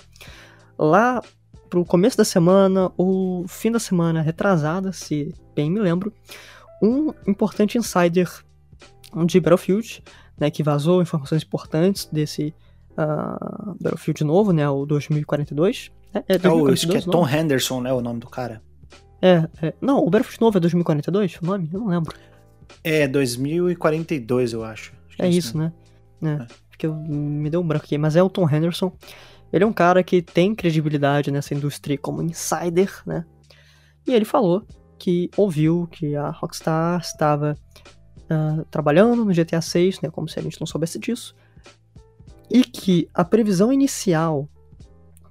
Lá 0.75 1.21
pro 1.69 1.85
começo 1.85 2.17
da 2.17 2.25
semana, 2.25 2.91
ou 2.97 3.47
fim 3.47 3.71
da 3.71 3.79
semana 3.79 4.23
retrasada, 4.23 4.91
se 4.91 5.35
bem 5.55 5.69
me 5.69 5.79
lembro, 5.79 6.11
um 6.81 7.13
importante 7.27 7.77
insider 7.77 8.27
de 9.27 9.39
Battlefield, 9.39 10.03
né, 10.39 10.49
que 10.49 10.63
vazou 10.63 11.01
informações 11.01 11.43
importantes 11.43 12.05
desse 12.11 12.55
ah, 13.01 13.73
Battlefield 13.79 14.23
novo, 14.23 14.51
né, 14.51 14.67
o 14.69 14.85
2042. 14.85 15.91
É, 16.13 16.19
é 16.19 16.23
É 16.33 16.35
o, 16.35 16.39
que 16.39 16.45
é 16.45 16.65
2042 16.65 17.05
Tom? 17.05 17.27
Henderson, 17.27 17.81
né, 17.81 17.93
o 17.93 18.01
nome 18.01 18.19
do 18.19 18.27
cara. 18.27 18.61
É, 19.21 19.47
é, 19.61 19.73
não, 19.81 19.99
o 19.99 20.09
Battlefield 20.09 20.41
novo 20.41 20.57
é 20.57 20.61
2042, 20.61 21.39
o 21.41 21.45
nome? 21.45 21.69
Eu 21.71 21.79
não 21.79 21.87
lembro. 21.87 22.15
É, 22.83 23.07
2042, 23.07 24.53
eu 24.53 24.63
acho. 24.63 24.93
Acho 25.07 25.17
que 25.17 25.21
É 25.23 25.27
isso, 25.29 25.57
né? 25.57 25.71
É, 26.23 26.45
Porque 26.69 26.85
eu- 26.87 26.95
me 26.95 27.49
deu 27.49 27.61
um 27.61 27.67
branco 27.67 27.85
aqui, 27.85 27.97
mas 27.97 28.15
é 28.15 28.23
o 28.23 28.29
Tom 28.29 28.49
Henderson. 28.49 28.91
Ele 29.51 29.63
é 29.63 29.67
um 29.67 29.73
cara 29.73 30.03
que 30.03 30.21
tem 30.21 30.53
credibilidade 30.53 31.31
nessa 31.31 31.53
indústria 31.53 31.97
como 31.97 32.21
insider, 32.21 32.91
né? 33.05 33.25
E 34.07 34.13
ele 34.13 34.25
falou 34.25 34.63
que 34.97 35.29
ouviu 35.35 35.87
que 35.91 36.15
a 36.15 36.29
Rockstar 36.29 36.99
estava 37.01 37.55
ah, 38.29 38.63
trabalhando 38.69 39.25
no 39.25 39.33
GTA 39.33 39.61
6, 39.61 40.01
né? 40.01 40.09
Como 40.09 40.27
se 40.29 40.39
a 40.39 40.43
gente 40.43 40.59
não 40.59 40.67
soubesse 40.67 40.99
disso. 40.99 41.35
E 42.49 42.63
que 42.63 43.07
a 43.13 43.23
previsão 43.23 43.71
inicial 43.71 44.49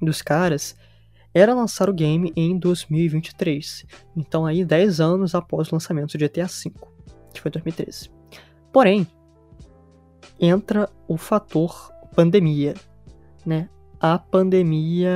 dos 0.00 0.22
caras 0.22 0.76
era 1.34 1.54
lançar 1.54 1.88
o 1.88 1.92
game 1.92 2.32
em 2.36 2.58
2023. 2.58 3.86
Então 4.16 4.46
aí 4.46 4.64
10 4.64 5.00
anos 5.00 5.34
após 5.34 5.68
o 5.68 5.74
lançamento 5.74 6.16
do 6.16 6.18
GTA 6.18 6.46
V, 6.46 6.72
que 7.32 7.40
foi 7.40 7.48
em 7.48 7.52
2013. 7.52 8.10
Porém, 8.72 9.06
entra 10.38 10.88
o 11.06 11.16
fator 11.16 11.92
pandemia, 12.14 12.74
né? 13.44 13.68
A 14.00 14.18
pandemia 14.18 15.12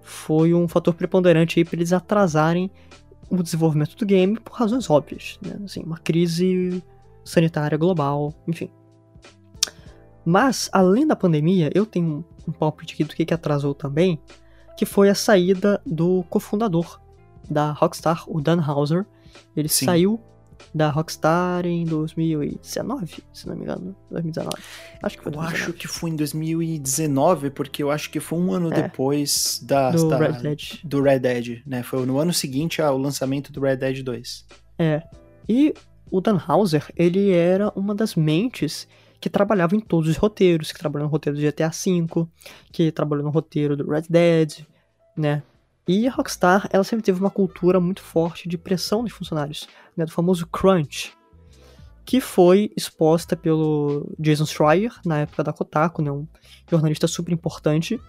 foi 0.00 0.54
um 0.54 0.66
fator 0.66 0.94
preponderante 0.94 1.58
aí 1.58 1.64
para 1.64 1.76
eles 1.76 1.92
atrasarem 1.92 2.70
o 3.28 3.42
desenvolvimento 3.42 3.96
do 3.96 4.06
game 4.06 4.38
por 4.38 4.54
razões 4.54 4.88
óbvias, 4.88 5.38
né? 5.42 5.58
Assim, 5.64 5.82
uma 5.82 5.98
crise 5.98 6.82
sanitária 7.24 7.76
global, 7.76 8.32
enfim. 8.46 8.70
Mas, 10.28 10.68
além 10.72 11.06
da 11.06 11.14
pandemia, 11.14 11.70
eu 11.72 11.86
tenho 11.86 12.24
um 12.48 12.50
palpite 12.52 12.94
aqui 12.94 13.04
do 13.04 13.14
que, 13.14 13.24
que 13.24 13.32
atrasou 13.32 13.72
também, 13.72 14.18
que 14.76 14.84
foi 14.84 15.08
a 15.08 15.14
saída 15.14 15.80
do 15.86 16.24
cofundador 16.28 17.00
da 17.48 17.70
Rockstar, 17.70 18.24
o 18.26 18.40
Dan 18.40 18.60
Houser. 18.60 19.06
Ele 19.56 19.68
Sim. 19.68 19.84
saiu 19.86 20.20
da 20.74 20.90
Rockstar 20.90 21.64
em 21.64 21.84
2019, 21.84 23.22
se 23.32 23.48
não 23.48 23.54
me 23.54 23.62
engano. 23.62 23.94
2019. 24.10 24.56
Acho 25.02 25.16
que 25.16 25.22
foi 25.22 25.30
Eu 25.32 25.36
2019. 25.36 25.54
acho 25.54 25.72
que 25.78 25.86
foi 25.88 26.10
em 26.10 26.16
2019, 26.16 27.50
porque 27.50 27.82
eu 27.82 27.90
acho 27.90 28.10
que 28.10 28.18
foi 28.20 28.38
um 28.38 28.52
ano 28.52 28.72
É. 28.72 28.82
depois 28.82 29.60
da, 29.62 29.90
do 29.92 30.08
da- 30.08 30.16
Red 30.18 30.42
Dead. 30.42 30.60
do 30.84 31.00
Red 31.02 31.20
Dead, 31.20 31.62
né? 31.66 31.82
Foi 31.82 32.04
no 32.04 32.18
ano 32.18 32.32
seguinte 32.32 32.82
ao 32.82 32.98
lançamento 32.98 33.52
do 33.52 33.60
Red 33.60 33.76
Dead 33.76 34.02
2. 34.02 34.44
É. 34.78 35.02
E 35.48 35.72
o 36.10 36.20
Dan 36.20 36.38
Houser, 36.48 36.92
ele 36.96 37.30
era 37.30 37.70
uma 37.76 37.94
das 37.94 38.14
mentes 38.14 38.88
que 39.20 39.30
trabalhava 39.30 39.74
em 39.74 39.80
todos 39.80 40.08
os 40.08 40.16
roteiros, 40.16 40.72
que 40.72 40.78
trabalhou 40.78 41.06
no 41.06 41.12
roteiro 41.12 41.38
do 41.38 41.44
GTA 41.44 41.70
V, 41.70 42.26
que 42.72 42.92
trabalhou 42.92 43.24
no 43.24 43.30
roteiro 43.30 43.76
do 43.76 43.88
Red 43.88 44.04
Dead, 44.08 44.66
né? 45.16 45.42
E 45.88 46.08
a 46.08 46.10
Rockstar, 46.10 46.68
ela 46.72 46.82
sempre 46.82 47.04
teve 47.04 47.20
uma 47.20 47.30
cultura 47.30 47.78
muito 47.78 48.02
forte 48.02 48.48
de 48.48 48.58
pressão 48.58 49.04
dos 49.04 49.12
funcionários, 49.12 49.68
né? 49.96 50.04
Do 50.04 50.10
famoso 50.10 50.46
crunch, 50.46 51.16
que 52.04 52.20
foi 52.20 52.72
exposta 52.76 53.36
pelo 53.36 54.12
Jason 54.18 54.46
Schreier, 54.46 54.92
na 55.04 55.20
época 55.20 55.44
da 55.44 55.52
Kotaku, 55.52 56.02
né? 56.02 56.10
Um 56.10 56.26
jornalista 56.68 57.06
super 57.06 57.32
importante. 57.32 58.00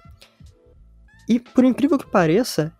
E, 1.29 1.39
por 1.39 1.63
incrível 1.63 1.97
que 1.97 2.05
pareça, 2.05 2.73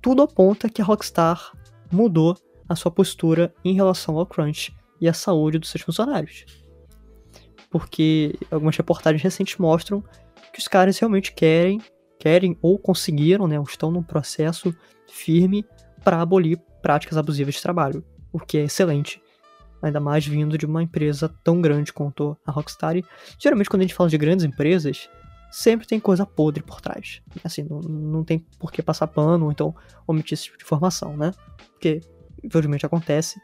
tudo 0.00 0.22
aponta 0.22 0.68
que 0.68 0.82
a 0.82 0.84
Rockstar 0.84 1.52
mudou 1.90 2.36
a 2.68 2.74
sua 2.74 2.90
postura 2.90 3.54
em 3.64 3.74
relação 3.74 4.18
ao 4.18 4.26
crunch 4.26 4.74
e 5.00 5.08
à 5.08 5.12
saúde 5.12 5.58
dos 5.58 5.70
seus 5.70 5.82
funcionários. 5.82 6.44
Porque 7.72 8.38
algumas 8.50 8.76
reportagens 8.76 9.22
recentes 9.22 9.56
mostram 9.56 10.04
que 10.52 10.58
os 10.58 10.68
caras 10.68 10.98
realmente 10.98 11.32
querem, 11.32 11.80
querem 12.20 12.56
ou 12.60 12.78
conseguiram, 12.78 13.48
né, 13.48 13.58
ou 13.58 13.64
estão 13.64 13.90
num 13.90 14.02
processo 14.02 14.72
firme 15.08 15.64
para 16.04 16.20
abolir 16.20 16.58
práticas 16.82 17.16
abusivas 17.16 17.54
de 17.54 17.62
trabalho, 17.62 18.04
o 18.30 18.38
que 18.38 18.58
é 18.58 18.64
excelente. 18.64 19.22
Ainda 19.80 19.98
mais 19.98 20.26
vindo 20.26 20.58
de 20.58 20.66
uma 20.66 20.82
empresa 20.82 21.28
tão 21.42 21.60
grande 21.60 21.92
quanto 21.92 22.36
a 22.46 22.52
Rockstar. 22.52 22.94
Geralmente, 23.38 23.68
quando 23.68 23.80
a 23.80 23.84
gente 23.84 23.94
fala 23.94 24.10
de 24.10 24.18
grandes 24.18 24.44
empresas, 24.44 25.08
sempre 25.50 25.86
tem 25.86 25.98
coisa 25.98 26.24
podre 26.24 26.62
por 26.62 26.80
trás. 26.80 27.20
Assim, 27.42 27.62
não, 27.62 27.80
não 27.80 28.24
tem 28.24 28.38
por 28.58 28.70
que 28.70 28.82
passar 28.82 29.06
pano 29.08 29.46
ou 29.46 29.52
então 29.52 29.74
omitir 30.06 30.34
esse 30.34 30.44
tipo 30.44 30.58
de 30.58 30.64
informação, 30.64 31.16
né? 31.16 31.32
Porque, 31.72 32.00
infelizmente, 32.44 32.86
acontece. 32.86 33.40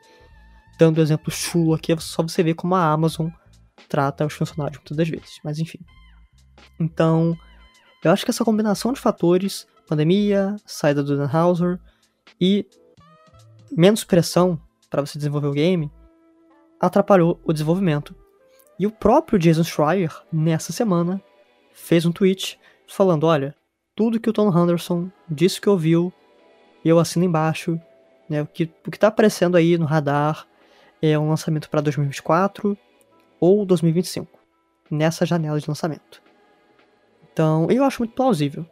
Dando 0.78 1.02
exemplo 1.02 1.30
chulo 1.30 1.74
aqui, 1.74 1.92
é 1.92 1.96
só 1.96 2.22
você 2.22 2.42
ver 2.42 2.54
como 2.54 2.74
a 2.76 2.84
Amazon 2.84 3.28
trata 3.88 4.26
os 4.26 4.34
funcionários 4.34 4.78
muitas 4.78 4.96
das 4.96 5.08
vezes. 5.08 5.38
Mas, 5.44 5.58
enfim. 5.58 5.78
Então, 6.78 7.36
eu 8.02 8.10
acho 8.10 8.24
que 8.24 8.30
essa 8.30 8.44
combinação 8.44 8.92
de 8.92 9.00
fatores, 9.00 9.66
pandemia, 9.86 10.56
saída 10.64 11.02
do 11.02 11.16
Dan 11.16 11.28
Hauser 11.30 11.80
e 12.40 12.66
menos 13.70 14.04
pressão 14.04 14.60
para 14.88 15.04
você 15.04 15.18
desenvolver 15.18 15.48
o 15.48 15.52
game, 15.52 15.90
atrapalhou 16.80 17.40
o 17.44 17.52
desenvolvimento. 17.52 18.14
E 18.78 18.86
o 18.86 18.90
próprio 18.90 19.38
Jason 19.38 19.64
Schreier, 19.64 20.14
nessa 20.32 20.72
semana, 20.72 21.20
fez 21.72 22.06
um 22.06 22.12
tweet 22.12 22.58
falando: 22.86 23.24
olha, 23.24 23.54
tudo 23.96 24.20
que 24.20 24.30
o 24.30 24.32
Tom 24.32 24.48
Henderson 24.56 25.10
disse 25.28 25.60
que 25.60 25.68
ouviu, 25.68 26.12
eu 26.84 26.98
assino 26.98 27.24
embaixo. 27.24 27.80
Né, 28.28 28.42
o, 28.42 28.46
que, 28.46 28.70
o 28.86 28.90
que 28.90 28.98
tá 28.98 29.08
aparecendo 29.08 29.56
aí 29.56 29.78
no 29.78 29.86
radar 29.86 30.46
é 31.00 31.18
um 31.18 31.30
lançamento 31.30 31.70
para 31.70 31.80
2024 31.80 32.76
ou 33.40 33.64
2025, 33.64 34.28
nessa 34.90 35.24
janela 35.26 35.60
de 35.60 35.68
lançamento. 35.68 36.22
Então, 37.32 37.70
eu 37.70 37.84
acho 37.84 38.00
muito 38.02 38.14
plausível. 38.14 38.66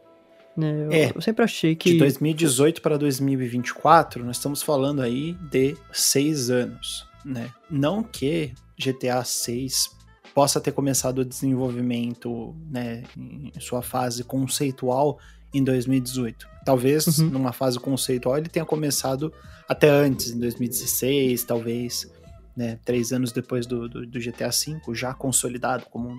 Né? 0.55 0.85
Eu, 0.85 0.91
É, 0.91 1.11
eu 1.15 1.21
sempre 1.21 1.43
achei 1.43 1.75
que. 1.75 1.91
De 1.93 1.97
2018 1.99 2.81
para 2.81 2.97
2024, 2.97 4.25
nós 4.25 4.37
estamos 4.37 4.61
falando 4.61 5.01
aí 5.01 5.33
de 5.51 5.77
seis 5.91 6.49
anos, 6.49 7.07
né? 7.23 7.51
Não 7.69 8.03
que 8.03 8.53
GTA 8.77 9.23
6 9.23 9.95
possa 10.33 10.59
ter 10.59 10.71
começado 10.71 11.19
o 11.19 11.25
desenvolvimento, 11.25 12.55
né, 12.69 13.03
em 13.17 13.51
sua 13.59 13.81
fase 13.81 14.23
conceitual 14.23 15.17
em 15.53 15.63
2018. 15.63 16.47
Talvez 16.63 17.17
Uhum. 17.19 17.29
numa 17.29 17.51
fase 17.51 17.79
conceitual 17.79 18.37
ele 18.37 18.49
tenha 18.49 18.65
começado 18.65 19.33
até 19.67 19.89
antes, 19.89 20.31
em 20.31 20.39
2016, 20.39 21.43
talvez, 21.43 22.11
né, 22.57 22.79
três 22.83 23.13
anos 23.13 23.31
depois 23.31 23.67
do, 23.67 23.87
do, 23.87 24.07
do 24.07 24.19
GTA 24.19 24.49
V, 24.49 24.81
já 24.95 25.13
consolidado 25.13 25.85
como 25.85 26.09
um, 26.09 26.17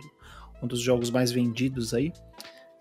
um 0.63 0.67
dos 0.69 0.81
jogos 0.81 1.11
mais 1.11 1.33
vendidos 1.33 1.93
aí 1.93 2.13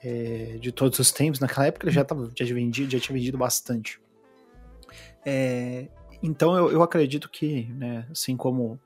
é, 0.04 0.58
de 0.62 0.72
todos 0.72 1.00
os 1.00 1.12
tempos. 1.12 1.40
Naquela 1.40 1.66
época 1.66 1.88
ele 1.88 1.96
já, 1.96 2.06
tava, 2.06 2.32
já, 2.38 2.46
vendido, 2.46 2.92
já 2.92 3.00
tinha 3.00 3.18
vendido 3.18 3.38
bastante. 3.38 4.00
É, 5.26 5.88
então 6.22 6.56
eu, 6.56 6.72
eu 6.72 6.84
acredito 6.84 7.28
que, 7.30 7.66
né, 7.74 8.06
assim 8.12 8.38
como 8.38 8.80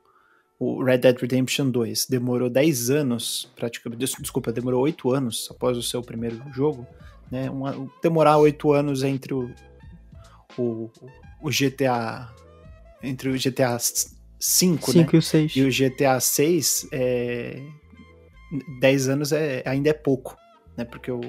o 0.58 0.82
Red 0.82 0.98
Dead 0.98 1.18
Redemption 1.20 1.70
2 1.70 2.06
demorou 2.08 2.48
10 2.48 2.88
anos, 2.88 3.52
praticamente, 3.54 3.98
des- 4.00 4.16
desculpa, 4.18 4.52
demorou 4.52 4.80
8 4.80 5.12
anos 5.12 5.48
após 5.50 5.76
o 5.76 5.82
seu 5.82 6.00
primeiro 6.02 6.40
jogo, 6.52 6.86
né, 7.30 7.50
uma- 7.50 7.74
demorar 8.02 8.38
8 8.38 8.72
anos 8.72 9.02
entre 9.02 9.34
o, 9.34 9.50
o, 10.56 10.90
o 11.42 11.50
GTA 11.50 12.32
entre 13.02 13.28
o 13.28 13.36
GTA 13.36 13.76
5, 14.42 14.88
né, 14.88 15.04
5 15.04 15.14
e 15.14 15.18
o 15.18 15.22
6. 15.22 15.56
e 15.56 15.62
o 15.62 15.68
GTA 15.70 16.18
6, 16.18 16.88
é, 16.90 17.62
10 18.80 19.08
anos 19.08 19.30
é, 19.30 19.62
ainda 19.64 19.90
é 19.90 19.92
pouco, 19.92 20.36
né? 20.76 20.84
Porque 20.84 21.12
o, 21.12 21.20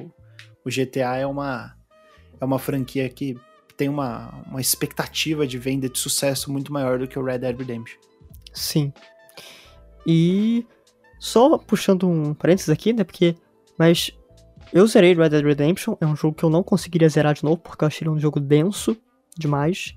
o 0.65 0.69
GTA 0.69 1.17
é 1.17 1.27
uma, 1.27 1.77
é 2.41 2.43
uma 2.43 2.57
franquia 2.57 3.07
que 3.07 3.37
tem 3.77 3.87
uma, 3.87 4.43
uma 4.47 4.59
expectativa 4.59 5.45
de 5.45 5.59
venda 5.59 5.87
de 5.87 5.99
sucesso 5.99 6.51
muito 6.51 6.73
maior 6.73 6.97
do 6.97 7.07
que 7.07 7.19
o 7.19 7.23
Red 7.23 7.37
Dead 7.37 7.55
Redemption. 7.55 7.99
Sim. 8.51 8.91
E 10.07 10.65
só 11.19 11.55
puxando 11.59 12.09
um 12.09 12.33
parênteses 12.33 12.69
aqui, 12.71 12.93
né? 12.93 13.03
Porque. 13.03 13.35
Mas 13.77 14.11
eu 14.73 14.87
zerei 14.87 15.13
Red 15.13 15.29
Dead 15.29 15.45
Redemption. 15.45 15.95
É 16.01 16.05
um 16.07 16.15
jogo 16.15 16.35
que 16.35 16.43
eu 16.43 16.49
não 16.49 16.63
conseguiria 16.63 17.09
zerar 17.09 17.35
de 17.35 17.43
novo, 17.43 17.57
porque 17.57 17.83
eu 17.83 17.87
achei 17.87 18.07
ele 18.07 18.15
um 18.15 18.19
jogo 18.19 18.39
denso 18.39 18.97
demais. 19.37 19.95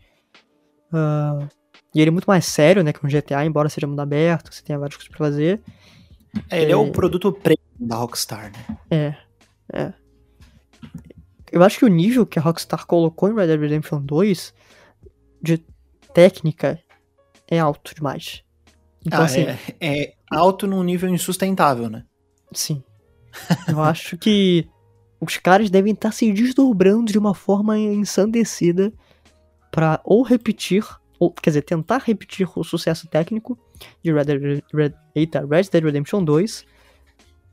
Ah, 0.93 1.49
e 1.97 2.01
ele 2.01 2.09
é 2.09 2.13
muito 2.13 2.27
mais 2.27 2.45
sério, 2.45 2.85
né? 2.85 2.93
Que 2.93 3.05
um 3.05 3.09
GTA, 3.09 3.45
embora 3.45 3.69
seja 3.69 3.87
mundo 3.87 4.01
aberto, 4.01 4.53
você 4.53 4.63
tenha 4.63 4.79
várias 4.79 4.97
coisas 4.97 5.09
pra 5.09 5.19
fazer. 5.19 5.61
É, 6.51 6.61
ele 6.63 6.71
é, 6.73 6.75
É. 6.75 6.77
o 6.77 6.93
produto 6.93 7.33
premium 7.33 7.59
da 7.81 7.97
Rockstar, 7.97 8.53
né? 8.53 8.79
É, 8.91 9.17
é. 9.73 9.93
Eu 11.51 11.63
acho 11.63 11.79
que 11.79 11.85
o 11.85 11.89
nível 11.89 12.27
que 12.27 12.39
a 12.39 12.43
Rockstar 12.43 12.87
colocou 12.87 13.31
em 13.31 13.35
Red 13.35 13.47
Dead 13.47 13.61
Redemption 13.61 14.01
2 14.01 14.53
de 15.41 15.65
técnica 16.13 16.79
é 17.49 17.59
alto 17.59 17.95
demais. 17.95 18.43
Então, 19.07 19.21
Ah, 19.23 19.25
assim, 19.25 19.43
é, 19.43 19.59
é 19.81 20.15
alto 20.31 20.67
num 20.67 20.83
nível 20.83 21.09
insustentável, 21.09 21.89
né? 21.89 22.05
sim. 22.53 22.83
Eu 23.69 23.83
acho 23.83 24.17
que 24.17 24.67
os 25.21 25.37
caras 25.37 25.69
devem 25.71 25.93
estar 25.93 26.11
se 26.11 26.31
desdobrando 26.33 27.13
de 27.13 27.19
uma 27.19 27.35
forma 27.35 27.79
ensandecida 27.79 28.93
pra 29.71 30.01
ou 30.05 30.23
repetir, 30.23 30.85
ou 31.19 31.31
quer 31.33 31.51
dizer, 31.51 31.63
tentar 31.63 31.99
repetir 31.99 32.49
o 32.57 32.65
sucesso 32.65 33.09
técnico 33.09 33.59
de 34.03 34.13
Red 34.13 34.25
Dead, 34.25 34.63
Red, 34.73 34.93
eita, 35.15 35.41
Red 35.47 35.65
Dead 35.71 35.85
Redemption 35.85 36.23
2, 36.25 36.67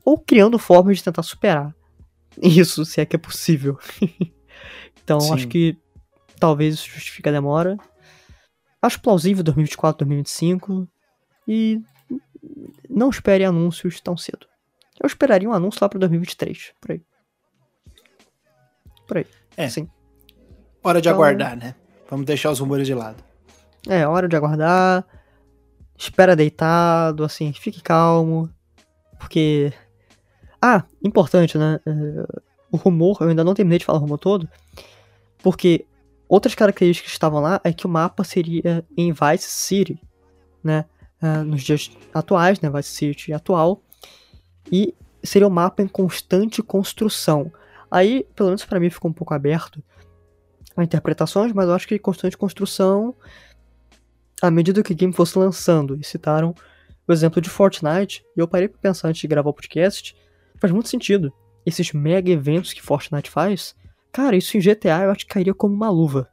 ou 0.04 0.18
criando 0.18 0.58
formas 0.58 0.98
de 0.98 1.04
tentar 1.04 1.22
superar 1.22 1.74
isso, 2.42 2.84
se 2.84 3.00
é 3.00 3.06
que 3.06 3.16
é 3.16 3.18
possível. 3.18 3.78
então, 5.02 5.20
Sim. 5.20 5.34
acho 5.34 5.48
que 5.48 5.76
talvez 6.38 6.74
isso 6.74 6.88
justifique 6.90 7.28
a 7.28 7.32
demora. 7.32 7.76
Acho 8.82 9.00
plausível 9.00 9.42
2024, 9.42 10.04
2025. 10.06 10.86
E 11.48 11.80
não 12.88 13.08
espere 13.08 13.44
anúncios 13.44 14.00
tão 14.00 14.16
cedo. 14.16 14.46
Eu 15.00 15.06
esperaria 15.06 15.48
um 15.48 15.52
anúncio 15.54 15.78
lá 15.80 15.88
pra 15.88 15.98
2023, 15.98 16.72
por 16.80 16.92
aí. 16.92 17.02
Por 19.06 19.18
aí. 19.18 19.26
É. 19.56 19.68
Sim. 19.68 19.88
Hora 20.82 21.00
de 21.00 21.08
Então- 21.08 21.16
aguardar, 21.18 21.56
né? 21.56 21.74
Vamos 22.10 22.26
deixar 22.26 22.50
os 22.50 22.58
rumores 22.60 22.86
de 22.86 22.94
lado. 22.94 23.22
É, 23.88 24.06
hora 24.06 24.28
de 24.28 24.36
aguardar. 24.36 25.06
Espera 25.96 26.34
deitado, 26.34 27.24
assim, 27.24 27.52
fique 27.52 27.82
calmo. 27.82 28.50
Porque. 29.18 29.72
Ah, 30.60 30.84
importante, 31.02 31.58
né? 31.58 31.78
É, 31.86 31.92
o 32.70 32.76
rumor, 32.76 33.18
eu 33.20 33.28
ainda 33.28 33.44
não 33.44 33.54
terminei 33.54 33.78
de 33.78 33.84
falar 33.84 33.98
o 33.98 34.02
rumor 34.02 34.18
todo. 34.18 34.48
Porque 35.42 35.86
outras 36.28 36.54
características 36.54 37.10
que 37.10 37.16
estavam 37.16 37.40
lá 37.40 37.60
é 37.62 37.72
que 37.72 37.86
o 37.86 37.88
mapa 37.88 38.24
seria 38.24 38.84
em 38.96 39.12
Vice 39.12 39.50
City, 39.50 40.00
né? 40.62 40.86
Ah, 41.20 41.44
nos 41.44 41.62
dias 41.62 41.90
atuais, 42.12 42.60
né? 42.60 42.70
Vice 42.70 42.90
City 42.90 43.32
atual. 43.32 43.82
E 44.72 44.94
seria 45.22 45.46
um 45.46 45.50
mapa 45.50 45.82
em 45.82 45.88
constante 45.88 46.62
construção. 46.62 47.52
Aí, 47.90 48.26
pelo 48.34 48.48
menos 48.48 48.64
pra 48.64 48.80
mim, 48.80 48.90
ficou 48.90 49.10
um 49.10 49.14
pouco 49.14 49.34
aberto 49.34 49.82
a 50.76 50.82
interpretações, 50.82 51.52
mas 51.52 51.68
eu 51.68 51.74
acho 51.74 51.86
que 51.86 51.98
constante 51.98 52.36
construção 52.36 53.14
à 54.42 54.50
medida 54.50 54.82
que 54.82 54.92
o 54.92 54.96
game 54.96 55.12
fosse 55.12 55.38
lançando. 55.38 55.96
E 56.00 56.04
citaram 56.04 56.54
o 57.06 57.12
exemplo 57.12 57.40
de 57.40 57.48
Fortnite, 57.50 58.24
e 58.36 58.40
eu 58.40 58.48
parei 58.48 58.68
pra 58.68 58.78
pensar 58.80 59.08
antes 59.08 59.20
de 59.20 59.28
gravar 59.28 59.50
o 59.50 59.54
podcast, 59.54 60.16
faz 60.60 60.72
muito 60.72 60.88
sentido. 60.88 61.32
Esses 61.66 61.92
mega 61.92 62.30
eventos 62.30 62.72
que 62.72 62.82
Fortnite 62.82 63.30
faz, 63.30 63.74
cara, 64.12 64.36
isso 64.36 64.56
em 64.56 64.60
GTA 64.60 65.04
eu 65.04 65.10
acho 65.10 65.26
que 65.26 65.32
cairia 65.34 65.54
como 65.54 65.74
uma 65.74 65.90
luva. 65.90 66.28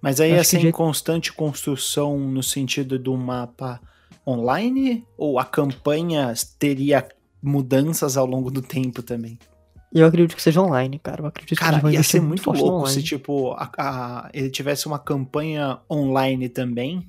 Mas 0.00 0.20
aí 0.20 0.30
essa 0.32 0.56
que 0.58 0.66
de- 0.66 0.72
constante 0.72 1.32
construção 1.32 2.18
no 2.18 2.42
sentido 2.42 2.98
do 2.98 3.16
mapa 3.16 3.80
online? 4.26 5.06
Ou 5.16 5.38
a 5.38 5.44
campanha 5.44 6.32
teria 6.58 7.06
mudanças 7.42 8.16
ao 8.16 8.24
longo 8.26 8.50
do 8.50 8.62
tempo 8.62 9.02
também? 9.02 9.38
Eu 9.92 10.06
acredito 10.06 10.34
que 10.34 10.42
seja 10.42 10.60
online, 10.60 10.98
cara. 10.98 11.22
Eu 11.22 11.26
acredito 11.26 11.56
que 11.56 11.62
Cara, 11.62 11.74
eles 11.74 11.82
vão 11.82 11.90
ia 11.92 12.02
ser 12.02 12.20
muito 12.20 12.50
louco 12.50 12.88
se, 12.88 13.02
tipo, 13.02 13.52
a- 13.52 13.70
a- 13.78 14.30
ele 14.34 14.50
tivesse 14.50 14.86
uma 14.86 14.98
campanha 14.98 15.78
online 15.90 16.48
também, 16.48 17.06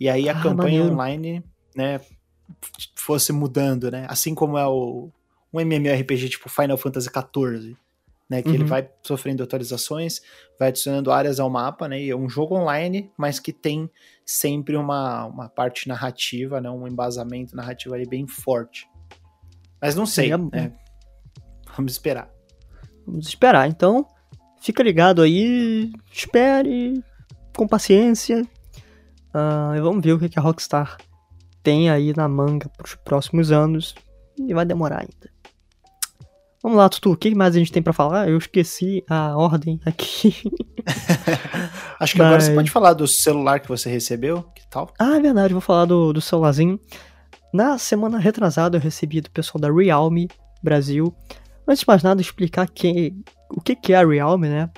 e 0.00 0.08
aí 0.08 0.28
a 0.28 0.32
Ah, 0.32 0.42
campanha 0.42 0.80
maneiro. 0.80 0.92
online, 0.92 1.44
né, 1.76 2.00
fosse 2.94 3.32
mudando, 3.32 3.90
né? 3.90 4.06
Assim 4.08 4.34
como 4.34 4.56
é 4.58 4.66
o, 4.66 5.10
um 5.52 5.60
MMORPG 5.60 6.28
tipo 6.28 6.48
Final 6.48 6.76
Fantasy 6.76 7.08
XIV, 7.08 7.76
né? 8.28 8.42
Que 8.42 8.48
ele 8.50 8.62
Uhum. 8.62 8.66
vai 8.68 8.88
sofrendo 9.02 9.42
atualizações, 9.42 10.20
vai 10.58 10.68
adicionando 10.68 11.10
áreas 11.12 11.38
ao 11.40 11.48
mapa, 11.50 11.88
né? 11.88 12.00
E 12.02 12.10
é 12.10 12.16
um 12.16 12.28
jogo 12.28 12.54
online, 12.56 13.10
mas 13.16 13.38
que 13.40 13.52
tem 13.52 13.90
sempre 14.24 14.76
uma, 14.76 15.24
uma 15.26 15.48
parte 15.48 15.88
narrativa, 15.88 16.60
né? 16.60 16.68
Um 16.70 16.86
embasamento 16.86 17.54
narrativo 17.56 17.94
ali 17.94 18.06
bem 18.06 18.26
forte. 18.26 18.86
Mas 19.80 19.94
não 19.94 20.04
sei, 20.06 20.30
Seria- 20.30 20.38
né? 20.52 20.72
Vamos 21.76 21.92
esperar. 21.92 22.30
Vamos 23.06 23.28
esperar. 23.28 23.68
Então, 23.68 24.06
fica 24.60 24.82
ligado 24.82 25.22
aí, 25.22 25.92
espere, 26.12 27.02
com 27.56 27.66
paciência. 27.68 28.42
Ah, 29.38 29.74
e 29.76 29.80
vamos 29.80 30.02
ver 30.04 30.12
o 30.12 30.18
que 30.18 30.28
que 30.28 30.38
a 30.38 30.42
Rockstar 30.42 30.96
tem 31.62 31.90
aí 31.90 32.12
na 32.16 32.28
manga 32.28 32.68
pros 32.76 32.94
próximos 32.96 33.52
anos. 33.52 33.94
E 34.36 34.52
vai 34.52 34.64
demorar 34.64 35.00
ainda. 35.00 35.30
Vamos 36.62 36.78
lá, 36.78 36.88
Tutu, 36.88 37.12
o 37.12 37.16
que 37.16 37.34
mais 37.34 37.54
a 37.54 37.58
gente 37.58 37.70
tem 37.70 37.82
pra 37.82 37.92
falar? 37.92 38.28
Eu 38.28 38.36
esqueci 38.36 39.04
a 39.08 39.36
ordem 39.36 39.80
aqui. 39.86 40.34
Acho 42.00 42.14
que 42.14 42.22
agora 42.22 42.40
você 42.40 42.48
Mas- 42.48 42.56
pode 42.56 42.70
falar 42.70 42.94
do 42.94 43.06
celular 43.06 43.60
que 43.60 43.68
você 43.68 43.88
recebeu, 43.88 44.42
que 44.54 44.68
tal? 44.68 44.92
Ah, 44.98 45.16
é 45.16 45.20
verdade, 45.20 45.54
vou 45.54 45.60
falar 45.60 45.84
do, 45.84 46.12
do 46.12 46.20
celularzinho. 46.20 46.80
Na 47.52 47.78
semana 47.78 48.18
retrasada 48.18 48.76
eu 48.76 48.80
recebi 48.80 49.20
do 49.20 49.30
pessoal 49.30 49.60
da 49.60 49.70
Realme 49.72 50.28
Brasil 50.62 51.14
Antes 51.68 51.80
de 51.80 51.86
mais 51.86 52.02
nada, 52.02 52.22
explicar 52.22 52.66
quem, 52.66 53.22
o 53.50 53.60
que, 53.60 53.76
que 53.76 53.92
é 53.92 53.96
a 53.96 54.06
Realme, 54.06 54.48
né? 54.48 54.70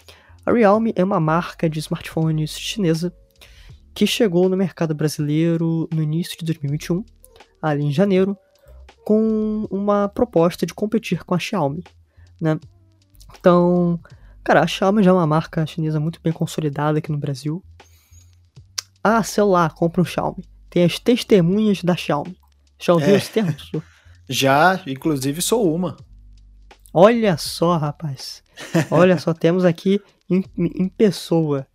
A 0.45 0.51
Realme 0.53 0.93
é 0.97 1.05
uma 1.05 1.21
marca 1.21 1.71
de 1.71 1.79
smartphones 1.79 2.59
chinesa 2.59 3.15
que 3.95 4.07
chegou 4.07 4.49
no 4.49 4.57
mercado 4.57 4.95
brasileiro 4.95 5.89
no 5.93 6.03
início 6.03 6.39
de 6.39 6.45
2021, 6.45 7.05
ali 7.61 7.85
em 7.85 7.93
janeiro, 7.93 8.37
com 9.05 9.67
uma 9.71 10.09
proposta 10.09 10.65
de 10.67 10.75
competir 10.75 11.25
com 11.25 11.35
a 11.35 11.39
Xiaomi, 11.39 11.83
né? 12.41 12.59
Então, 13.39 13.99
cara, 14.45 14.63
a 14.63 14.67
Xiaomi 14.67 15.03
já 15.03 15.11
é 15.11 15.15
uma 15.15 15.27
marca 15.27 15.67
chinesa 15.67 15.99
muito 16.01 16.21
bem 16.23 16.33
consolidada 16.33 16.99
aqui 16.99 17.11
no 17.11 17.19
Brasil. 17.19 17.63
Ah, 19.03 19.23
celular, 19.23 19.73
compra 19.75 20.03
um 20.03 20.05
Xiaomi. 20.05 20.45
Tem 20.69 20.85
as 20.85 20.99
testemunhas 20.99 21.83
da 21.83 21.97
Xiaomi. 21.97 22.37
Já 22.79 22.93
ouviu 22.95 23.15
É. 23.15 23.17
esse 23.19 23.31
termo? 23.33 23.59
Su? 23.59 23.83
Já, 24.29 24.81
inclusive, 24.87 25.43
sou 25.43 25.75
uma. 25.75 25.97
Olha 26.93 27.37
só, 27.37 27.77
rapaz. 27.77 28.43
Olha 28.91 29.19
só, 29.19 29.33
temos 29.35 29.65
aqui 29.65 30.01
em, 30.29 30.45
em 30.57 30.89
pessoa 30.89 31.67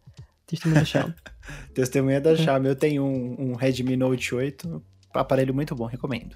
testemunha 0.45 0.82
da 0.82 0.86
Xiaomi. 0.86 1.13
Testemunha 1.76 2.17
É. 2.17 2.19
da 2.21 2.36
Xiaomi. 2.36 2.67
Eu 2.69 2.76
tenho 2.76 3.03
um, 3.03 3.36
um 3.51 3.53
Redmi 3.53 3.95
Note 3.95 4.34
8, 4.34 4.82
aparelho 5.13 5.53
muito 5.53 5.76
bom, 5.76 5.86
recomendo. 5.86 6.36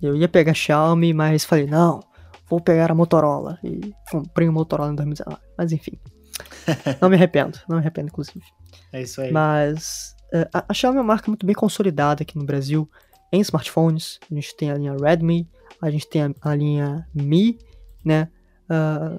Eu 0.00 0.14
ia 0.14 0.28
pegar 0.28 0.54
Xiaomi, 0.54 1.12
mas 1.12 1.44
falei, 1.44 1.66
não, 1.66 2.00
vou 2.48 2.60
pegar 2.60 2.90
a 2.90 2.94
Motorola. 2.94 3.58
E 3.64 3.92
comprei 4.10 4.48
o 4.48 4.52
Motorola 4.52 4.92
em 4.92 4.94
2019. 4.94 5.40
Mas 5.56 5.72
enfim. 5.72 5.98
Não 7.00 7.08
me 7.08 7.16
arrependo, 7.16 7.58
não 7.68 7.76
me 7.76 7.80
arrependo, 7.82 8.08
inclusive. 8.08 8.44
É 8.92 9.02
isso 9.02 9.20
aí. 9.20 9.32
Mas 9.32 10.14
é, 10.32 10.48
a, 10.52 10.66
a 10.68 10.74
Xiaomi 10.74 10.98
é 10.98 11.00
uma 11.00 11.06
marca 11.06 11.28
muito 11.28 11.44
bem 11.44 11.54
consolidada 11.54 12.22
aqui 12.22 12.38
no 12.38 12.44
Brasil 12.44 12.88
em 13.32 13.40
smartphones. 13.40 14.20
A 14.30 14.34
gente 14.34 14.56
tem 14.56 14.70
a 14.70 14.74
linha 14.74 14.94
Redmi, 14.96 15.48
a 15.82 15.90
gente 15.90 16.06
tem 16.06 16.22
a, 16.22 16.30
a 16.42 16.54
linha 16.54 17.08
Mi, 17.12 17.58
né? 18.04 18.28
Ah, 18.68 19.18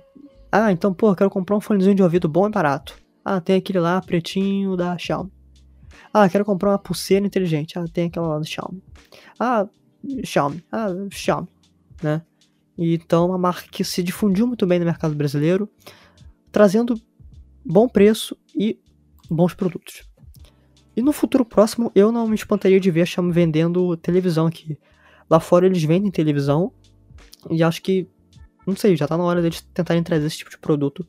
ah, 0.51 0.71
então, 0.71 0.93
pô, 0.93 1.13
quero 1.15 1.29
comprar 1.29 1.57
um 1.57 1.61
fonezinho 1.61 1.95
de 1.95 2.03
ouvido 2.03 2.29
bom 2.29 2.47
e 2.47 2.51
barato. 2.51 2.97
Ah, 3.31 3.39
tem 3.39 3.57
aquele 3.57 3.79
lá 3.79 4.01
pretinho 4.01 4.75
da 4.75 4.97
Xiaomi. 4.97 5.31
Ah, 6.11 6.27
quero 6.27 6.43
comprar 6.43 6.71
uma 6.71 6.79
pulseira 6.79 7.23
inteligente. 7.23 7.77
Ah, 7.77 7.85
tem 7.85 8.07
aquela 8.07 8.27
lá 8.27 8.39
da 8.39 8.43
Xiaomi. 8.43 8.81
Ah, 9.39 9.67
Xiaomi. 10.23 10.63
Ah, 10.71 10.87
Xiaomi, 11.11 11.47
né? 12.01 12.23
Então, 12.75 13.27
uma 13.27 13.37
marca 13.37 13.67
que 13.69 13.83
se 13.83 14.01
difundiu 14.01 14.47
muito 14.47 14.65
bem 14.65 14.79
no 14.79 14.85
mercado 14.85 15.13
brasileiro, 15.13 15.69
trazendo 16.51 16.99
bom 17.63 17.87
preço 17.87 18.35
e 18.55 18.79
bons 19.29 19.53
produtos. 19.53 20.09
E 20.97 21.01
no 21.03 21.13
futuro 21.13 21.45
próximo, 21.45 21.91
eu 21.93 22.11
não 22.11 22.27
me 22.27 22.33
espantaria 22.33 22.79
de 22.79 22.89
ver 22.89 23.03
a 23.03 23.05
Xiaomi 23.05 23.31
vendendo 23.31 23.95
televisão 23.97 24.47
aqui. 24.47 24.75
Lá 25.29 25.39
fora 25.39 25.67
eles 25.67 25.83
vendem 25.83 26.09
televisão 26.09 26.73
e 27.47 27.61
acho 27.61 27.79
que, 27.83 28.09
não 28.65 28.75
sei, 28.75 28.95
já 28.95 29.07
tá 29.07 29.15
na 29.15 29.23
hora 29.23 29.39
deles 29.39 29.61
tentarem 29.71 30.01
trazer 30.01 30.25
esse 30.25 30.39
tipo 30.39 30.49
de 30.49 30.57
produto 30.57 31.05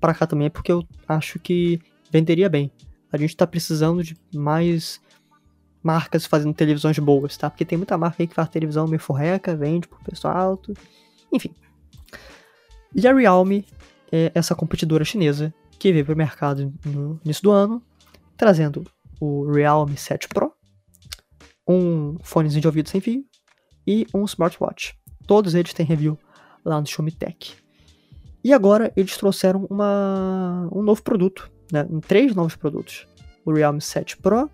para 0.00 0.14
cá 0.14 0.26
também, 0.26 0.50
porque 0.50 0.72
eu 0.72 0.86
acho 1.06 1.38
que 1.38 1.80
venderia 2.10 2.48
bem. 2.48 2.70
A 3.12 3.16
gente 3.16 3.36
tá 3.36 3.46
precisando 3.46 4.02
de 4.02 4.16
mais 4.34 5.00
marcas 5.82 6.26
fazendo 6.26 6.54
televisões 6.54 6.98
boas, 6.98 7.36
tá? 7.36 7.48
Porque 7.48 7.64
tem 7.64 7.78
muita 7.78 7.96
marca 7.96 8.22
aí 8.22 8.26
que 8.26 8.34
faz 8.34 8.48
televisão 8.48 8.86
meio 8.86 9.00
forreca, 9.00 9.56
vende 9.56 9.88
por 9.88 10.00
preço 10.02 10.28
alto, 10.28 10.74
enfim. 11.32 11.54
E 12.94 13.06
a 13.06 13.14
Realme 13.14 13.64
é 14.10 14.32
essa 14.34 14.54
competidora 14.54 15.04
chinesa 15.04 15.52
que 15.78 15.92
veio 15.92 16.04
para 16.04 16.14
o 16.14 16.18
mercado 16.18 16.72
no 16.84 17.20
início 17.24 17.42
do 17.42 17.50
ano, 17.50 17.82
trazendo 18.36 18.84
o 19.20 19.50
Realme 19.50 19.96
7 19.96 20.28
Pro, 20.28 20.52
um 21.66 22.16
fonezinho 22.22 22.62
de 22.62 22.68
ouvido 22.68 22.88
sem 22.88 23.00
fio 23.00 23.24
e 23.86 24.06
um 24.14 24.24
smartwatch. 24.24 24.94
Todos 25.26 25.54
eles 25.54 25.72
têm 25.72 25.84
review 25.84 26.18
lá 26.64 26.80
no 26.80 26.86
Xiaomi 26.86 27.12
Tech. 27.12 27.56
E 28.42 28.52
agora 28.52 28.92
eles 28.96 29.16
trouxeram 29.16 29.66
uma, 29.68 30.68
um 30.72 30.82
novo 30.82 31.02
produto, 31.02 31.50
né? 31.72 31.86
Três 32.06 32.34
novos 32.34 32.56
produtos. 32.56 33.06
O 33.44 33.52
Realme 33.52 33.80
7 33.80 34.16
Pro, 34.18 34.50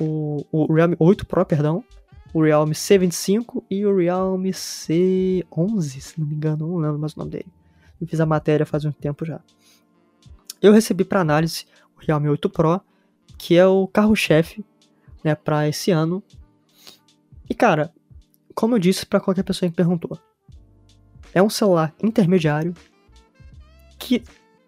o, 0.00 0.44
o 0.50 0.72
Realme 0.72 0.96
8 0.98 1.26
Pro, 1.26 1.44
perdão, 1.44 1.84
o 2.32 2.42
Realme 2.42 2.74
C25 2.74 3.64
e 3.70 3.84
o 3.84 3.96
Realme 3.96 4.50
C11, 4.50 6.00
se 6.00 6.20
não 6.20 6.26
me 6.26 6.34
engano, 6.34 6.68
não 6.68 6.76
lembro 6.76 6.98
mais 6.98 7.14
o 7.14 7.18
nome 7.18 7.32
dele. 7.32 7.46
Eu 8.00 8.06
fiz 8.06 8.20
a 8.20 8.26
matéria 8.26 8.64
faz 8.64 8.84
um 8.84 8.92
tempo 8.92 9.24
já. 9.24 9.40
Eu 10.60 10.72
recebi 10.72 11.04
para 11.04 11.20
análise 11.20 11.66
o 11.96 12.04
Realme 12.04 12.28
8 12.28 12.48
Pro, 12.50 12.80
que 13.36 13.56
é 13.56 13.66
o 13.66 13.86
carro-chefe 13.86 14.64
né, 15.22 15.34
para 15.34 15.68
esse 15.68 15.90
ano. 15.90 16.22
E 17.48 17.54
cara, 17.54 17.92
como 18.54 18.74
eu 18.74 18.78
disse 18.78 19.06
para 19.06 19.20
qualquer 19.20 19.42
pessoa 19.42 19.68
que 19.68 19.76
perguntou, 19.76 20.18
é 21.32 21.42
um 21.42 21.50
celular 21.50 21.94
intermediário 22.02 22.74
que 24.08 24.22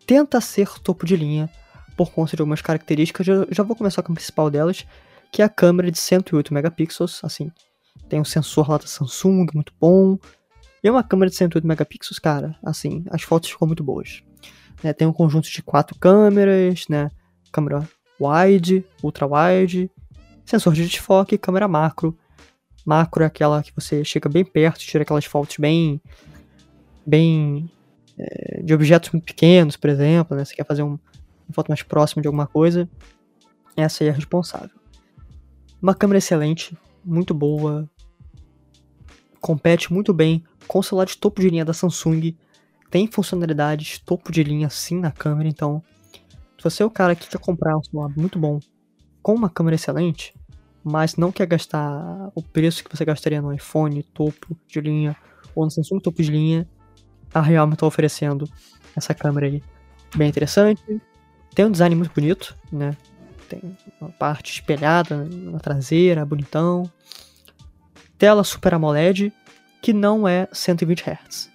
tenta 0.06 0.38
ser 0.38 0.68
topo 0.80 1.06
de 1.06 1.16
linha 1.16 1.48
por 1.96 2.10
conta 2.10 2.36
de 2.36 2.42
algumas 2.42 2.60
características. 2.60 3.24
Já, 3.24 3.46
já 3.50 3.62
vou 3.62 3.74
começar 3.74 4.02
com 4.02 4.12
a 4.12 4.14
principal 4.14 4.50
delas, 4.50 4.86
que 5.32 5.40
é 5.40 5.44
a 5.46 5.48
câmera 5.48 5.90
de 5.90 5.98
108 5.98 6.52
megapixels, 6.52 7.20
assim. 7.24 7.50
Tem 8.06 8.20
um 8.20 8.24
sensor 8.24 8.68
lá 8.68 8.76
da 8.76 8.86
Samsung, 8.86 9.46
muito 9.54 9.72
bom. 9.80 10.18
E 10.84 10.88
é 10.88 10.90
uma 10.90 11.02
câmera 11.02 11.30
de 11.30 11.36
108 11.36 11.66
megapixels, 11.66 12.18
cara, 12.18 12.54
assim, 12.62 13.02
as 13.10 13.22
fotos 13.22 13.50
ficam 13.50 13.66
muito 13.66 13.82
boas. 13.82 14.22
Né, 14.82 14.92
tem 14.92 15.08
um 15.08 15.12
conjunto 15.12 15.50
de 15.50 15.62
quatro 15.62 15.98
câmeras, 15.98 16.84
né? 16.88 17.10
Câmera 17.50 17.88
wide, 18.20 18.84
ultra 19.02 19.26
wide, 19.26 19.90
sensor 20.44 20.74
de 20.74 20.86
desfoque 20.86 21.38
câmera 21.38 21.66
macro. 21.66 22.16
Macro 22.84 23.22
é 23.22 23.26
aquela 23.26 23.62
que 23.62 23.72
você 23.74 24.04
chega 24.04 24.28
bem 24.28 24.44
perto, 24.44 24.80
tira 24.80 25.02
aquelas 25.02 25.24
fotos 25.24 25.56
bem. 25.58 26.00
bem. 27.06 27.70
É, 28.20 28.62
de 28.62 28.74
objetos 28.74 29.10
muito 29.10 29.24
pequenos, 29.24 29.76
por 29.76 29.88
exemplo, 29.88 30.36
né? 30.36 30.44
Você 30.44 30.54
quer 30.54 30.66
fazer 30.66 30.82
um, 30.82 30.98
uma 31.48 31.54
foto 31.54 31.68
mais 31.68 31.82
próxima 31.82 32.20
de 32.20 32.28
alguma 32.28 32.46
coisa. 32.46 32.88
Essa 33.76 34.04
aí 34.04 34.08
é 34.08 34.12
a 34.12 34.14
responsável. 34.14 34.70
Uma 35.80 35.94
câmera 35.94 36.18
excelente, 36.18 36.76
muito 37.02 37.32
boa. 37.32 37.88
Compete 39.40 39.90
muito 39.90 40.12
bem 40.12 40.44
com 40.68 40.80
o 40.80 40.82
celular 40.82 41.06
de 41.06 41.16
topo 41.16 41.40
de 41.40 41.48
linha 41.48 41.64
da 41.64 41.72
Samsung. 41.72 42.36
Tem 42.90 43.06
funcionalidades 43.06 43.98
topo 43.98 44.30
de 44.30 44.42
linha 44.42 44.68
sim 44.68 45.00
na 45.00 45.10
câmera, 45.10 45.48
então. 45.48 45.82
Se 46.58 46.64
você 46.64 46.82
é 46.82 46.86
o 46.86 46.90
cara 46.90 47.14
que 47.14 47.26
quer 47.26 47.38
comprar 47.38 47.78
um 47.78 47.82
celular 47.82 48.12
muito 48.14 48.38
bom 48.38 48.60
com 49.22 49.34
uma 49.34 49.48
câmera 49.48 49.76
excelente, 49.76 50.34
mas 50.84 51.16
não 51.16 51.32
quer 51.32 51.46
gastar 51.46 52.30
o 52.34 52.42
preço 52.42 52.84
que 52.84 52.94
você 52.94 53.04
gastaria 53.04 53.40
no 53.40 53.52
iPhone 53.52 54.02
topo 54.02 54.54
de 54.68 54.80
linha 54.80 55.16
ou 55.54 55.64
no 55.64 55.70
Samsung 55.70 56.00
topo 56.00 56.22
de 56.22 56.30
linha, 56.30 56.68
a 57.32 57.40
Realme 57.40 57.74
está 57.74 57.86
oferecendo 57.86 58.48
essa 58.96 59.14
câmera 59.14 59.46
aí 59.46 59.62
bem 60.14 60.28
interessante. 60.28 60.82
Tem 61.54 61.64
um 61.64 61.70
design 61.70 61.94
muito 61.94 62.12
bonito, 62.12 62.56
né? 62.70 62.96
Tem 63.48 63.76
uma 64.00 64.10
parte 64.10 64.52
espelhada 64.52 65.24
na 65.24 65.58
traseira, 65.58 66.24
bonitão. 66.24 66.90
Tela 68.18 68.44
Super 68.44 68.74
AMOLED, 68.74 69.32
que 69.80 69.92
não 69.92 70.28
é 70.28 70.48
120 70.52 71.04
Hz. 71.08 71.50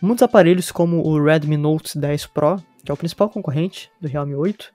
Muitos 0.00 0.22
aparelhos 0.22 0.70
como 0.70 1.04
o 1.04 1.22
Redmi 1.22 1.56
Note 1.56 1.98
10 1.98 2.26
Pro, 2.26 2.62
que 2.84 2.90
é 2.90 2.94
o 2.94 2.96
principal 2.96 3.28
concorrente 3.28 3.90
do 4.00 4.06
Realme 4.06 4.34
8, 4.34 4.72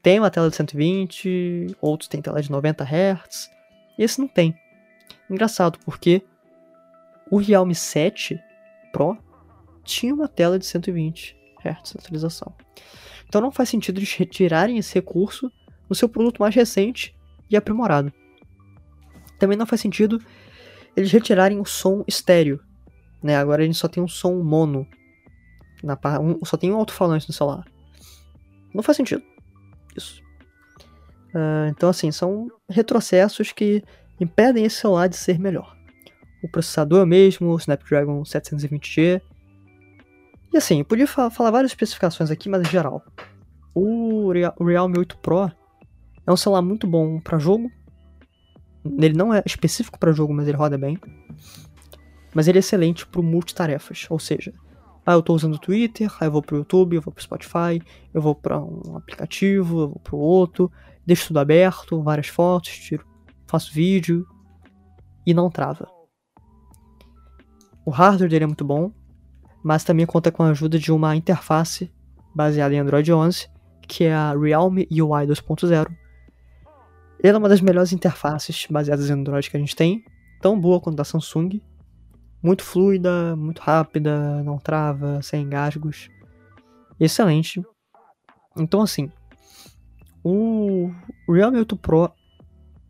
tem 0.00 0.20
uma 0.20 0.30
tela 0.30 0.48
de 0.48 0.56
120, 0.56 1.76
outros 1.80 2.08
têm 2.08 2.22
tela 2.22 2.40
de 2.40 2.50
90 2.50 2.84
Hz, 2.84 3.50
esse 3.98 4.20
não 4.20 4.28
tem. 4.28 4.54
Engraçado, 5.28 5.78
porque 5.84 6.22
o 7.30 7.38
Realme 7.38 7.74
7 7.74 8.38
Pro 8.94 9.18
tinha 9.82 10.14
uma 10.14 10.28
tela 10.28 10.56
de 10.56 10.64
120 10.64 11.36
Hz 11.58 11.92
de 11.92 11.98
atualização. 11.98 12.54
Então 13.26 13.40
não 13.40 13.50
faz 13.50 13.68
sentido 13.68 13.98
eles 13.98 14.14
retirarem 14.14 14.78
esse 14.78 14.94
recurso 14.94 15.50
no 15.90 15.96
seu 15.96 16.08
produto 16.08 16.38
mais 16.38 16.54
recente 16.54 17.12
e 17.50 17.56
aprimorado. 17.56 18.12
Também 19.36 19.58
não 19.58 19.66
faz 19.66 19.80
sentido 19.80 20.22
eles 20.96 21.10
retirarem 21.10 21.60
o 21.60 21.64
som 21.64 22.04
estéreo. 22.06 22.60
Né? 23.20 23.36
Agora 23.36 23.62
a 23.62 23.66
gente 23.66 23.76
só 23.76 23.88
tem 23.88 24.00
um 24.00 24.06
som 24.08 24.40
mono. 24.40 24.86
Na 25.82 25.96
par... 25.96 26.20
um, 26.20 26.38
só 26.44 26.56
tem 26.56 26.70
um 26.70 26.76
alto-falante 26.76 27.28
no 27.28 27.34
celular. 27.34 27.64
Não 28.72 28.82
faz 28.82 28.96
sentido. 28.96 29.22
Isso. 29.96 30.22
Ah, 31.34 31.66
então, 31.68 31.88
assim, 31.88 32.12
são 32.12 32.48
retrocessos 32.70 33.50
que 33.50 33.82
impedem 34.20 34.64
esse 34.64 34.76
celular 34.76 35.08
de 35.08 35.16
ser 35.16 35.38
melhor. 35.38 35.73
O 36.44 36.48
processador 36.48 37.00
é 37.00 37.04
o 37.04 37.06
mesmo, 37.06 37.48
o 37.48 37.56
Snapdragon 37.56 38.22
720G. 38.22 39.22
E 40.52 40.56
assim, 40.58 40.80
eu 40.80 40.84
podia 40.84 41.06
fa 41.06 41.30
falar 41.30 41.50
várias 41.50 41.70
especificações 41.70 42.30
aqui, 42.30 42.50
mas 42.50 42.60
em 42.60 42.70
geral. 42.70 43.02
O, 43.74 44.28
o 44.28 44.64
Realme 44.66 44.98
8 44.98 45.16
Pro 45.20 45.50
é 46.26 46.30
um 46.30 46.36
celular 46.36 46.60
muito 46.60 46.86
bom 46.86 47.18
para 47.18 47.38
jogo. 47.38 47.72
Ele 48.84 49.14
não 49.14 49.32
é 49.32 49.42
específico 49.46 49.98
para 49.98 50.12
jogo, 50.12 50.34
mas 50.34 50.46
ele 50.46 50.58
roda 50.58 50.76
bem. 50.76 50.98
Mas 52.34 52.46
ele 52.46 52.58
é 52.58 52.60
excelente 52.60 53.06
para 53.06 53.22
multitarefas, 53.22 54.06
ou 54.10 54.18
seja, 54.18 54.52
ah, 55.06 55.14
eu 55.14 55.22
tô 55.22 55.32
usando 55.34 55.54
o 55.54 55.58
Twitter, 55.58 56.12
aí 56.20 56.28
eu 56.28 56.32
vou 56.32 56.42
pro 56.42 56.58
YouTube, 56.58 56.96
eu 56.96 57.00
vou 57.00 57.12
pro 57.12 57.22
Spotify, 57.22 57.80
eu 58.12 58.20
vou 58.20 58.34
para 58.34 58.60
um 58.60 58.98
aplicativo, 58.98 59.80
eu 59.80 59.88
vou 59.88 60.00
pro 60.00 60.18
outro, 60.18 60.70
deixo 61.06 61.28
tudo 61.28 61.38
aberto, 61.38 62.02
várias 62.02 62.26
fotos, 62.26 62.70
tiro, 62.70 63.06
faço 63.46 63.72
vídeo 63.72 64.26
e 65.26 65.32
não 65.32 65.48
trava. 65.48 65.93
O 67.84 67.90
hardware 67.90 68.30
dele 68.30 68.44
é 68.44 68.46
muito 68.46 68.64
bom, 68.64 68.90
mas 69.62 69.84
também 69.84 70.06
conta 70.06 70.32
com 70.32 70.42
a 70.42 70.50
ajuda 70.50 70.78
de 70.78 70.90
uma 70.92 71.14
interface 71.14 71.90
baseada 72.34 72.74
em 72.74 72.78
Android 72.78 73.12
11, 73.12 73.48
que 73.86 74.04
é 74.04 74.14
a 74.14 74.32
Realme 74.32 74.88
UI 74.90 75.26
2.0. 75.26 75.86
Ela 77.22 77.36
é 77.36 77.38
uma 77.38 77.48
das 77.48 77.60
melhores 77.60 77.92
interfaces 77.92 78.66
baseadas 78.70 79.08
em 79.08 79.12
Android 79.12 79.50
que 79.50 79.56
a 79.56 79.60
gente 79.60 79.76
tem, 79.76 80.04
tão 80.40 80.58
boa 80.58 80.80
quanto 80.80 81.00
a 81.00 81.04
Samsung. 81.04 81.60
Muito 82.42 82.62
fluida, 82.62 83.34
muito 83.36 83.60
rápida, 83.60 84.42
não 84.42 84.58
trava, 84.58 85.22
sem 85.22 85.42
engasgos. 85.42 86.10
Excelente. 87.00 87.64
Então, 88.56 88.82
assim, 88.82 89.10
o 90.22 90.90
Realme 91.28 91.58
8 91.58 91.76
Pro 91.76 92.10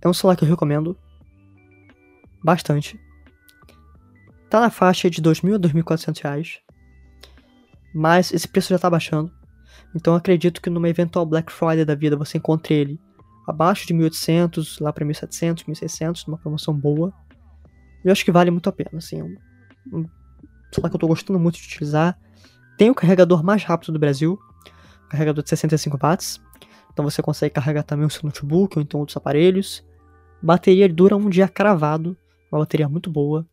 é 0.02 0.08
um 0.08 0.12
celular 0.12 0.36
que 0.36 0.44
eu 0.44 0.48
recomendo 0.48 0.96
bastante. 2.42 3.00
Tá 4.48 4.60
na 4.60 4.70
faixa 4.70 5.10
de 5.10 5.20
2.000 5.20 5.56
a 5.56 5.58
2.400 5.58 6.22
reais. 6.22 6.60
Mas 7.94 8.32
esse 8.32 8.48
preço 8.48 8.70
já 8.70 8.78
tá 8.78 8.90
baixando. 8.90 9.32
Então 9.94 10.14
acredito 10.14 10.60
que 10.60 10.68
numa 10.68 10.88
eventual 10.88 11.24
Black 11.24 11.52
Friday 11.52 11.84
da 11.84 11.94
vida 11.94 12.16
você 12.16 12.38
encontre 12.38 12.74
ele 12.74 13.00
abaixo 13.46 13.86
de 13.86 13.94
1.800, 13.94 14.80
lá 14.80 14.92
para 14.92 15.04
1.700, 15.04 15.64
1.600, 15.64 16.26
numa 16.26 16.38
promoção 16.38 16.74
boa. 16.74 17.12
Eu 18.04 18.12
acho 18.12 18.24
que 18.24 18.32
vale 18.32 18.50
muito 18.50 18.68
a 18.68 18.72
pena, 18.72 18.90
assim. 18.94 19.22
Um, 19.22 19.36
um 19.92 20.08
celular 20.72 20.90
que 20.90 20.96
eu 20.96 21.00
tô 21.00 21.06
gostando 21.06 21.38
muito 21.38 21.58
de 21.58 21.64
utilizar. 21.64 22.18
Tem 22.76 22.90
o 22.90 22.94
carregador 22.94 23.42
mais 23.44 23.62
rápido 23.62 23.92
do 23.92 23.98
Brasil, 23.98 24.38
carregador 25.08 25.42
de 25.42 25.50
65 25.50 25.96
watts. 25.96 26.40
Então 26.92 27.04
você 27.04 27.22
consegue 27.22 27.54
carregar 27.54 27.82
também 27.82 28.06
o 28.06 28.10
seu 28.10 28.22
notebook 28.24 28.78
ou 28.78 28.82
então 28.82 29.00
outros 29.00 29.16
aparelhos. 29.16 29.84
Bateria 30.42 30.88
dura 30.88 31.16
um 31.16 31.28
dia 31.28 31.48
cravado, 31.48 32.16
uma 32.50 32.60
bateria 32.60 32.88
muito 32.88 33.10
boa. 33.10 33.46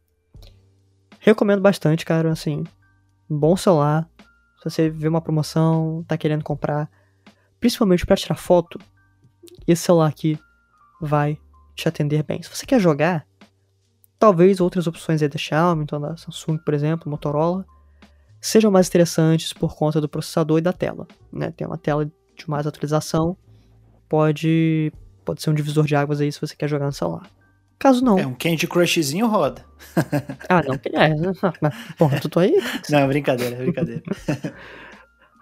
Recomendo 1.24 1.62
bastante, 1.62 2.04
cara, 2.04 2.32
assim, 2.32 2.64
bom 3.30 3.56
celular. 3.56 4.10
Se 4.58 4.64
você 4.68 4.90
vê 4.90 5.08
uma 5.08 5.22
promoção, 5.22 6.04
tá 6.08 6.18
querendo 6.18 6.44
comprar, 6.44 6.90
principalmente 7.60 8.08
para 8.08 8.16
tirar 8.16 8.36
foto, 8.36 8.80
esse 9.68 9.84
celular 9.84 10.08
aqui 10.08 10.40
vai 11.00 11.38
te 11.76 11.88
atender 11.88 12.24
bem. 12.24 12.42
Se 12.42 12.50
você 12.50 12.66
quer 12.66 12.80
jogar, 12.80 13.24
talvez 14.18 14.60
outras 14.60 14.88
opções 14.88 15.22
aí 15.22 15.30
da 15.30 15.38
Xiaomi, 15.38 15.84
então 15.84 16.02
da 16.02 16.18
Samsung, 16.18 16.58
por 16.58 16.74
exemplo, 16.74 17.08
Motorola, 17.08 17.68
sejam 18.42 18.72
mais 18.72 18.88
interessantes 18.88 19.54
por 19.54 19.76
conta 19.76 20.02
do 20.02 20.10
processador 20.10 20.58
e 20.58 20.62
da 20.62 20.74
tela. 20.74 21.08
Né? 21.32 21.52
Tem 21.52 21.68
uma 21.68 21.78
tela 21.78 22.04
de 22.36 22.50
mais 22.50 22.66
atualização, 22.66 23.38
pode, 24.10 24.92
pode 25.24 25.44
ser 25.44 25.52
um 25.52 25.54
divisor 25.54 25.86
de 25.86 25.96
águas 25.96 26.20
aí 26.20 26.32
se 26.32 26.42
você 26.42 26.56
quer 26.56 26.68
jogar 26.68 26.88
no 26.88 26.94
celular. 26.94 27.30
Caso 27.82 28.06
não. 28.06 28.20
É 28.20 28.28
um 28.28 28.36
Candy 28.36 28.68
Crushzinho 28.68 29.26
roda. 29.26 29.66
ah, 30.48 30.62
não, 30.62 30.76
é. 30.76 31.16
Porra, 31.98 32.20
tu 32.20 32.30
tô 32.30 32.40
aí? 32.40 32.56
Não, 32.92 33.08
brincadeira, 33.08 33.56
brincadeira. 33.56 34.04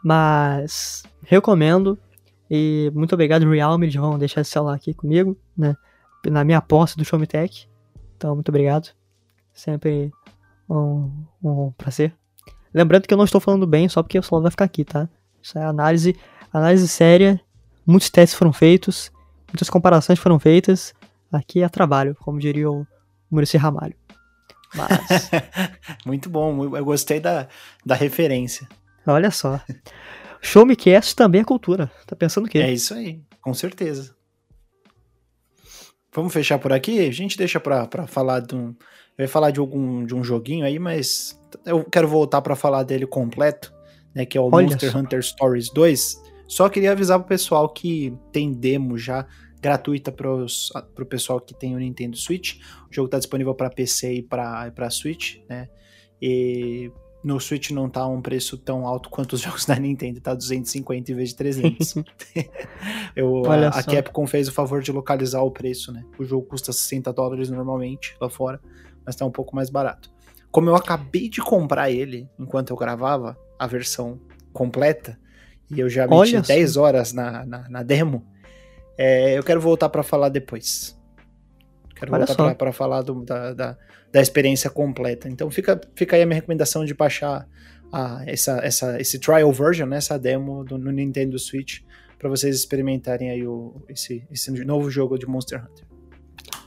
Mas 0.01 1.03
recomendo. 1.21 1.99
E 2.49 2.89
muito 2.95 3.13
obrigado, 3.13 3.47
Realme, 3.47 3.89
de 3.89 3.99
vão 3.99 4.17
deixar 4.17 4.39
esse 4.39 4.51
celular 4.51 4.73
aqui 4.73 4.93
comigo, 4.93 5.37
né? 5.55 5.75
Na 6.27 6.45
minha 6.45 6.61
posse 6.61 6.95
do 6.95 7.03
Xiaomi 7.03 7.27
Tech. 7.27 7.67
Então, 8.15 8.35
muito 8.35 8.47
obrigado. 8.47 8.87
Sempre 9.53 10.09
um, 10.69 11.11
um 11.43 11.73
prazer. 11.77 12.15
Lembrando 12.73 13.05
que 13.05 13.13
eu 13.13 13.17
não 13.17 13.25
estou 13.25 13.41
falando 13.41 13.67
bem 13.67 13.89
só 13.89 14.01
porque 14.01 14.17
o 14.17 14.23
celular 14.23 14.43
vai 14.43 14.51
ficar 14.51 14.63
aqui, 14.63 14.85
tá? 14.85 15.09
Isso 15.41 15.59
é 15.59 15.63
análise, 15.65 16.15
análise 16.53 16.87
séria. 16.87 17.37
Muitos 17.85 18.09
testes 18.09 18.39
foram 18.39 18.53
feitos, 18.53 19.11
muitas 19.49 19.69
comparações 19.69 20.17
foram 20.17 20.39
feitas. 20.39 20.97
Aqui 21.31 21.61
é 21.61 21.69
trabalho, 21.69 22.15
como 22.19 22.39
diria 22.39 22.69
o 22.69 22.85
Muricy 23.29 23.57
Ramalho. 23.57 23.95
Mas... 24.75 25.29
Muito 26.05 26.29
bom, 26.29 26.75
eu 26.75 26.85
gostei 26.85 27.19
da, 27.19 27.47
da 27.85 27.95
referência. 27.95 28.67
Olha 29.05 29.31
só. 29.31 29.59
Show 30.41 30.65
Me 30.65 30.75
Cast 30.75 31.15
também 31.15 31.41
é 31.41 31.43
cultura. 31.43 31.91
Tá 32.05 32.15
pensando 32.15 32.45
o 32.45 32.49
quê? 32.49 32.59
É 32.59 32.71
isso 32.71 32.93
aí, 32.93 33.21
com 33.41 33.53
certeza. 33.53 34.15
Vamos 36.13 36.33
fechar 36.33 36.57
por 36.57 36.73
aqui? 36.73 36.99
A 37.07 37.11
gente 37.11 37.37
deixa 37.37 37.59
pra, 37.59 37.85
pra 37.87 38.07
falar 38.07 38.39
de 38.39 38.55
um. 38.55 38.75
Eu 39.17 39.23
ia 39.23 39.27
falar 39.27 39.51
de 39.51 39.59
algum 39.59 40.05
de 40.05 40.15
um 40.15 40.23
joguinho 40.23 40.65
aí, 40.65 40.79
mas 40.79 41.39
eu 41.65 41.83
quero 41.83 42.07
voltar 42.07 42.41
para 42.41 42.55
falar 42.55 42.83
dele 42.83 43.05
completo, 43.05 43.73
né? 44.15 44.25
Que 44.25 44.37
é 44.37 44.41
o 44.41 44.49
Olha 44.51 44.67
Monster 44.67 44.91
só. 44.91 44.97
Hunter 44.97 45.23
Stories 45.23 45.69
2. 45.71 46.23
Só 46.47 46.67
queria 46.67 46.93
avisar 46.93 47.19
pro 47.19 47.27
pessoal 47.27 47.69
que 47.69 48.17
tem 48.31 48.51
demo 48.51 48.97
já 48.97 49.27
gratuita 49.61 50.11
para 50.11 50.31
o 50.33 51.05
pessoal 51.05 51.39
que 51.39 51.53
tem 51.53 51.75
o 51.75 51.79
Nintendo 51.79 52.17
Switch. 52.17 52.59
O 52.89 52.93
jogo 52.93 53.07
está 53.07 53.17
disponível 53.17 53.53
para 53.53 53.69
PC 53.69 54.13
e 54.13 54.21
para 54.21 54.89
Switch, 54.89 55.37
né? 55.49 55.69
E 56.21 56.91
no 57.23 57.39
Switch 57.39 57.71
não 57.71 57.89
tá 57.89 58.07
um 58.07 58.21
preço 58.21 58.57
tão 58.57 58.85
alto 58.85 59.09
quanto 59.11 59.33
os 59.33 59.41
jogos 59.41 59.65
da 59.65 59.75
Nintendo, 59.75 60.21
tá 60.21 60.33
250 60.33 61.11
em 61.11 61.15
vez 61.15 61.29
de 61.29 61.35
300. 61.35 61.95
Eu, 63.15 63.43
a, 63.45 63.67
a, 63.67 63.83
Capcom 63.83 64.25
fez 64.25 64.47
o 64.47 64.51
favor 64.51 64.81
de 64.81 64.91
localizar 64.91 65.41
o 65.41 65.51
preço, 65.51 65.91
né? 65.91 66.05
O 66.17 66.23
jogo 66.23 66.45
custa 66.47 66.71
60 66.71 67.11
dólares 67.11 67.49
normalmente 67.49 68.15
lá 68.19 68.29
fora, 68.29 68.61
mas 69.05 69.15
tá 69.15 69.25
um 69.25 69.31
pouco 69.31 69.55
mais 69.55 69.69
barato. 69.69 70.09
Como 70.51 70.69
eu 70.69 70.75
acabei 70.75 71.29
de 71.29 71.41
comprar 71.41 71.91
ele 71.91 72.27
enquanto 72.39 72.71
eu 72.71 72.77
gravava 72.77 73.37
a 73.57 73.67
versão 73.67 74.19
completa, 74.51 75.19
e 75.69 75.79
eu 75.79 75.89
já 75.89 76.07
meti 76.07 76.41
10 76.41 76.77
horas 76.77 77.13
na, 77.13 77.45
na, 77.45 77.69
na 77.69 77.83
demo, 77.83 78.25
é, 79.01 79.37
eu 79.37 79.43
quero 79.43 79.61
voltar 79.61 79.87
para 79.87 80.03
falar 80.03 80.27
depois. 80.27 80.93
Quero 81.95 82.13
Olha 82.13 82.25
voltar 82.25 82.53
para 82.55 82.73
falar 82.73 83.01
do, 83.01 83.23
da, 83.23 83.53
da, 83.53 83.77
da, 84.11 84.21
experiência 84.21 84.69
completa. 84.69 85.29
Então 85.29 85.49
fica, 85.49 85.79
fica 85.95 86.17
aí 86.17 86.21
a 86.21 86.25
minha 86.25 86.35
recomendação 86.35 86.83
de 86.83 86.93
baixar 86.93 87.47
a, 87.93 88.23
essa, 88.27 88.59
essa, 88.61 88.99
esse 88.99 89.17
trial 89.17 89.49
version, 89.53 89.87
né, 89.87 89.95
essa 89.95 90.19
demo 90.19 90.65
do, 90.65 90.77
no 90.77 90.91
Nintendo 90.91 91.39
Switch, 91.39 91.79
para 92.17 92.27
vocês 92.27 92.53
experimentarem 92.53 93.29
aí 93.29 93.47
o, 93.47 93.81
esse, 93.87 94.27
esse 94.29 94.51
novo 94.65 94.89
jogo 94.91 95.17
de 95.17 95.25
Monster 95.25 95.63
Hunter. 95.63 95.85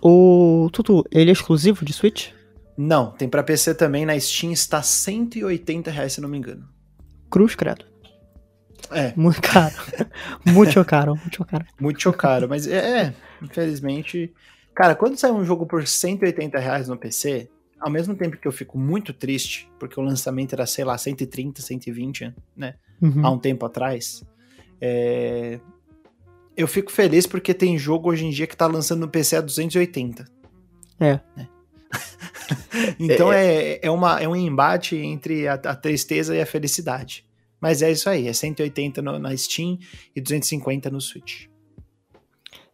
O 0.01 0.70
Tutu, 0.72 1.05
ele 1.11 1.28
é 1.28 1.33
exclusivo 1.35 1.85
de 1.85 1.93
Switch? 1.93 2.30
Não, 2.78 3.11
tem 3.11 3.28
para 3.28 3.43
PC 3.43 3.74
também, 3.74 4.07
na 4.07 4.18
Steam 4.18 4.55
está 4.55 4.83
180 4.83 5.91
reais, 5.91 6.14
se 6.14 6.20
não 6.22 6.30
me 6.30 6.39
engano. 6.39 6.66
Cruz, 7.30 7.55
credo. 7.55 7.91
É. 8.95 9.12
Muito 9.16 9.40
caro. 9.40 9.74
muito 10.47 10.84
caro, 10.84 11.16
muito 11.16 11.45
caro. 11.45 11.66
Muito 11.80 12.12
caro, 12.12 12.49
mas 12.49 12.66
é, 12.66 13.01
é, 13.03 13.14
infelizmente. 13.43 14.32
Cara, 14.74 14.95
quando 14.95 15.18
sai 15.18 15.30
um 15.30 15.45
jogo 15.45 15.66
por 15.66 15.86
180 15.86 16.59
reais 16.59 16.88
no 16.88 16.97
PC, 16.97 17.51
ao 17.78 17.90
mesmo 17.90 18.14
tempo 18.14 18.36
que 18.36 18.47
eu 18.47 18.53
fico 18.53 18.78
muito 18.78 19.12
triste, 19.12 19.68
porque 19.78 19.99
o 19.99 20.03
lançamento 20.03 20.55
era, 20.55 20.64
sei 20.66 20.84
lá, 20.84 20.97
130, 20.97 21.61
120, 21.61 22.34
né? 22.57 22.74
Uhum. 23.01 23.26
Há 23.26 23.30
um 23.30 23.38
tempo 23.38 23.66
atrás. 23.66 24.24
É... 24.80 25.59
Eu 26.57 26.68
fico 26.68 26.93
feliz 26.93 27.26
porque 27.26 27.53
tem 27.53 27.76
jogo 27.76 28.11
hoje 28.11 28.24
em 28.24 28.30
dia 28.30 28.47
que 28.47 28.57
tá 28.57 28.66
lançando 28.66 29.01
no 29.01 29.09
PC 29.09 29.36
a 29.36 29.40
280. 29.40 30.24
É. 31.01 31.20
Né? 31.36 31.49
então 33.01 33.32
é, 33.32 33.47
é, 33.47 33.80
é, 33.82 33.90
uma, 33.90 34.20
é 34.20 34.28
um 34.28 34.36
embate 34.36 34.97
entre 34.97 35.49
a, 35.49 35.55
a 35.55 35.74
tristeza 35.74 36.36
e 36.36 36.40
a 36.40 36.47
felicidade. 36.47 37.24
Mas 37.63 37.81
é 37.81 37.93
isso 37.93 38.11
aí, 38.11 38.27
é 38.27 38.33
180 38.33 39.01
no, 39.01 39.21
na 39.21 39.37
Steam 39.37 39.79
e 40.17 40.21
250 40.21 40.91
no 40.91 41.01
Switch. 41.01 41.47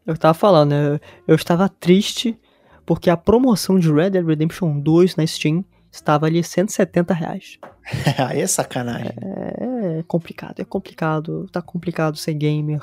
Eu 0.07 0.17
tava 0.17 0.33
falando, 0.33 0.73
eu, 0.73 0.99
eu 1.29 1.37
estava 1.37 1.69
triste 1.69 2.39
porque 2.87 3.11
a 3.11 3.17
promoção 3.19 3.79
de 3.79 3.93
Red 3.93 4.11
Dead 4.11 4.25
Redemption 4.25 4.81
2 4.81 5.17
na 5.17 5.27
Steam 5.27 5.63
estava 5.93 6.25
ali 6.25 6.43
170 6.43 7.13
reais. 7.13 7.59
aí 8.17 8.41
é 8.41 8.47
sacanagem. 8.47 9.13
É, 9.21 9.99
é, 9.99 10.03
complicado, 10.05 10.61
é 10.61 10.65
complicado. 10.65 11.47
Tá 11.53 11.61
complicado 11.61 12.17
ser 12.17 12.33
gamer 12.33 12.81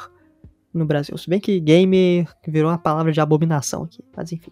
no 0.71 0.85
Brasil. 0.85 1.17
Se 1.17 1.27
bem 1.27 1.39
que 1.39 1.59
gamer 1.59 2.27
virou 2.47 2.69
uma 2.69 2.77
palavra 2.77 3.11
de 3.11 3.19
abominação 3.19 3.81
aqui, 3.85 4.03
mas 4.15 4.31
enfim. 4.31 4.51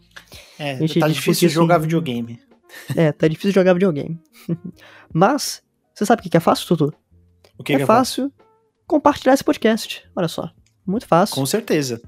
É, 0.58 0.76
tá 1.00 1.08
difícil 1.08 1.50
jogar 1.50 1.78
videogame. 1.78 2.42
É, 2.96 3.12
tá 3.12 3.28
difícil 3.28 3.52
jogar 3.52 3.74
videogame. 3.74 4.20
mas, 5.14 5.62
você 5.94 6.04
sabe 6.04 6.26
o 6.26 6.28
que 6.28 6.36
é 6.36 6.40
fácil, 6.40 6.68
Tutu? 6.68 7.03
O 7.58 7.64
que 7.64 7.74
é, 7.74 7.78
que 7.78 7.84
é 7.84 7.86
fácil 7.86 8.32
compartilhar 8.88 9.34
esse 9.34 9.44
podcast. 9.44 10.08
Olha 10.16 10.28
só. 10.28 10.52
Muito 10.86 11.08
fácil. 11.08 11.36
Com 11.36 11.46
certeza. 11.46 12.02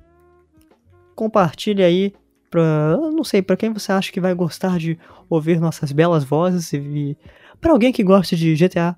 Compartilhe 1.16 1.84
aí 1.84 2.14
pra. 2.50 2.98
Não 2.98 3.24
sei, 3.24 3.42
para 3.42 3.58
quem 3.58 3.72
você 3.72 3.92
acha 3.92 4.12
que 4.12 4.20
vai 4.20 4.34
gostar 4.34 4.78
de 4.78 5.00
ouvir 5.30 5.60
nossas 5.60 5.92
belas 5.92 6.24
vozes 6.24 6.74
e. 6.74 7.18
para 7.60 7.72
alguém 7.72 7.92
que 7.92 8.04
gosta 8.04 8.36
de 8.36 8.56
GTA, 8.56 8.98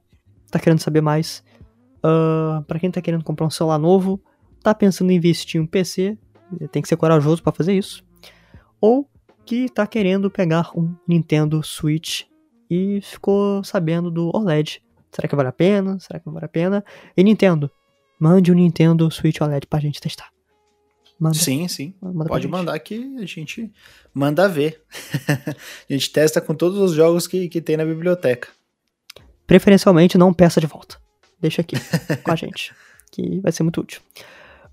tá 0.49 0.59
querendo 0.59 0.79
saber 0.79 1.01
mais. 1.01 1.43
Uh, 1.97 2.61
para 2.63 2.79
quem 2.79 2.91
tá 2.91 3.01
querendo 3.01 3.23
comprar 3.23 3.45
um 3.45 3.49
celular 3.49 3.77
novo, 3.77 4.21
tá 4.63 4.73
pensando 4.73 5.11
em 5.11 5.15
investir 5.15 5.59
em 5.59 5.63
um 5.63 5.67
PC, 5.67 6.17
tem 6.71 6.81
que 6.81 6.87
ser 6.87 6.95
corajoso 6.95 7.41
para 7.41 7.51
fazer 7.51 7.73
isso. 7.73 8.03
Ou 8.79 9.09
que 9.45 9.69
tá 9.69 9.87
querendo 9.87 10.29
pegar 10.29 10.71
um 10.75 10.95
Nintendo 11.07 11.61
Switch 11.63 12.23
e 12.69 12.99
ficou 13.01 13.63
sabendo 13.63 14.11
do 14.11 14.29
OLED 14.35 14.81
Será 15.17 15.27
que 15.27 15.35
vale 15.35 15.49
a 15.49 15.51
pena? 15.51 15.99
Será 15.99 16.19
que 16.19 16.27
não 16.27 16.33
vale 16.33 16.45
a 16.45 16.49
pena? 16.49 16.85
E 17.15 17.23
Nintendo, 17.23 17.71
mande 18.19 18.51
um 18.51 18.55
Nintendo 18.55 19.09
Switch 19.09 19.41
OLED 19.41 19.65
pra 19.65 19.79
gente 19.79 19.99
testar. 19.99 20.29
Manda. 21.19 21.35
Sim, 21.35 21.67
sim. 21.67 21.95
Manda 21.99 22.25
Pode 22.25 22.47
mandar 22.47 22.77
que 22.77 23.17
a 23.17 23.25
gente 23.25 23.73
manda 24.13 24.47
ver. 24.47 24.79
a 25.89 25.91
gente 25.91 26.11
testa 26.11 26.39
com 26.39 26.53
todos 26.53 26.77
os 26.77 26.91
jogos 26.91 27.25
que, 27.25 27.49
que 27.49 27.59
tem 27.59 27.75
na 27.75 27.83
biblioteca. 27.83 28.49
Preferencialmente 29.47 30.19
não 30.19 30.31
peça 30.31 30.61
de 30.61 30.67
volta. 30.67 31.01
Deixa 31.41 31.61
aqui 31.61 31.77
com 32.23 32.31
a 32.31 32.35
gente, 32.35 32.75
que 33.11 33.39
vai 33.39 33.51
ser 33.51 33.63
muito 33.63 33.81
útil. 33.81 34.01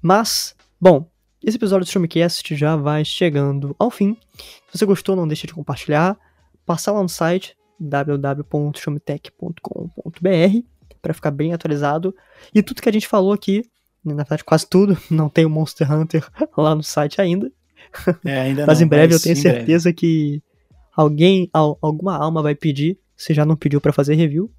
Mas, 0.03 0.55
bom, 0.79 1.11
esse 1.43 1.57
episódio 1.57 1.87
do 1.87 1.89
Streamcast 1.89 2.55
já 2.55 2.77
vai 2.77 3.03
chegando 3.03 3.75
ao 3.79 3.91
fim. 3.91 4.15
Se 4.71 4.79
você 4.79 4.85
gostou, 4.85 5.17
não 5.17 5.27
deixe 5.27 5.47
de 5.47 5.55
compartilhar. 5.55 6.19
Passar 6.67 6.93
lá 6.93 7.03
no 7.03 7.09
site 7.09 7.57
www.showmetech.com.br 7.79 10.67
para 11.01 11.15
ficar 11.15 11.31
bem 11.31 11.53
atualizado. 11.53 12.15
E 12.55 12.63
tudo 12.63 12.81
que 12.81 12.89
a 12.89 12.93
gente 12.93 13.07
falou 13.07 13.33
aqui, 13.33 13.63
na 14.05 14.15
verdade 14.15 14.43
quase 14.43 14.69
tudo, 14.69 14.97
não 15.11 15.29
tem 15.29 15.45
o 15.45 15.51
Monster 15.51 15.93
Hunter 15.93 16.27
lá 16.57 16.75
no 16.75 16.83
site 16.83 17.21
ainda. 17.21 17.53
É, 18.25 18.41
ainda 18.41 18.67
mas 18.67 18.81
não, 18.81 18.87
em 18.87 18.89
breve 18.89 19.13
mas 19.13 19.17
eu 19.17 19.23
tenho 19.23 19.37
certeza 19.37 19.85
breve. 19.85 19.97
que 19.97 20.43
alguém, 20.97 21.49
alguma 21.53 22.17
alma 22.17 22.43
vai 22.43 22.55
pedir, 22.55 22.99
se 23.17 23.35
já 23.35 23.45
não 23.45 23.57
pediu 23.57 23.81
para 23.81 23.93
fazer 23.93 24.15
review. 24.15 24.51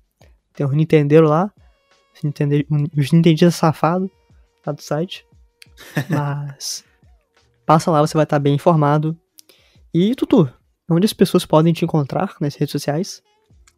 Tem 0.53 0.65
um 0.65 0.71
Nintendo 0.71 1.21
lá, 1.21 1.51
os 2.95 3.11
Nintendistas 3.11 3.55
safados 3.55 4.09
lá 4.65 4.71
do 4.71 4.81
site. 4.81 5.25
Mas 6.09 6.85
passa 7.65 7.91
lá, 7.91 7.99
você 7.99 8.15
vai 8.15 8.23
estar 8.23 8.39
bem 8.39 8.55
informado. 8.55 9.17
E 9.93 10.15
Tutu, 10.15 10.49
onde 10.89 11.05
as 11.05 11.13
pessoas 11.13 11.45
podem 11.45 11.73
te 11.73 11.83
encontrar 11.83 12.35
nas 12.39 12.55
redes 12.55 12.71
sociais? 12.71 13.23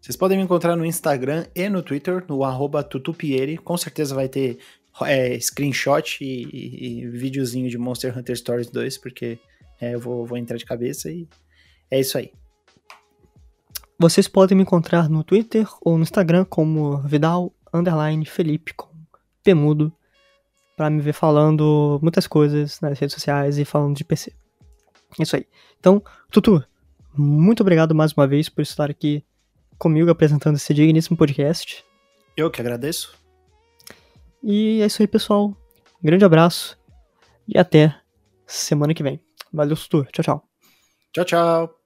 Vocês 0.01 0.15
podem 0.15 0.37
me 0.37 0.43
encontrar 0.43 0.75
no 0.75 0.85
Instagram 0.85 1.45
e 1.55 1.67
no 1.69 1.81
Twitter, 1.81 2.23
no 2.27 2.43
arroba 2.43 2.83
tutupieri. 2.83 3.57
Com 3.57 3.75
certeza 3.77 4.13
vai 4.13 4.27
ter 4.29 4.59
é, 5.01 5.39
screenshot 5.39 6.23
e, 6.23 6.43
e, 6.45 7.01
e, 7.01 7.07
videozinho 7.09 7.69
de 7.69 7.77
Monster 7.77 8.17
Hunter 8.17 8.35
Stories 8.35 8.69
2, 8.69 8.97
porque 8.97 9.39
é, 9.81 9.95
eu 9.95 9.99
vou, 9.99 10.25
vou 10.25 10.37
entrar 10.37 10.57
de 10.57 10.65
cabeça 10.65 11.09
e 11.09 11.27
é 11.89 11.99
isso 11.99 12.17
aí. 12.17 12.31
Vocês 13.99 14.27
podem 14.27 14.55
me 14.55 14.63
encontrar 14.63 15.09
no 15.09 15.23
Twitter 15.23 15.67
ou 15.81 15.97
no 15.97 16.03
Instagram 16.03 16.45
como 16.45 16.99
Vidal 16.99 17.51
underline 17.73 18.25
Felipe 18.25 18.73
com 18.73 18.87
Pemudo 19.43 19.91
para 20.75 20.89
me 20.89 21.01
ver 21.01 21.13
falando 21.13 21.99
muitas 22.03 22.27
coisas 22.27 22.79
nas 22.79 22.99
redes 22.99 23.15
sociais 23.15 23.57
e 23.57 23.65
falando 23.65 23.95
de 23.95 24.03
PC. 24.03 24.31
É 25.19 25.23
isso 25.23 25.35
aí. 25.35 25.47
Então, 25.79 26.03
Tutu, 26.31 26.63
muito 27.17 27.61
obrigado 27.61 27.93
mais 27.93 28.13
uma 28.13 28.27
vez 28.27 28.49
por 28.49 28.61
estar 28.61 28.89
aqui 28.89 29.23
comigo 29.77 30.09
apresentando 30.09 30.55
esse 30.55 30.73
digníssimo 30.73 31.17
podcast. 31.17 31.83
Eu 32.35 32.51
que 32.51 32.61
agradeço. 32.61 33.15
E 34.43 34.81
é 34.81 34.85
isso 34.85 35.01
aí, 35.01 35.07
pessoal. 35.07 35.55
Um 36.01 36.05
grande 36.05 36.25
abraço 36.25 36.77
e 37.47 37.57
até 37.57 37.95
semana 38.45 38.93
que 38.93 39.03
vem. 39.03 39.19
Valeu, 39.51 39.75
Tutu. 39.75 40.05
Tchau, 40.11 40.23
tchau. 40.23 40.43
Tchau, 41.13 41.25
tchau. 41.25 41.76